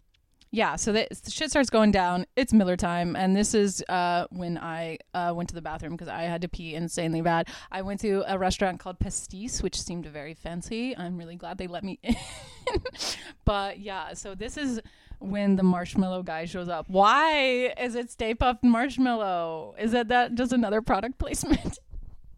yeah. 0.52 0.76
So 0.76 0.92
the 0.92 1.08
shit 1.28 1.50
starts 1.50 1.72
going 1.72 1.90
down. 1.90 2.28
It's 2.36 2.54
Miller 2.54 2.78
time, 2.78 3.16
and 3.16 3.36
this 3.36 3.56
is 3.56 3.84
uh 3.90 4.28
when 4.30 4.60
I 4.60 5.00
uh 5.16 5.34
went 5.36 5.50
to 5.50 5.56
the 5.56 5.64
bathroom 5.64 5.94
because 5.94 6.08
I 6.08 6.22
had 6.22 6.44
to 6.44 6.48
pee 6.48 6.76
insanely 6.76 7.24
bad. 7.24 7.50
I 7.72 7.82
went 7.82 8.00
to 8.02 8.24
a 8.28 8.38
restaurant 8.38 8.80
called 8.80 9.00
Pastis, 9.00 9.64
which 9.64 9.82
seemed 9.82 10.06
very 10.06 10.36
fancy. 10.36 10.96
I'm 10.96 11.18
really 11.18 11.36
glad 11.36 11.58
they 11.58 11.68
let 11.68 11.84
me 11.84 11.98
in. 12.04 12.16
but 13.44 13.80
yeah, 13.80 14.14
so 14.14 14.36
this 14.36 14.58
is 14.58 14.80
when 15.18 15.56
the 15.56 15.64
marshmallow 15.64 16.22
guy 16.22 16.46
shows 16.46 16.70
up. 16.70 16.86
Why 16.90 17.74
is 17.80 17.96
it 17.96 18.12
Stay 18.12 18.36
Puft 18.36 18.62
Marshmallow? 18.62 19.74
Is 19.80 19.94
that 19.94 20.10
that 20.10 20.36
just 20.36 20.54
another 20.54 20.84
product 20.84 21.18
placement? 21.18 21.80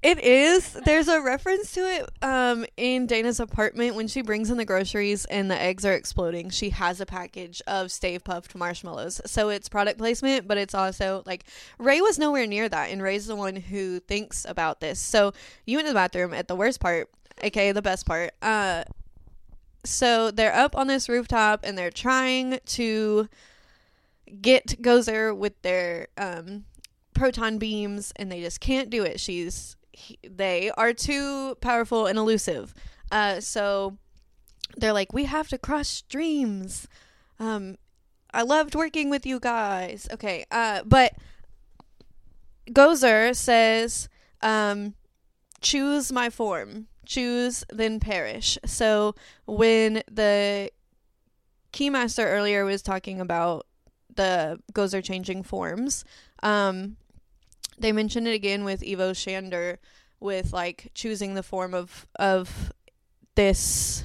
It 0.03 0.19
is. 0.19 0.73
There's 0.85 1.07
a 1.07 1.21
reference 1.21 1.71
to 1.71 1.79
it 1.81 2.09
um, 2.21 2.65
in 2.77 3.07
Dana's 3.07 3.39
apartment 3.39 3.95
when 3.95 4.07
she 4.07 4.21
brings 4.21 4.51
in 4.51 4.57
the 4.57 4.65
groceries 4.65 5.25
and 5.25 5.49
the 5.49 5.59
eggs 5.59 5.85
are 5.85 5.93
exploding. 5.93 6.51
She 6.51 6.69
has 6.69 7.01
a 7.01 7.05
package 7.05 7.63
of 7.65 7.91
Stay 7.91 8.19
Puft 8.19 8.53
marshmallows. 8.53 9.21
So 9.25 9.49
it's 9.49 9.67
product 9.67 9.97
placement, 9.97 10.47
but 10.47 10.57
it's 10.57 10.75
also 10.75 11.23
like 11.25 11.45
Ray 11.79 11.99
was 11.99 12.19
nowhere 12.19 12.45
near 12.45 12.69
that, 12.69 12.91
and 12.91 13.01
Ray's 13.01 13.25
the 13.25 13.35
one 13.35 13.55
who 13.55 13.99
thinks 13.99 14.45
about 14.47 14.81
this. 14.81 14.99
So 14.99 15.33
you 15.65 15.77
went 15.77 15.87
to 15.87 15.93
the 15.93 15.97
bathroom 15.97 16.33
at 16.33 16.47
the 16.47 16.55
worst 16.55 16.79
part, 16.79 17.09
aka 17.41 17.71
the 17.71 17.81
best 17.81 18.05
part. 18.05 18.33
Uh, 18.41 18.83
so 19.83 20.29
they're 20.29 20.53
up 20.53 20.75
on 20.75 20.87
this 20.87 21.09
rooftop 21.09 21.61
and 21.63 21.75
they're 21.77 21.89
trying 21.89 22.59
to 22.65 23.27
get 24.41 24.81
Gozer 24.81 25.35
with 25.35 25.59
their 25.63 26.09
um, 26.17 26.65
proton 27.13 27.57
beams, 27.57 28.13
and 28.15 28.31
they 28.31 28.41
just 28.41 28.59
can't 28.59 28.89
do 28.89 29.03
it. 29.03 29.19
She's 29.19 29.76
he, 29.97 30.19
they 30.23 30.69
are 30.77 30.93
too 30.93 31.55
powerful 31.55 32.05
and 32.05 32.19
elusive. 32.19 32.73
Uh, 33.11 33.39
so 33.39 33.97
they're 34.77 34.93
like, 34.93 35.11
we 35.11 35.25
have 35.25 35.47
to 35.49 35.57
cross 35.57 35.87
streams. 35.87 36.87
Um, 37.39 37.77
I 38.31 38.43
loved 38.43 38.75
working 38.75 39.09
with 39.09 39.25
you 39.25 39.39
guys. 39.39 40.07
Okay, 40.11 40.45
uh, 40.51 40.83
but 40.85 41.13
Gozer 42.69 43.35
says, 43.35 44.07
um, 44.41 44.93
choose 45.61 46.11
my 46.11 46.29
form. 46.29 46.87
Choose, 47.05 47.63
then 47.71 47.99
perish. 47.99 48.57
So 48.65 49.15
when 49.47 50.03
the 50.11 50.69
Keymaster 51.73 52.25
earlier 52.25 52.65
was 52.65 52.81
talking 52.83 53.19
about 53.19 53.65
the 54.15 54.59
Gozer 54.73 55.03
changing 55.03 55.43
forms, 55.43 56.05
um, 56.43 56.97
they 57.77 57.91
mentioned 57.91 58.27
it 58.27 58.33
again 58.33 58.63
with 58.63 58.83
Ivo 58.87 59.13
Shandor 59.13 59.79
with 60.19 60.53
like 60.53 60.91
choosing 60.93 61.35
the 61.35 61.43
form 61.43 61.73
of 61.73 62.07
of 62.17 62.71
this 63.35 64.03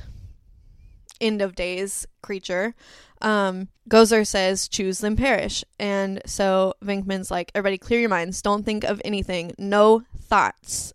end 1.20 1.40
of 1.40 1.54
days 1.54 2.06
creature. 2.20 2.74
Um, 3.22 3.68
Gozer 3.88 4.26
says, 4.26 4.68
choose 4.68 4.98
then 4.98 5.16
perish. 5.16 5.64
And 5.78 6.20
so 6.26 6.74
Venkman's 6.84 7.30
like, 7.30 7.52
everybody 7.54 7.78
clear 7.78 8.00
your 8.00 8.08
minds. 8.08 8.42
Don't 8.42 8.64
think 8.64 8.84
of 8.84 9.00
anything. 9.04 9.52
No 9.58 10.02
thoughts. 10.20 10.92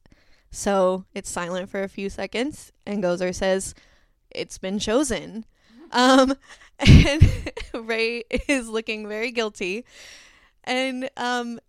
So 0.51 1.05
it's 1.13 1.29
silent 1.29 1.69
for 1.69 1.81
a 1.81 1.89
few 1.89 2.09
seconds. 2.09 2.73
And 2.85 3.03
Gozer 3.03 3.33
says, 3.33 3.73
it's 4.29 4.57
been 4.57 4.77
chosen. 4.77 5.45
Um, 5.91 6.35
and 6.79 7.51
Ray 7.73 8.25
is 8.47 8.67
looking 8.67 9.07
very 9.07 9.31
guilty. 9.31 9.85
And 10.65 11.09
um, 11.15 11.59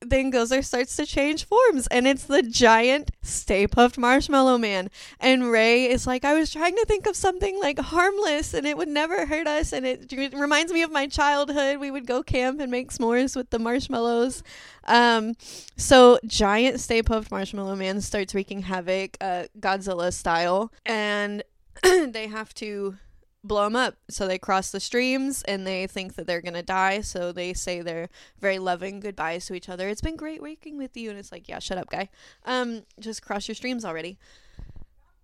then 0.00 0.32
Gozer 0.32 0.64
starts 0.64 0.96
to 0.96 1.04
change 1.04 1.44
forms, 1.44 1.86
and 1.88 2.06
it's 2.06 2.24
the 2.24 2.42
giant 2.42 3.10
Stay 3.22 3.66
Puft 3.66 3.98
Marshmallow 3.98 4.56
Man. 4.56 4.90
And 5.18 5.50
Ray 5.50 5.90
is 5.90 6.06
like, 6.06 6.24
I 6.24 6.34
was 6.34 6.50
trying 6.52 6.74
to 6.76 6.84
think 6.86 7.06
of 7.06 7.16
something 7.16 7.58
like 7.60 7.78
harmless, 7.78 8.54
and 8.54 8.66
it 8.66 8.76
would 8.76 8.88
never 8.88 9.26
hurt 9.26 9.46
us, 9.46 9.72
and 9.72 9.86
it 9.86 10.10
reminds 10.32 10.72
me 10.72 10.82
of 10.82 10.90
my 10.90 11.06
childhood. 11.06 11.78
We 11.78 11.90
would 11.90 12.06
go 12.06 12.22
camp 12.22 12.60
and 12.60 12.70
make 12.70 12.92
s'mores 12.92 13.36
with 13.36 13.50
the 13.50 13.58
marshmallows. 13.58 14.42
Um, 14.84 15.34
so 15.76 16.18
giant 16.26 16.80
Stay 16.80 17.02
Puft 17.02 17.30
Marshmallow 17.30 17.76
Man 17.76 18.00
starts 18.00 18.34
wreaking 18.34 18.62
havoc, 18.62 19.18
uh, 19.20 19.44
Godzilla 19.58 20.12
style, 20.12 20.72
and 20.86 21.42
they 21.82 22.26
have 22.26 22.54
to 22.54 22.96
blow 23.42 23.64
them 23.64 23.76
up. 23.76 23.96
So 24.08 24.26
they 24.26 24.38
cross 24.38 24.70
the 24.70 24.80
streams 24.80 25.42
and 25.42 25.66
they 25.66 25.86
think 25.86 26.14
that 26.14 26.26
they're 26.26 26.42
going 26.42 26.54
to 26.54 26.62
die. 26.62 27.00
So 27.00 27.32
they 27.32 27.54
say 27.54 27.80
their 27.80 28.08
very 28.40 28.58
loving 28.58 29.00
goodbyes 29.00 29.46
to 29.46 29.54
each 29.54 29.68
other. 29.68 29.88
It's 29.88 30.00
been 30.00 30.16
great 30.16 30.42
working 30.42 30.76
with 30.76 30.96
you. 30.96 31.10
And 31.10 31.18
it's 31.18 31.32
like, 31.32 31.48
yeah, 31.48 31.58
shut 31.58 31.78
up, 31.78 31.90
guy. 31.90 32.08
Um, 32.44 32.82
just 32.98 33.22
cross 33.22 33.48
your 33.48 33.54
streams 33.54 33.84
already. 33.84 34.18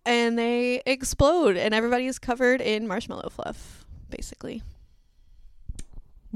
And 0.05 0.39
they 0.39 0.83
explode 0.87 1.57
and 1.57 1.75
everybody 1.75 2.07
is 2.07 2.19
covered 2.19 2.61
in 2.61 2.87
marshmallow 2.87 3.29
fluff, 3.31 3.85
basically. 4.09 4.63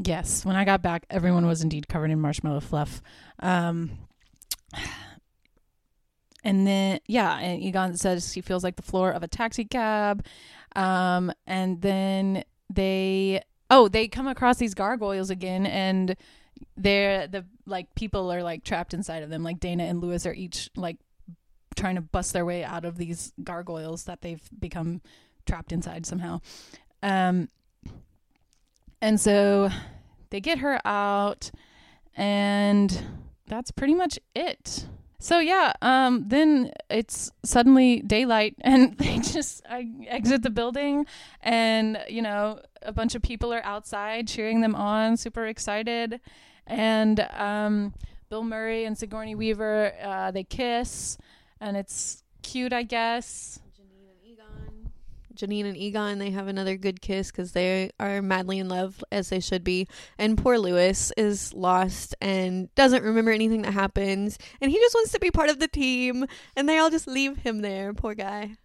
Yes, 0.02 0.44
when 0.44 0.56
I 0.56 0.64
got 0.64 0.82
back, 0.82 1.04
everyone 1.10 1.46
was 1.46 1.62
indeed 1.62 1.88
covered 1.88 2.10
in 2.10 2.20
marshmallow 2.20 2.60
fluff. 2.60 3.02
Um, 3.38 3.90
and 6.42 6.66
then, 6.66 7.00
yeah, 7.06 7.38
and 7.38 7.62
Egon 7.62 7.96
says 7.96 8.32
he 8.32 8.40
feels 8.40 8.64
like 8.64 8.76
the 8.76 8.82
floor 8.82 9.10
of 9.10 9.22
a 9.22 9.28
taxi 9.28 9.64
cab. 9.64 10.24
Um, 10.76 11.32
and 11.46 11.80
then 11.82 12.44
they 12.68 13.42
oh 13.70 13.88
they 13.88 14.08
come 14.08 14.26
across 14.26 14.58
these 14.58 14.74
gargoyles 14.74 15.30
again, 15.30 15.66
and 15.66 16.16
they're 16.76 17.26
the 17.26 17.44
like 17.66 17.94
people 17.94 18.32
are 18.32 18.42
like 18.42 18.64
trapped 18.64 18.94
inside 18.94 19.22
of 19.22 19.30
them. 19.30 19.42
Like 19.42 19.60
Dana 19.60 19.84
and 19.84 20.00
Lewis 20.00 20.26
are 20.26 20.34
each 20.34 20.70
like 20.76 20.98
trying 21.76 21.94
to 21.94 22.00
bust 22.00 22.32
their 22.32 22.44
way 22.44 22.64
out 22.64 22.84
of 22.84 22.96
these 22.96 23.32
gargoyles 23.42 24.04
that 24.04 24.22
they've 24.22 24.42
become 24.58 25.00
trapped 25.46 25.72
inside 25.72 26.06
somehow. 26.06 26.40
Um, 27.02 27.48
and 29.00 29.18
so 29.20 29.70
they 30.30 30.40
get 30.40 30.58
her 30.58 30.80
out, 30.84 31.50
and 32.16 33.04
that's 33.46 33.70
pretty 33.70 33.94
much 33.94 34.18
it. 34.34 34.86
So 35.22 35.38
yeah, 35.38 35.74
um, 35.82 36.24
then 36.28 36.72
it's 36.88 37.30
suddenly 37.44 38.00
daylight, 38.00 38.56
and 38.62 38.96
they 38.96 39.18
just 39.18 39.62
I 39.68 39.86
exit 40.08 40.42
the 40.42 40.50
building, 40.50 41.06
and 41.42 42.02
you 42.08 42.22
know 42.22 42.60
a 42.82 42.90
bunch 42.90 43.14
of 43.14 43.22
people 43.22 43.52
are 43.52 43.62
outside 43.62 44.26
cheering 44.26 44.62
them 44.62 44.74
on, 44.74 45.18
super 45.18 45.46
excited, 45.46 46.20
and 46.66 47.20
um, 47.34 47.92
Bill 48.30 48.42
Murray 48.42 48.86
and 48.86 48.96
Sigourney 48.96 49.34
Weaver 49.34 49.92
uh, 50.02 50.30
they 50.30 50.42
kiss, 50.42 51.18
and 51.60 51.76
it's 51.76 52.24
cute, 52.42 52.72
I 52.72 52.82
guess. 52.82 53.60
Janine 55.40 55.64
and 55.64 55.76
Egon, 55.76 56.18
they 56.18 56.30
have 56.30 56.48
another 56.48 56.76
good 56.76 57.00
kiss 57.00 57.30
because 57.30 57.52
they 57.52 57.90
are 57.98 58.20
madly 58.20 58.58
in 58.58 58.68
love 58.68 59.02
as 59.10 59.30
they 59.30 59.40
should 59.40 59.64
be. 59.64 59.88
And 60.18 60.36
poor 60.36 60.58
Lewis 60.58 61.12
is 61.16 61.54
lost 61.54 62.14
and 62.20 62.72
doesn't 62.74 63.02
remember 63.02 63.30
anything 63.30 63.62
that 63.62 63.72
happens. 63.72 64.38
And 64.60 64.70
he 64.70 64.76
just 64.76 64.94
wants 64.94 65.12
to 65.12 65.18
be 65.18 65.30
part 65.30 65.48
of 65.48 65.58
the 65.58 65.68
team. 65.68 66.26
And 66.56 66.68
they 66.68 66.78
all 66.78 66.90
just 66.90 67.06
leave 67.06 67.38
him 67.38 67.62
there. 67.62 67.94
Poor 67.94 68.14
guy. 68.14 68.56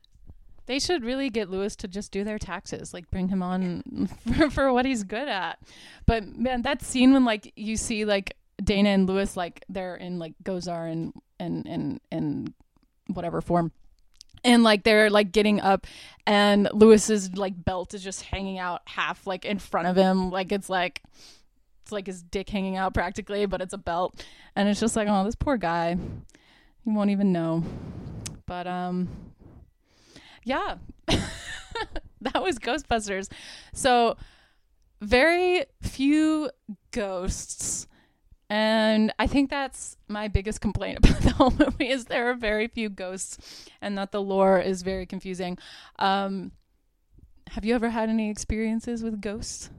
They 0.65 0.79
should 0.79 1.05
really 1.05 1.29
get 1.29 1.49
Lewis 1.49 1.75
to 1.77 1.87
just 1.87 2.11
do 2.11 2.23
their 2.23 2.39
taxes, 2.39 2.93
like 2.93 3.09
bring 3.11 3.29
him 3.29 3.41
on 3.41 4.09
for, 4.35 4.49
for 4.49 4.73
what 4.73 4.85
he's 4.85 5.03
good 5.03 5.29
at. 5.29 5.59
But 6.05 6.25
man, 6.25 6.63
that 6.63 6.81
scene 6.81 7.13
when 7.13 7.23
like 7.23 7.53
you 7.55 7.77
see 7.77 8.03
like 8.03 8.35
Dana 8.61 8.89
and 8.89 9.07
Lewis 9.07 9.37
like 9.37 9.63
they're 9.69 9.95
in 9.95 10.19
like 10.19 10.33
Gozer 10.43 10.91
and 10.91 11.13
and 11.39 11.65
and 11.67 12.01
and 12.11 12.53
whatever 13.07 13.41
form 13.41 13.71
and 14.45 14.63
like 14.63 14.83
they're 14.83 15.09
like 15.09 15.33
getting 15.33 15.59
up 15.59 15.85
and 16.25 16.69
lewis's 16.73 17.35
like 17.35 17.53
belt 17.65 17.93
is 17.93 18.03
just 18.03 18.21
hanging 18.21 18.57
out 18.57 18.81
half 18.85 19.27
like 19.27 19.43
in 19.43 19.59
front 19.59 19.87
of 19.87 19.95
him. 19.97 20.29
Like 20.31 20.51
it's 20.53 20.69
like 20.69 21.01
it's 21.81 21.91
like 21.91 22.07
his 22.07 22.23
dick 22.23 22.49
hanging 22.49 22.77
out 22.77 22.93
practically 22.93 23.45
but 23.45 23.59
it's 23.61 23.73
a 23.73 23.77
belt. 23.77 24.23
And 24.55 24.69
it's 24.69 24.79
just 24.79 24.95
like 24.95 25.09
oh 25.09 25.23
this 25.25 25.35
poor 25.35 25.57
guy. 25.57 25.97
You 26.85 26.93
won't 26.93 27.09
even 27.09 27.33
know. 27.33 27.63
But 28.45 28.67
um 28.67 29.09
yeah. 30.43 30.75
That 32.21 32.41
was 32.41 32.57
ghostbusters. 32.57 33.29
So 33.73 34.17
very 35.01 35.65
few 35.81 36.49
ghosts. 36.91 37.87
And 38.49 39.11
I 39.17 39.27
think 39.27 39.49
that's 39.49 39.97
my 40.07 40.27
biggest 40.27 40.61
complaint 40.61 40.99
about 41.03 41.21
the 41.21 41.31
whole 41.31 41.51
movie 41.51 41.89
is 41.89 42.05
there 42.05 42.29
are 42.29 42.35
very 42.35 42.67
few 42.67 42.89
ghosts 42.89 43.65
and 43.81 43.97
that 43.97 44.11
the 44.11 44.21
lore 44.21 44.59
is 44.59 44.83
very 44.83 45.05
confusing. 45.05 45.57
Um, 45.97 46.51
have 47.49 47.65
you 47.65 47.73
ever 47.75 47.89
had 47.89 48.09
any 48.09 48.29
experiences 48.29 49.03
with 49.03 49.21
ghosts? 49.21 49.69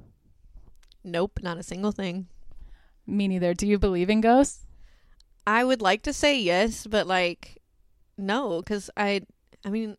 Nope, 1.05 1.39
not 1.43 1.59
a 1.59 1.63
single 1.63 1.93
thing. 1.93 2.27
Me 3.07 3.29
neither. 3.29 3.55
Do 3.55 3.67
you 3.67 3.79
believe 3.79 4.11
in 4.11 4.21
ghosts? 4.21 4.67
I 5.47 5.63
would 5.63 5.81
like 5.81 6.03
to 6.03 6.13
say 6.13 6.39
yes, 6.39 6.87
but 6.87 7.07
like 7.07 7.59
no, 8.19 8.63
cuz 8.63 8.91
I 8.97 9.23
I 9.65 9.71
mean, 9.71 9.97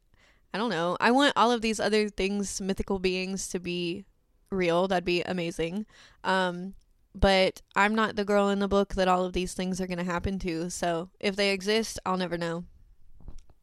I 0.54 0.58
don't 0.58 0.70
know. 0.70 0.98
I 1.00 1.12
want 1.12 1.34
all 1.38 1.52
of 1.52 1.62
these 1.62 1.80
other 1.80 2.10
things, 2.10 2.60
mythical 2.60 3.00
beings 3.00 3.48
to 3.50 3.60
be 3.60 4.06
real. 4.50 4.90
That'd 4.90 5.06
be 5.06 5.22
amazing. 5.22 5.86
Um 6.26 6.74
but 7.20 7.62
I'm 7.76 7.96
not 7.96 8.16
the 8.16 8.26
girl 8.26 8.50
in 8.50 8.60
the 8.60 8.68
book 8.68 8.96
that 8.96 9.08
all 9.08 9.26
of 9.26 9.34
these 9.34 9.54
things 9.54 9.82
are 9.82 9.88
going 9.88 9.98
to 9.98 10.04
happen 10.04 10.40
to. 10.40 10.70
So, 10.70 11.10
if 11.20 11.36
they 11.36 11.52
exist, 11.52 12.00
I'll 12.06 12.18
never 12.18 12.38
know. 12.38 12.66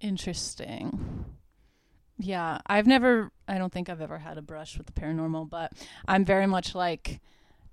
Interesting. 0.01 1.25
Yeah, 2.19 2.59
I've 2.67 2.87
never 2.87 3.33
I 3.49 3.59
don't 3.59 3.73
think 3.73 3.89
I've 3.89 4.01
ever 4.01 4.19
had 4.19 4.39
a 4.39 4.43
brush 4.43 4.77
with 4.79 4.87
the 4.87 4.93
paranormal, 4.93 5.51
but 5.51 5.73
I'm 6.07 6.25
very 6.25 6.47
much 6.47 6.75
like 6.75 7.21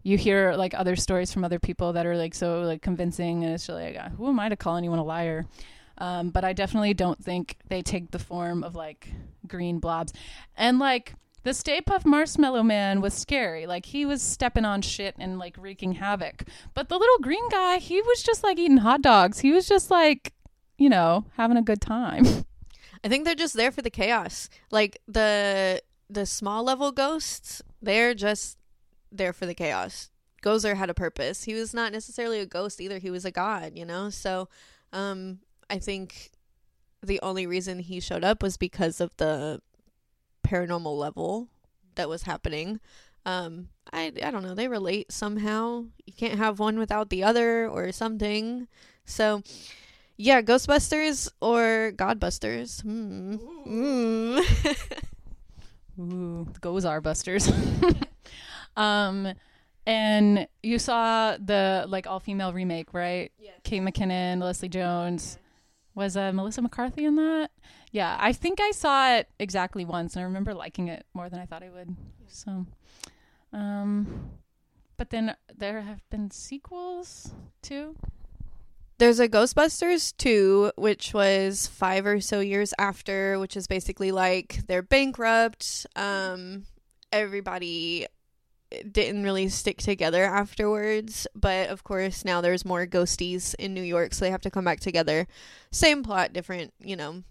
you 0.03 0.17
hear 0.17 0.53
like 0.53 0.73
other 0.73 0.95
stories 0.95 1.31
from 1.31 1.43
other 1.43 1.59
people 1.59 1.93
that 1.93 2.05
are 2.05 2.17
like 2.17 2.33
so 2.33 2.61
like 2.61 2.81
convincing 2.81 3.43
and 3.43 3.53
it's 3.53 3.67
just 3.67 3.77
like 3.77 3.97
who 4.13 4.27
am 4.27 4.39
I 4.39 4.49
to 4.49 4.55
call 4.55 4.77
anyone 4.77 4.99
a 4.99 5.03
liar? 5.03 5.45
Um, 5.97 6.31
but 6.31 6.43
I 6.43 6.53
definitely 6.53 6.95
don't 6.95 7.23
think 7.23 7.57
they 7.67 7.81
take 7.81 8.09
the 8.09 8.19
form 8.19 8.63
of 8.63 8.75
like 8.75 9.07
green 9.47 9.79
blobs. 9.79 10.13
And 10.57 10.79
like 10.79 11.13
the 11.43 11.53
Stay 11.53 11.81
Puff 11.81 12.05
Marshmallow 12.05 12.63
Man 12.63 13.01
was 13.01 13.13
scary. 13.13 13.65
Like 13.65 13.85
he 13.85 14.05
was 14.05 14.21
stepping 14.21 14.65
on 14.65 14.81
shit 14.81 15.15
and 15.17 15.39
like 15.39 15.55
wreaking 15.57 15.93
havoc. 15.93 16.43
But 16.73 16.89
the 16.89 16.97
little 16.97 17.17
green 17.19 17.47
guy, 17.49 17.77
he 17.77 18.01
was 18.01 18.21
just 18.21 18.43
like 18.43 18.59
eating 18.59 18.77
hot 18.77 19.01
dogs. 19.01 19.39
He 19.39 19.51
was 19.51 19.67
just 19.67 19.89
like, 19.89 20.33
you 20.77 20.89
know, 20.89 21.25
having 21.37 21.57
a 21.57 21.61
good 21.61 21.81
time. 21.81 22.25
I 23.03 23.07
think 23.07 23.25
they're 23.25 23.35
just 23.35 23.55
there 23.55 23.71
for 23.71 23.81
the 23.81 23.89
chaos. 23.89 24.49
Like 24.69 24.99
the 25.07 25.81
the 26.09 26.25
small 26.25 26.63
level 26.63 26.91
ghosts, 26.91 27.61
they're 27.81 28.13
just 28.13 28.57
there 29.11 29.33
for 29.33 29.45
the 29.45 29.55
chaos. 29.55 30.09
Gozer 30.43 30.75
had 30.75 30.89
a 30.89 30.93
purpose. 30.93 31.43
He 31.43 31.53
was 31.53 31.73
not 31.73 31.91
necessarily 31.91 32.39
a 32.39 32.45
ghost 32.45 32.81
either. 32.81 32.99
He 32.99 33.09
was 33.09 33.25
a 33.25 33.31
god, 33.31 33.73
you 33.75 33.85
know? 33.85 34.09
So 34.09 34.47
um 34.93 35.39
I 35.69 35.79
think 35.79 36.31
the 37.01 37.19
only 37.21 37.47
reason 37.47 37.79
he 37.79 37.99
showed 37.99 38.23
up 38.23 38.43
was 38.43 38.57
because 38.57 39.01
of 39.01 39.15
the 39.17 39.61
paranormal 40.51 40.97
level 40.97 41.47
that 41.95 42.09
was 42.09 42.23
happening. 42.23 42.79
Um 43.25 43.69
I 43.93 44.11
I 44.23 44.31
don't 44.31 44.43
know, 44.43 44.55
they 44.55 44.67
relate 44.67 45.11
somehow. 45.11 45.85
You 46.05 46.13
can't 46.13 46.37
have 46.39 46.59
one 46.59 46.77
without 46.79 47.09
the 47.09 47.23
other 47.23 47.67
or 47.67 47.91
something. 47.91 48.67
So 49.05 49.43
yeah, 50.17 50.41
Ghostbusters 50.41 51.29
or 51.41 51.93
Godbusters. 51.95 52.81
Hmm. 52.81 53.35
Mm. 53.65 54.43
Ooh, 55.99 56.47
Gozer 56.61 57.01
Busters. 57.01 57.51
um, 58.77 59.33
and 59.85 60.47
you 60.63 60.79
saw 60.79 61.37
the 61.37 61.85
like 61.87 62.07
all 62.07 62.19
female 62.19 62.53
remake, 62.53 62.93
right? 62.93 63.31
Yeah. 63.37 63.51
Kate 63.63 63.81
McKinnon, 63.81 64.39
Leslie 64.39 64.69
Jones. 64.69 65.37
Was 65.93 66.15
uh, 66.15 66.31
Melissa 66.31 66.61
McCarthy 66.61 67.03
in 67.05 67.15
that? 67.17 67.51
Yeah, 67.91 68.15
I 68.19 68.31
think 68.31 68.61
I 68.61 68.71
saw 68.71 69.15
it 69.15 69.27
exactly 69.37 69.83
once, 69.83 70.15
and 70.15 70.21
I 70.21 70.25
remember 70.25 70.53
liking 70.53 70.87
it 70.87 71.05
more 71.13 71.29
than 71.29 71.39
I 71.39 71.45
thought 71.45 71.61
I 71.61 71.69
would. 71.69 71.95
So, 72.27 72.65
um, 73.51 74.31
but 74.95 75.09
then 75.09 75.35
there 75.57 75.81
have 75.81 76.01
been 76.09 76.31
sequels 76.31 77.33
too. 77.61 77.95
There's 78.97 79.19
a 79.19 79.27
Ghostbusters 79.27 80.15
2, 80.17 80.73
which 80.75 81.13
was 81.13 81.67
five 81.67 82.05
or 82.05 82.21
so 82.21 82.39
years 82.39 82.73
after, 82.77 83.39
which 83.39 83.57
is 83.57 83.67
basically 83.67 84.11
like 84.11 84.59
they're 84.67 84.83
bankrupt. 84.83 85.87
Um, 85.95 86.65
everybody 87.11 88.05
didn't 88.89 89.23
really 89.23 89.49
stick 89.49 89.79
together 89.79 90.23
afterwards, 90.23 91.27
but 91.35 91.69
of 91.69 91.83
course 91.83 92.23
now 92.23 92.39
there's 92.41 92.63
more 92.63 92.85
ghosties 92.85 93.55
in 93.55 93.73
New 93.73 93.81
York, 93.81 94.13
so 94.13 94.23
they 94.23 94.31
have 94.31 94.41
to 94.41 94.51
come 94.51 94.63
back 94.63 94.79
together. 94.79 95.27
Same 95.71 96.03
plot, 96.03 96.31
different, 96.31 96.73
you 96.79 96.95
know, 96.95 97.23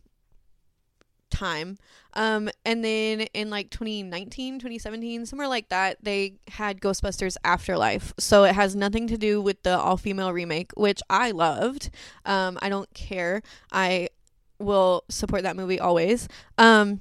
time. 1.30 1.78
Um, 2.14 2.50
and 2.64 2.84
then 2.84 3.22
in 3.34 3.50
like 3.50 3.70
2019, 3.70 4.58
2017, 4.58 5.26
somewhere 5.26 5.48
like 5.48 5.68
that, 5.68 5.98
they 6.02 6.34
had 6.48 6.80
Ghostbusters 6.80 7.36
Afterlife. 7.44 8.12
So 8.18 8.44
it 8.44 8.54
has 8.54 8.74
nothing 8.74 9.06
to 9.08 9.16
do 9.16 9.40
with 9.40 9.62
the 9.62 9.78
all 9.78 9.96
female 9.96 10.32
remake, 10.32 10.72
which 10.76 11.00
I 11.08 11.30
loved. 11.30 11.90
Um, 12.24 12.58
I 12.60 12.68
don't 12.68 12.92
care. 12.94 13.42
I 13.72 14.08
will 14.58 15.04
support 15.08 15.42
that 15.44 15.56
movie 15.56 15.80
always. 15.80 16.28
Um, 16.58 17.00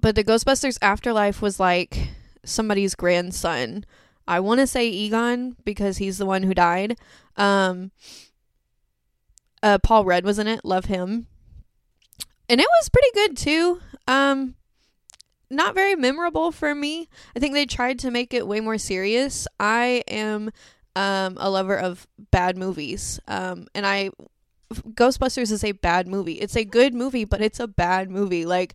but 0.00 0.14
the 0.14 0.24
Ghostbusters 0.24 0.78
Afterlife 0.80 1.42
was 1.42 1.58
like 1.58 2.10
somebody's 2.44 2.94
grandson. 2.94 3.84
I 4.28 4.40
want 4.40 4.60
to 4.60 4.66
say 4.66 4.88
Egon 4.88 5.56
because 5.64 5.98
he's 5.98 6.18
the 6.18 6.26
one 6.26 6.44
who 6.44 6.54
died. 6.54 6.98
Um, 7.36 7.90
uh, 9.62 9.78
Paul 9.78 10.04
Rudd 10.04 10.24
was 10.24 10.38
in 10.38 10.46
it. 10.46 10.64
Love 10.64 10.86
him 10.86 11.26
and 12.48 12.60
it 12.60 12.66
was 12.80 12.88
pretty 12.88 13.10
good 13.14 13.36
too. 13.36 13.80
Um, 14.06 14.54
not 15.50 15.74
very 15.74 15.94
memorable 15.94 16.50
for 16.50 16.74
me. 16.74 17.08
I 17.34 17.40
think 17.40 17.54
they 17.54 17.66
tried 17.66 17.98
to 18.00 18.10
make 18.10 18.34
it 18.34 18.46
way 18.46 18.60
more 18.60 18.78
serious. 18.78 19.46
I 19.60 20.02
am 20.08 20.50
um, 20.96 21.36
a 21.38 21.50
lover 21.50 21.78
of 21.78 22.06
bad 22.30 22.56
movies, 22.56 23.20
um, 23.28 23.66
and 23.74 23.86
I 23.86 24.10
Ghostbusters 24.72 25.52
is 25.52 25.62
a 25.62 25.72
bad 25.72 26.08
movie. 26.08 26.34
It's 26.34 26.56
a 26.56 26.64
good 26.64 26.94
movie, 26.94 27.24
but 27.24 27.40
it's 27.40 27.60
a 27.60 27.68
bad 27.68 28.10
movie. 28.10 28.44
Like 28.44 28.74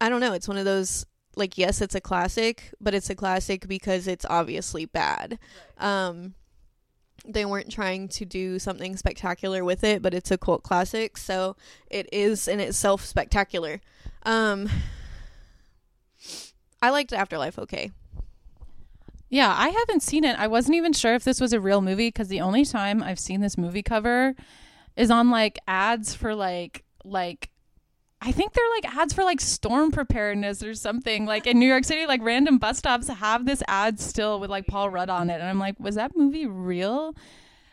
I 0.00 0.08
don't 0.08 0.20
know. 0.20 0.32
It's 0.32 0.48
one 0.48 0.58
of 0.58 0.64
those 0.64 1.06
like 1.36 1.58
yes, 1.58 1.80
it's 1.80 1.94
a 1.94 2.00
classic, 2.00 2.72
but 2.80 2.94
it's 2.94 3.10
a 3.10 3.14
classic 3.14 3.66
because 3.66 4.06
it's 4.06 4.26
obviously 4.28 4.84
bad. 4.84 5.38
Um, 5.78 6.34
they 7.24 7.44
weren't 7.44 7.70
trying 7.70 8.08
to 8.08 8.24
do 8.24 8.58
something 8.58 8.96
spectacular 8.96 9.64
with 9.64 9.82
it, 9.82 10.02
but 10.02 10.14
it's 10.14 10.30
a 10.30 10.38
cult 10.38 10.62
classic, 10.62 11.16
so 11.16 11.56
it 11.90 12.08
is 12.12 12.48
in 12.48 12.60
itself 12.60 13.04
spectacular. 13.04 13.80
Um 14.24 14.68
I 16.82 16.90
liked 16.90 17.12
Afterlife 17.12 17.58
okay. 17.58 17.92
Yeah, 19.30 19.52
I 19.56 19.70
haven't 19.70 20.02
seen 20.02 20.22
it. 20.22 20.38
I 20.38 20.46
wasn't 20.46 20.76
even 20.76 20.92
sure 20.92 21.14
if 21.14 21.24
this 21.24 21.40
was 21.40 21.52
a 21.52 21.60
real 21.60 21.80
movie 21.80 22.08
because 22.08 22.28
the 22.28 22.40
only 22.40 22.64
time 22.64 23.02
I've 23.02 23.18
seen 23.18 23.40
this 23.40 23.58
movie 23.58 23.82
cover 23.82 24.34
is 24.96 25.10
on 25.10 25.30
like 25.30 25.58
ads 25.66 26.14
for 26.14 26.34
like 26.34 26.84
like 27.04 27.50
I 28.26 28.32
think 28.32 28.54
they're 28.54 28.70
like 28.70 28.96
ads 28.96 29.12
for 29.12 29.22
like 29.22 29.40
storm 29.40 29.90
preparedness 29.90 30.62
or 30.62 30.74
something. 30.74 31.26
Like 31.26 31.46
in 31.46 31.58
New 31.58 31.68
York 31.68 31.84
City, 31.84 32.06
like 32.06 32.22
random 32.22 32.56
bus 32.56 32.78
stops 32.78 33.08
have 33.08 33.44
this 33.44 33.62
ad 33.68 34.00
still 34.00 34.40
with 34.40 34.48
like 34.48 34.66
Paul 34.66 34.88
Rudd 34.88 35.10
on 35.10 35.28
it. 35.28 35.34
And 35.34 35.44
I'm 35.44 35.58
like, 35.58 35.78
was 35.78 35.96
that 35.96 36.16
movie 36.16 36.46
real? 36.46 37.14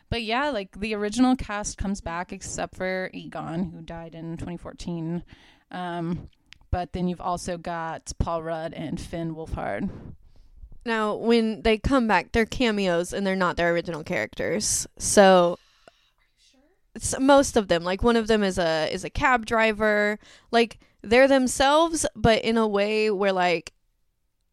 But 0.10 0.24
yeah, 0.24 0.49
like 0.49 0.78
the 0.78 0.93
original 0.93 1.38
cast 1.38 1.78
comes 1.78 2.02
back 2.02 2.34
except 2.34 2.76
for 2.76 3.10
Egon, 3.14 3.72
who 3.72 3.82
died 3.82 4.14
in 4.14 4.36
2014. 4.36 5.24
Um, 5.72 6.30
but 6.70 6.91
then 6.91 7.08
you've 7.08 7.22
also 7.22 7.58
got 7.58 8.12
Paul 8.20 8.43
Rudd 8.43 8.74
and 8.74 8.99
Finn 8.99 9.34
Wolfhard. 9.34 9.89
Now, 10.86 11.16
when 11.16 11.62
they 11.62 11.78
come 11.78 12.08
back, 12.08 12.34
they're 12.34 12.45
cameos 12.45 13.14
and 13.14 13.26
they're 13.26 13.36
not 13.38 13.56
their 13.56 13.72
original 13.72 14.04
characters. 14.04 14.86
So 14.97 15.60
most 17.20 17.58
of 17.58 17.68
them. 17.68 17.84
Like 17.84 18.04
one 18.04 18.16
of 18.16 18.28
them 18.28 18.44
is 18.44 18.58
a 18.58 18.89
is 18.92 19.04
a 19.04 19.10
cab 19.10 19.46
driver. 19.46 20.20
Like 20.52 20.80
they're 21.02 21.28
themselves 21.28 22.06
but 22.16 22.44
in 22.44 22.58
a 22.58 22.68
way 22.68 23.10
where 23.10 23.32
like 23.34 23.74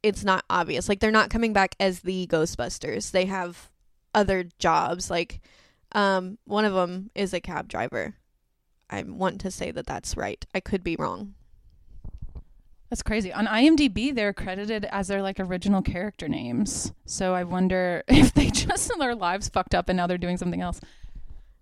it's 0.02 0.24
not 0.24 0.44
obvious. 0.48 0.88
Like 0.88 1.00
they're 1.00 1.10
not 1.10 1.30
coming 1.30 1.52
back 1.52 1.74
as 1.80 2.00
the 2.00 2.26
ghostbusters. 2.28 3.10
They 3.10 3.26
have 3.26 3.70
other 4.14 4.44
jobs. 4.58 5.10
Like 5.10 5.40
um 5.92 6.38
one 6.44 6.64
of 6.64 6.74
them 6.74 7.10
is 7.14 7.34
a 7.34 7.40
cab 7.40 7.68
driver. 7.68 8.14
I 8.90 9.02
want 9.02 9.40
to 9.42 9.50
say 9.50 9.70
that 9.70 9.86
that's 9.86 10.16
right. 10.16 10.44
I 10.54 10.60
could 10.60 10.82
be 10.82 10.96
wrong. 10.96 11.34
That's 12.88 13.02
crazy. 13.02 13.30
On 13.34 13.46
IMDb, 13.46 14.14
they're 14.14 14.32
credited 14.32 14.86
as 14.90 15.08
their 15.08 15.20
like 15.20 15.38
original 15.38 15.82
character 15.82 16.26
names. 16.26 16.92
So 17.04 17.34
I 17.34 17.44
wonder 17.44 18.02
if 18.08 18.32
they 18.32 18.48
just 18.48 18.90
their 18.98 19.14
lives 19.14 19.48
fucked 19.48 19.74
up 19.74 19.88
and 19.88 19.96
now 19.96 20.06
they're 20.06 20.18
doing 20.18 20.36
something 20.36 20.60
else. 20.60 20.80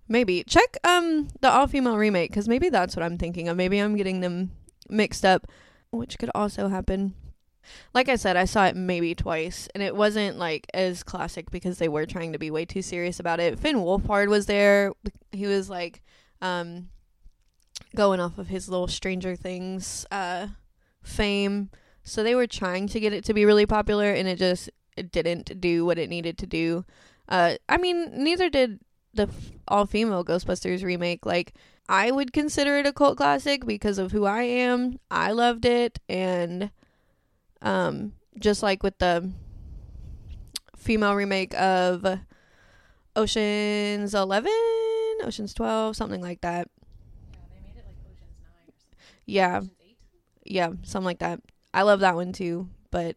Maybe 0.09 0.45
check 0.45 0.77
um 0.85 1.29
the 1.41 1.51
all 1.51 1.67
female 1.67 1.97
remake 1.97 2.31
because 2.31 2.49
maybe 2.49 2.69
that's 2.69 2.95
what 2.95 3.03
I'm 3.03 3.19
thinking 3.19 3.49
of. 3.49 3.57
Maybe 3.57 3.79
I'm 3.79 3.97
getting 3.97 4.21
them 4.21 4.53
mixed 4.89 5.25
up, 5.25 5.47
which 5.91 6.19
could 6.19 6.31
also 6.35 6.69
happen. 6.69 7.15
Like 7.93 8.09
I 8.09 8.15
said, 8.15 8.37
I 8.37 8.45
saw 8.45 8.67
it 8.67 8.77
maybe 8.77 9.15
twice, 9.17 9.69
and 9.75 9.83
it 9.83 9.97
wasn't 9.97 10.39
like 10.39 10.69
as 10.73 11.03
classic 11.03 11.51
because 11.51 11.79
they 11.79 11.89
were 11.89 12.07
trying 12.07 12.33
to 12.33 12.39
be 12.39 12.51
way 12.51 12.65
too 12.65 12.83
serious 12.83 13.19
about 13.19 13.41
it. 13.41 13.59
Finn 13.59 13.77
Wolfhard 13.77 14.29
was 14.29 14.47
there. 14.47 14.93
He 15.33 15.47
was 15.47 15.69
like 15.69 16.03
um 16.41 16.89
going 17.95 18.21
off 18.21 18.39
of 18.39 18.49
his 18.49 18.69
little 18.69 18.89
Stranger 18.89 19.35
Things 19.35 20.07
uh 20.11 20.49
fame. 21.03 21.71
So 22.05 22.23
they 22.23 22.37
were 22.37 22.47
trying 22.47 22.87
to 22.89 23.01
get 23.01 23.13
it 23.13 23.25
to 23.25 23.35
be 23.35 23.45
really 23.45 23.67
popular 23.67 24.13
and 24.13 24.29
it 24.29 24.39
just 24.39 24.71
it 24.97 25.11
didn't 25.11 25.61
do 25.61 25.85
what 25.85 25.99
it 25.99 26.09
needed 26.09 26.39
to 26.39 26.47
do. 26.47 26.85
Uh, 27.29 27.57
I 27.69 27.77
mean, 27.77 28.23
neither 28.23 28.49
did 28.49 28.81
the 29.17 29.29
all 29.69 29.87
female 29.87 30.25
Ghostbusters 30.25 30.85
remake. 30.85 31.27
Like, 31.27 31.55
I 31.89 32.11
would 32.11 32.33
consider 32.33 32.79
it 32.79 32.87
a 32.87 32.93
cult 32.93 33.17
classic 33.17 33.67
because 33.67 33.99
of 33.99 34.13
who 34.13 34.25
I 34.25 34.43
am. 34.43 34.99
I 35.11 35.33
loved 35.33 35.65
it, 35.65 35.99
and 36.09 36.71
um, 37.63 38.13
just 38.39 38.63
like 38.63 38.83
with 38.83 38.99
the 38.99 39.31
female 40.77 41.15
remake 41.15 41.55
of 41.55 42.21
Ocean's 43.15 44.15
Eleven, 44.15 44.53
Ocean's 45.25 45.55
Twelve, 45.55 45.97
something 45.97 46.21
like 46.21 46.41
that. 46.43 46.69
Yeah, 47.33 47.39
they 47.51 47.61
made 47.61 47.77
it 47.79 47.85
like 47.87 48.75
Yeah, 49.27 49.61
yeah, 50.45 50.69
something 50.83 51.07
like 51.07 51.21
that. 51.21 51.41
I 51.75 51.83
love 51.83 52.01
that 52.01 52.15
one 52.15 52.33
too, 52.33 52.69
but 52.91 53.17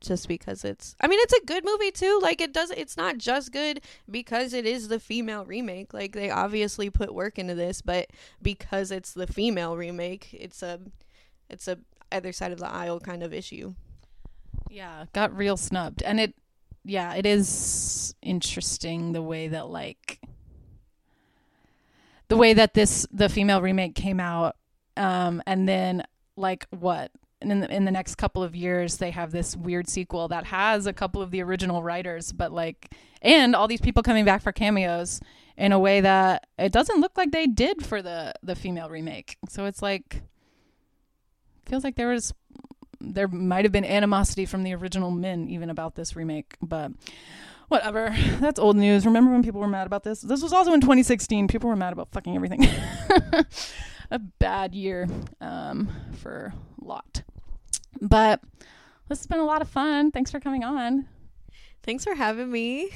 just 0.00 0.28
because 0.28 0.64
it's 0.64 0.94
I 1.00 1.08
mean 1.08 1.18
it's 1.22 1.32
a 1.32 1.44
good 1.44 1.64
movie 1.64 1.90
too. 1.90 2.18
Like 2.22 2.40
it 2.40 2.52
does 2.52 2.70
it's 2.70 2.96
not 2.96 3.18
just 3.18 3.52
good 3.52 3.80
because 4.10 4.52
it 4.52 4.66
is 4.66 4.88
the 4.88 5.00
female 5.00 5.44
remake. 5.44 5.94
Like 5.94 6.12
they 6.12 6.30
obviously 6.30 6.90
put 6.90 7.14
work 7.14 7.38
into 7.38 7.54
this, 7.54 7.82
but 7.82 8.08
because 8.42 8.90
it's 8.90 9.12
the 9.12 9.26
female 9.26 9.76
remake, 9.76 10.28
it's 10.32 10.62
a 10.62 10.80
it's 11.48 11.68
a 11.68 11.78
other 12.12 12.32
side 12.32 12.52
of 12.52 12.58
the 12.58 12.70
aisle 12.70 13.00
kind 13.00 13.22
of 13.22 13.32
issue. 13.32 13.74
Yeah, 14.70 15.06
got 15.12 15.36
real 15.36 15.56
snubbed. 15.56 16.02
And 16.02 16.20
it 16.20 16.34
yeah, 16.84 17.14
it 17.14 17.26
is 17.26 18.14
interesting 18.22 19.12
the 19.12 19.22
way 19.22 19.48
that 19.48 19.68
like 19.68 20.20
the 22.28 22.36
way 22.36 22.54
that 22.54 22.74
this 22.74 23.06
the 23.12 23.28
female 23.28 23.62
remake 23.62 23.94
came 23.94 24.20
out 24.20 24.56
um 24.96 25.42
and 25.46 25.68
then 25.68 26.02
like 26.36 26.66
what 26.70 27.10
and 27.40 27.52
in 27.52 27.60
the, 27.60 27.74
in 27.74 27.84
the 27.84 27.90
next 27.90 28.16
couple 28.16 28.42
of 28.42 28.56
years 28.56 28.96
they 28.96 29.10
have 29.10 29.30
this 29.30 29.56
weird 29.56 29.88
sequel 29.88 30.28
that 30.28 30.46
has 30.46 30.86
a 30.86 30.92
couple 30.92 31.20
of 31.20 31.30
the 31.30 31.42
original 31.42 31.82
writers 31.82 32.32
but 32.32 32.52
like 32.52 32.92
and 33.22 33.54
all 33.54 33.68
these 33.68 33.80
people 33.80 34.02
coming 34.02 34.24
back 34.24 34.42
for 34.42 34.52
cameos 34.52 35.20
in 35.56 35.72
a 35.72 35.78
way 35.78 36.00
that 36.00 36.46
it 36.58 36.72
doesn't 36.72 37.00
look 37.00 37.16
like 37.16 37.30
they 37.32 37.46
did 37.46 37.84
for 37.84 38.02
the 38.02 38.32
the 38.42 38.54
female 38.54 38.88
remake 38.88 39.36
so 39.48 39.64
it's 39.64 39.82
like 39.82 40.22
feels 41.66 41.84
like 41.84 41.96
there 41.96 42.08
was 42.08 42.32
there 43.00 43.28
might 43.28 43.64
have 43.64 43.72
been 43.72 43.84
animosity 43.84 44.46
from 44.46 44.62
the 44.62 44.74
original 44.74 45.10
men 45.10 45.48
even 45.48 45.70
about 45.70 45.94
this 45.94 46.16
remake, 46.16 46.56
but 46.62 46.92
whatever. 47.68 48.14
That's 48.40 48.58
old 48.58 48.76
news. 48.76 49.06
Remember 49.06 49.32
when 49.32 49.42
people 49.42 49.60
were 49.60 49.68
mad 49.68 49.86
about 49.86 50.04
this? 50.04 50.20
This 50.20 50.42
was 50.42 50.52
also 50.52 50.72
in 50.72 50.80
2016. 50.80 51.48
People 51.48 51.68
were 51.68 51.76
mad 51.76 51.92
about 51.92 52.08
fucking 52.12 52.34
everything. 52.34 52.66
a 54.10 54.18
bad 54.18 54.74
year 54.74 55.08
um, 55.40 55.88
for 56.18 56.52
Lot. 56.80 57.22
But 58.00 58.40
this 59.08 59.18
has 59.18 59.26
been 59.26 59.38
a 59.38 59.44
lot 59.44 59.62
of 59.62 59.68
fun. 59.68 60.10
Thanks 60.10 60.30
for 60.30 60.40
coming 60.40 60.64
on. 60.64 61.06
Thanks 61.82 62.04
for 62.04 62.14
having 62.14 62.50
me. 62.50 62.90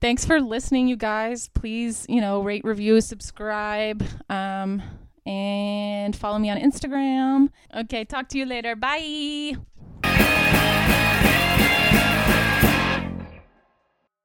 Thanks 0.00 0.24
for 0.24 0.40
listening, 0.40 0.88
you 0.88 0.96
guys. 0.96 1.48
Please, 1.48 2.06
you 2.08 2.20
know, 2.20 2.42
rate, 2.42 2.64
review, 2.64 3.00
subscribe. 3.00 4.04
Um, 4.28 4.82
and 5.24 6.16
follow 6.16 6.38
me 6.38 6.50
on 6.50 6.58
Instagram. 6.58 7.50
Okay, 7.74 8.04
talk 8.04 8.28
to 8.30 8.38
you 8.38 8.46
later. 8.46 8.74
Bye. 8.74 9.56